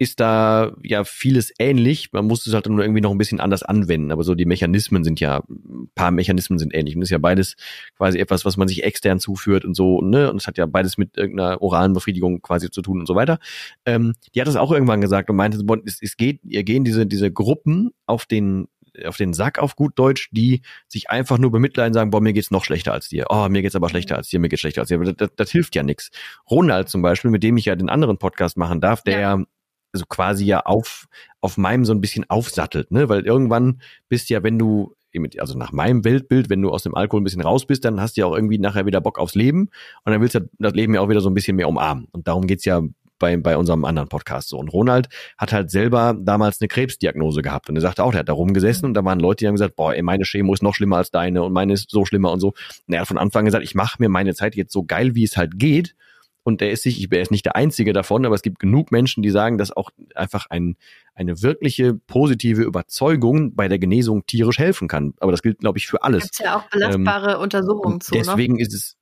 [0.00, 2.10] ist da ja vieles ähnlich.
[2.12, 4.12] Man muss es halt nur irgendwie noch ein bisschen anders anwenden.
[4.12, 6.94] Aber so die Mechanismen sind ja, ein paar Mechanismen sind ähnlich.
[6.94, 7.54] Und das ist ja beides
[7.98, 10.30] quasi etwas, was man sich extern zuführt und so, ne?
[10.30, 13.38] Und es hat ja beides mit irgendeiner oralen Befriedigung quasi zu tun und so weiter.
[13.84, 17.04] Ähm, die hat das auch irgendwann gesagt und meinte, es, es geht, ihr gehen diese,
[17.06, 18.68] diese Gruppen auf den
[19.04, 22.50] auf den Sack auf gut Deutsch, die sich einfach nur bemitleiden, sagen, boah, mir geht's
[22.50, 23.26] noch schlechter als dir.
[23.28, 24.98] Oh, mir geht's aber schlechter als dir, mir geht's schlechter als dir.
[24.98, 26.10] Das, das, das hilft ja nichts.
[26.50, 29.44] Ronald zum Beispiel, mit dem ich ja den anderen Podcast machen darf, der ja
[29.92, 31.06] also quasi ja auf,
[31.40, 33.08] auf meinem so ein bisschen aufsattelt, ne?
[33.08, 34.94] Weil irgendwann bist ja, wenn du,
[35.38, 38.16] also nach meinem Weltbild, wenn du aus dem Alkohol ein bisschen raus bist, dann hast
[38.16, 39.70] du ja auch irgendwie nachher wieder Bock aufs Leben
[40.04, 42.06] und dann willst du das Leben ja auch wieder so ein bisschen mehr umarmen.
[42.12, 42.82] Und darum geht's ja
[43.20, 44.58] bei, bei unserem anderen Podcast so.
[44.58, 48.28] Und Ronald hat halt selber damals eine Krebsdiagnose gehabt und er sagte auch, der hat
[48.28, 50.74] da rumgesessen und da waren Leute, die haben gesagt, boah, ey, meine Chemo ist noch
[50.74, 52.48] schlimmer als deine und meine ist so schlimmer und so.
[52.88, 55.14] Und er hat von Anfang an gesagt, ich mache mir meine Zeit jetzt so geil,
[55.14, 55.94] wie es halt geht.
[56.42, 58.92] Und er ist sich, ich bin jetzt nicht der Einzige davon, aber es gibt genug
[58.92, 60.76] Menschen, die sagen, dass auch einfach ein,
[61.14, 65.14] eine wirkliche positive Überzeugung bei der Genesung tierisch helfen kann.
[65.20, 66.24] Aber das gilt, glaube ich, für alles.
[66.24, 68.14] Gibt ja auch belastbare ähm, Untersuchungen zu.
[68.14, 68.22] Ne?
[68.24, 68.62] Deswegen ne?
[68.62, 68.96] ist es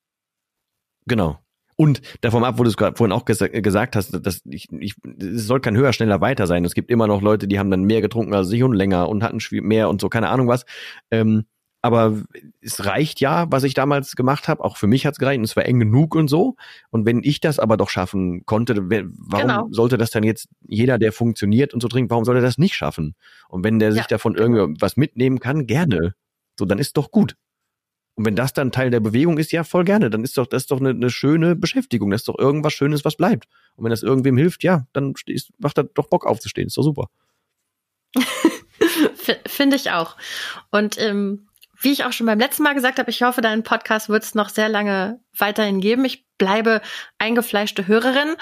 [1.06, 1.38] genau.
[1.80, 5.46] Und davon ab, wo du es vorhin auch ges gesagt hast, dass ich, ich, es
[5.46, 6.64] soll kein höher, schneller, weiter sein.
[6.64, 9.22] Es gibt immer noch Leute, die haben dann mehr getrunken als ich und länger und
[9.22, 10.64] hatten mehr und so, keine Ahnung was.
[11.12, 11.44] Ähm,
[11.80, 12.22] aber
[12.60, 14.64] es reicht ja, was ich damals gemacht habe.
[14.64, 16.56] Auch für mich hat es gereicht und es war eng genug und so.
[16.90, 19.68] Und wenn ich das aber doch schaffen konnte, warum genau.
[19.70, 22.74] sollte das dann jetzt jeder, der funktioniert und so trinkt, warum soll er das nicht
[22.74, 23.14] schaffen?
[23.48, 24.08] Und wenn der sich ja.
[24.08, 26.14] davon irgendwie was mitnehmen kann, gerne.
[26.58, 27.36] So, dann ist doch gut.
[28.16, 30.10] Und wenn das dann Teil der Bewegung ist, ja, voll gerne.
[30.10, 32.10] Dann ist doch, das ist doch eine, eine schöne Beschäftigung.
[32.10, 33.46] Das ist doch irgendwas Schönes, was bleibt.
[33.76, 36.66] Und wenn das irgendwem hilft, ja, dann ist, macht er doch Bock aufzustehen.
[36.66, 37.08] Ist doch super.
[39.46, 40.16] Finde ich auch.
[40.72, 41.47] Und ähm,
[41.80, 44.34] wie ich auch schon beim letzten Mal gesagt habe, ich hoffe, deinen Podcast wird es
[44.34, 46.04] noch sehr lange weiterhin geben.
[46.04, 46.80] Ich bleibe
[47.18, 48.34] eingefleischte Hörerin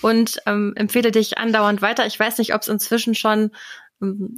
[0.00, 2.06] und ähm, empfehle dich andauernd weiter.
[2.06, 3.50] Ich weiß nicht, ob es inzwischen schon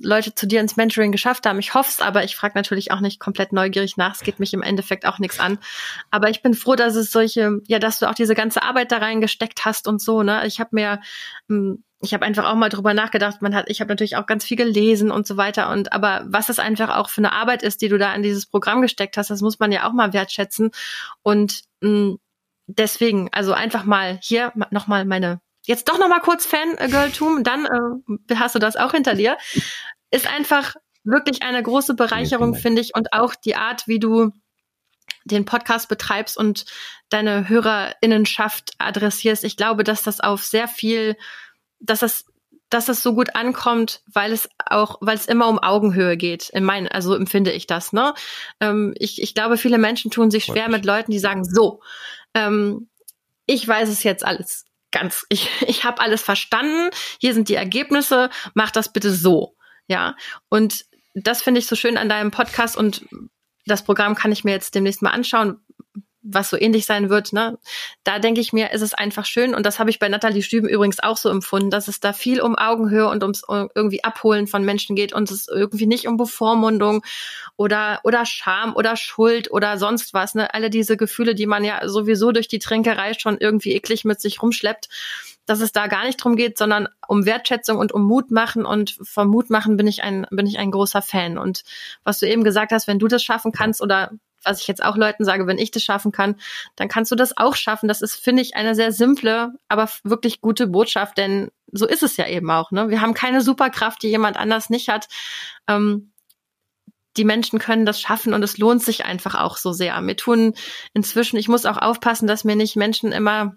[0.03, 1.59] Leute zu dir ins Mentoring geschafft haben.
[1.59, 4.15] Ich hoffe es, aber ich frage natürlich auch nicht komplett neugierig nach.
[4.15, 5.59] Es geht mich im Endeffekt auch nichts an.
[6.11, 8.99] Aber ich bin froh, dass es solche, ja, dass du auch diese ganze Arbeit da
[8.99, 10.23] reingesteckt hast und so.
[10.23, 11.01] Ne, ich habe mir,
[11.49, 13.43] hm, ich habe einfach auch mal drüber nachgedacht.
[13.43, 15.71] Man hat, ich habe natürlich auch ganz viel gelesen und so weiter.
[15.71, 18.47] Und aber was es einfach auch für eine Arbeit ist, die du da in dieses
[18.47, 20.71] Programm gesteckt hast, das muss man ja auch mal wertschätzen.
[21.23, 22.19] Und mh, hm,
[22.67, 28.35] deswegen, also einfach mal hier nochmal meine jetzt doch noch mal kurz Fangirltum, dann äh,
[28.37, 29.39] hast du das auch hinter dir,
[30.11, 30.75] ist einfach
[31.05, 34.33] wirklich eine große Bereicherung, finde ich, und auch die Art, wie du
[35.25, 36.65] den Podcast betreibst und
[37.09, 39.45] deine Hörerinnenschaft adressierst.
[39.45, 41.17] Ich glaube, dass das auf sehr viel,
[41.85, 42.25] dass das
[42.71, 46.49] dass es so gut ankommt, weil es auch, weil es immer um Augenhöhe geht.
[46.49, 47.93] In meinen, also empfinde ich das.
[47.93, 48.15] Ne?
[48.59, 51.83] Ähm, ich, ich glaube, viele Menschen tun sich schwer mit Leuten, die sagen: So,
[52.35, 52.89] ähm,
[53.47, 58.31] ich weiß es jetzt alles ganz, ich, ich habe alles verstanden, hier sind die Ergebnisse,
[58.55, 59.57] mach das bitte so.
[59.87, 60.17] Ja.
[60.49, 63.05] Und das finde ich so schön an deinem Podcast und
[63.67, 65.59] das Programm kann ich mir jetzt demnächst mal anschauen,
[66.25, 67.59] was so ähnlich sein wird, ne?
[68.03, 70.69] Da denke ich mir, ist es einfach schön und das habe ich bei Nathalie Stüben
[70.69, 74.65] übrigens auch so empfunden, dass es da viel um Augenhöhe und ums irgendwie Abholen von
[74.65, 77.05] Menschen geht und es irgendwie nicht um Bevormundung
[77.57, 80.53] oder oder Scham oder Schuld oder sonst was, ne?
[80.55, 84.43] Alle diese Gefühle, die man ja sowieso durch die Trinkerei schon irgendwie eklig mit sich
[84.43, 84.89] rumschleppt,
[85.47, 88.97] dass es da gar nicht drum geht, sondern um Wertschätzung und um Mut machen und
[89.03, 91.65] vom Mut machen bin ich ein bin ich ein großer Fan und
[92.03, 94.11] was du eben gesagt hast, wenn du das schaffen kannst oder
[94.45, 96.37] was ich jetzt auch Leuten sage, wenn ich das schaffen kann,
[96.77, 97.89] dann kannst du das auch schaffen.
[97.89, 102.17] Das ist, finde ich, eine sehr simple, aber wirklich gute Botschaft, denn so ist es
[102.17, 102.71] ja eben auch.
[102.71, 102.89] Ne?
[102.89, 105.09] Wir haben keine Superkraft, die jemand anders nicht hat.
[105.69, 106.13] Ähm,
[107.17, 110.01] die Menschen können das schaffen und es lohnt sich einfach auch so sehr.
[110.01, 110.55] Mir tun
[110.95, 113.55] inzwischen, ich muss auch aufpassen, dass mir nicht Menschen immer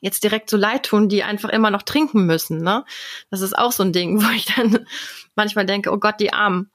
[0.00, 2.62] jetzt direkt so leid tun, die einfach immer noch trinken müssen.
[2.62, 2.84] Ne?
[3.30, 4.86] Das ist auch so ein Ding, wo ich dann
[5.34, 6.70] manchmal denke, oh Gott, die Armen.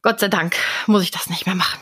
[0.00, 0.56] Gott sei Dank
[0.86, 1.80] muss ich das nicht mehr machen.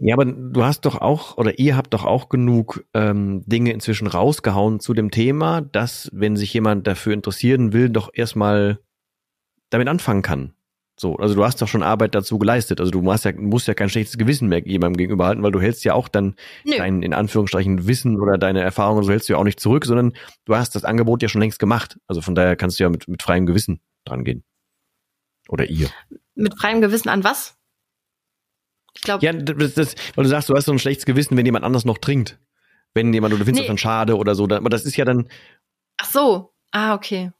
[0.00, 4.06] Ja, aber du hast doch auch, oder ihr habt doch auch genug ähm, Dinge inzwischen
[4.06, 8.78] rausgehauen zu dem Thema, dass, wenn sich jemand dafür interessieren will, doch erstmal
[9.70, 10.54] damit anfangen kann.
[11.00, 12.80] So, also du hast doch schon Arbeit dazu geleistet.
[12.80, 15.60] Also du musst ja, musst ja kein schlechtes Gewissen mehr jemandem gegenüber halten, weil du
[15.60, 16.34] hältst ja auch dann
[16.64, 16.76] Nö.
[16.76, 20.12] dein, in Anführungsstrichen, Wissen oder deine Erfahrungen, so hältst du ja auch nicht zurück, sondern
[20.44, 21.98] du hast das Angebot ja schon längst gemacht.
[22.08, 24.44] Also von daher kannst du ja mit, mit freiem Gewissen dran gehen.
[25.48, 25.88] Oder ihr.
[26.34, 27.57] Mit freiem Gewissen an was?
[28.98, 29.24] Ich glaube.
[29.24, 31.84] Ja, das, das, weil du sagst, du hast so ein schlechtes Gewissen, wenn jemand anders
[31.84, 32.38] noch trinkt.
[32.94, 33.66] Wenn jemand, oder du findest nee.
[33.66, 34.44] das dann schade oder so.
[34.44, 35.28] Aber das ist ja dann.
[35.96, 36.52] Ach so.
[36.72, 37.32] Ah, okay.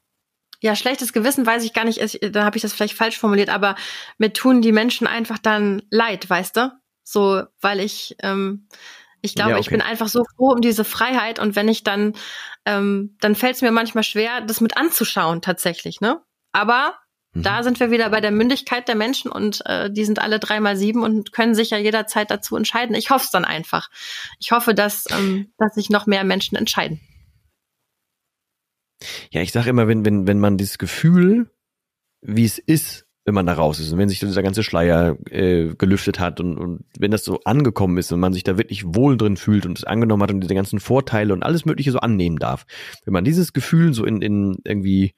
[0.61, 3.75] Ja, schlechtes Gewissen weiß ich gar nicht, da habe ich das vielleicht falsch formuliert, aber
[4.17, 6.71] mir tun die Menschen einfach dann leid, weißt du?
[7.03, 8.67] So, weil ich, ähm,
[9.21, 9.65] Ich glaube, ja, okay.
[9.65, 12.13] ich bin einfach so froh um diese Freiheit und wenn ich dann,
[12.65, 16.21] ähm, dann fällt es mir manchmal schwer, das mit anzuschauen tatsächlich, ne?
[16.51, 16.95] Aber
[17.33, 17.43] mhm.
[17.43, 20.75] da sind wir wieder bei der Mündigkeit der Menschen und äh, die sind alle dreimal
[20.75, 22.95] sieben und können sich ja jederzeit dazu entscheiden.
[22.95, 23.89] Ich hoffe es dann einfach.
[24.39, 26.99] Ich hoffe, dass, ähm, dass sich noch mehr Menschen entscheiden.
[29.31, 31.49] Ja, ich sage immer, wenn, wenn, wenn man dieses Gefühl,
[32.21, 35.75] wie es ist, wenn man da raus ist und wenn sich dieser ganze Schleier äh,
[35.75, 39.17] gelüftet hat und, und wenn das so angekommen ist und man sich da wirklich wohl
[39.17, 42.37] drin fühlt und es angenommen hat und diese ganzen Vorteile und alles Mögliche so annehmen
[42.37, 42.65] darf.
[43.05, 45.13] Wenn man dieses Gefühl so in, in irgendwie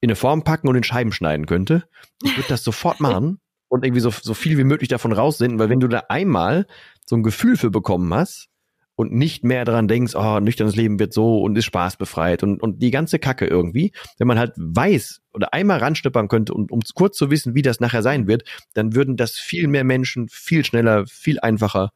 [0.00, 1.88] in eine Form packen und in Scheiben schneiden könnte,
[2.22, 5.68] ich würde das sofort machen und irgendwie so, so viel wie möglich davon raussenden, weil
[5.68, 6.66] wenn du da einmal
[7.04, 8.48] so ein Gefühl für bekommen hast,
[8.96, 12.82] und nicht mehr daran denkst, oh, nüchternes Leben wird so und ist spaßbefreit und, und
[12.82, 13.92] die ganze Kacke irgendwie.
[14.18, 17.78] Wenn man halt weiß oder einmal ranschnippern könnte, und, um kurz zu wissen, wie das
[17.78, 21.92] nachher sein wird, dann würden das viel mehr Menschen viel schneller, viel einfacher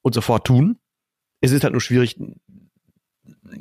[0.00, 0.78] und sofort tun.
[1.42, 2.18] Es ist halt nur schwierig,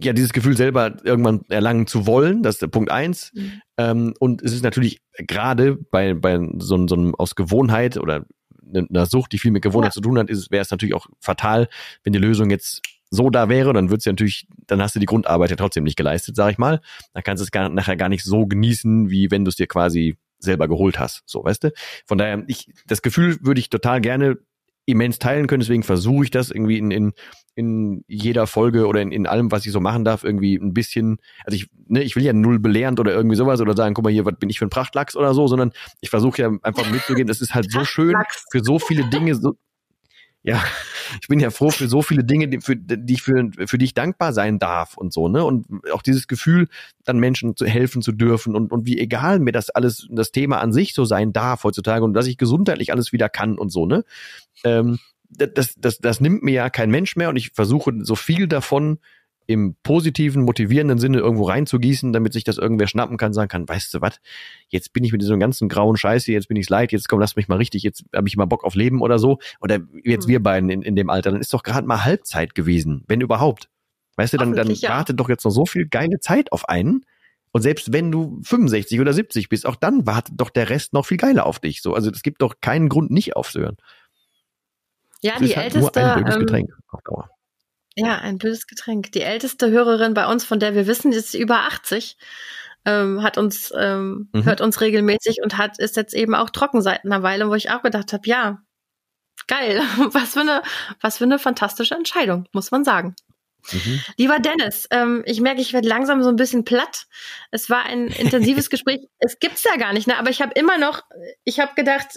[0.01, 3.31] ja, dieses Gefühl selber irgendwann erlangen zu wollen, das ist der Punkt eins.
[3.33, 3.61] Mhm.
[3.77, 8.25] Ähm, und es ist natürlich gerade bei, bei so, so einem aus Gewohnheit oder
[8.73, 9.93] einer Sucht, die viel mit Gewohnheit ja.
[9.93, 11.67] zu tun hat, ist, wäre es natürlich auch fatal,
[12.03, 12.81] wenn die Lösung jetzt
[13.11, 15.97] so da wäre, dann wird's ja natürlich, dann hast du die Grundarbeit ja trotzdem nicht
[15.97, 16.79] geleistet, sag ich mal.
[17.13, 19.67] Dann kannst du es gar, nachher gar nicht so genießen, wie wenn du es dir
[19.67, 21.23] quasi selber geholt hast.
[21.25, 21.71] So, weißt du?
[22.05, 24.37] Von daher, ich, das Gefühl würde ich total gerne
[24.85, 25.61] immens teilen können.
[25.61, 27.13] Deswegen versuche ich das irgendwie in, in,
[27.55, 31.17] in jeder Folge oder in, in allem, was ich so machen darf, irgendwie ein bisschen,
[31.45, 34.13] also ich, ne, ich will ja null belehrend oder irgendwie sowas oder sagen, guck mal
[34.13, 35.71] hier, was bin ich für ein Prachtlachs oder so, sondern
[36.01, 37.27] ich versuche ja einfach mitzugehen.
[37.27, 38.15] Das ist halt so schön
[38.51, 39.55] für so viele Dinge, so,
[40.41, 40.63] ja,
[41.21, 43.93] ich bin ja froh für so viele Dinge, die, für, die ich für, für die
[43.93, 45.43] dankbar sein darf und so, ne?
[45.43, 46.67] Und auch dieses Gefühl,
[47.03, 50.59] dann Menschen zu helfen zu dürfen und, und wie egal mir das alles, das Thema
[50.59, 53.85] an sich so sein darf heutzutage und dass ich gesundheitlich alles wieder kann und so,
[53.85, 54.05] ne?
[54.63, 58.47] Ähm, das, das, das nimmt mir ja kein Mensch mehr und ich versuche so viel
[58.47, 58.99] davon
[59.49, 63.91] im positiven, motivierenden Sinne irgendwo reinzugießen, damit sich das irgendwer schnappen kann, sagen kann, weißt
[63.95, 64.21] du was,
[64.67, 67.19] jetzt bin ich mit diesem ganzen grauen Scheiß hier, jetzt bin ich's leid, jetzt komm,
[67.19, 69.39] lass mich mal richtig, jetzt habe ich mal Bock auf Leben oder so.
[69.59, 70.31] Oder jetzt mhm.
[70.31, 73.69] wir beiden in, in dem Alter, dann ist doch gerade mal Halbzeit gewesen, wenn überhaupt.
[74.17, 74.89] Weißt du, dann, dann ja.
[74.89, 77.03] wartet doch jetzt noch so viel geile Zeit auf einen.
[77.51, 81.07] Und selbst wenn du 65 oder 70 bist, auch dann wartet doch der Rest noch
[81.07, 81.81] viel geiler auf dich.
[81.81, 83.77] So, also es gibt doch keinen Grund, nicht aufzuhören.
[85.21, 86.01] Ja, das die halt älteste.
[86.01, 87.29] Nur ein ähm, Getränk auf Dauer.
[87.99, 89.11] Ja, ein blödes Getränk.
[89.11, 92.17] Die älteste Hörerin bei uns, von der wir wissen, ist über 80,
[92.85, 94.45] ähm, hat uns, ähm, mhm.
[94.45, 97.71] hört uns regelmäßig und hat, ist jetzt eben auch trocken seit einer Weile, wo ich
[97.71, 98.61] auch gedacht habe, ja,
[99.47, 99.81] geil,
[100.11, 100.61] was für eine,
[101.01, 103.15] was für eine fantastische Entscheidung, muss man sagen.
[103.71, 104.01] Mhm.
[104.17, 107.05] Lieber Dennis, ähm, ich merke, ich werde langsam so ein bisschen platt.
[107.51, 108.99] Es war ein intensives Gespräch.
[109.19, 110.17] Es gibt's ja gar nicht, ne?
[110.17, 111.01] Aber ich habe immer noch,
[111.43, 112.07] ich habe gedacht,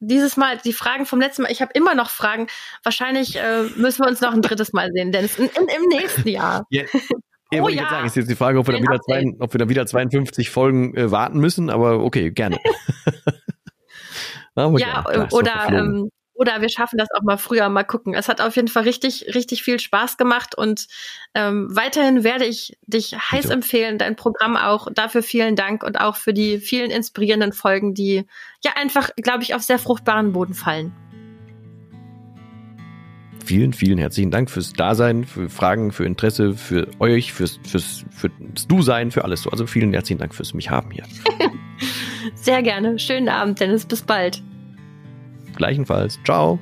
[0.00, 2.46] dieses Mal die Fragen vom letzten Mal, ich habe immer noch Fragen.
[2.82, 6.28] Wahrscheinlich äh, müssen wir uns noch ein drittes Mal sehen, Dennis, in, in, im nächsten
[6.28, 6.66] Jahr.
[6.70, 6.84] Ja.
[7.50, 7.88] Ja, oh, ja.
[7.88, 10.50] sagen, ist jetzt die Frage, ob wir, da wieder, zwei, ob wir da wieder 52
[10.50, 12.58] Folgen äh, warten müssen, aber okay, gerne.
[14.56, 18.14] ja, ja oder ähm, oder wir schaffen das auch mal früher, mal gucken.
[18.14, 20.86] Es hat auf jeden Fall richtig, richtig viel Spaß gemacht und
[21.34, 23.54] ähm, weiterhin werde ich dich heiß Bitte.
[23.54, 24.86] empfehlen, dein Programm auch.
[24.94, 28.24] Dafür vielen Dank und auch für die vielen inspirierenden Folgen, die
[28.64, 30.94] ja einfach, glaube ich, auf sehr fruchtbaren Boden fallen.
[33.44, 38.68] Vielen, vielen herzlichen Dank fürs Dasein, für Fragen, für Interesse, für euch, fürs, fürs, fürs
[38.68, 39.50] Du-Sein, für alles so.
[39.50, 41.04] Also vielen herzlichen Dank fürs mich haben hier.
[42.34, 42.98] Sehr gerne.
[42.98, 43.86] Schönen Abend, Dennis.
[43.86, 44.42] Bis bald.
[45.58, 46.18] Gleichenfalls.
[46.24, 46.58] Ciao.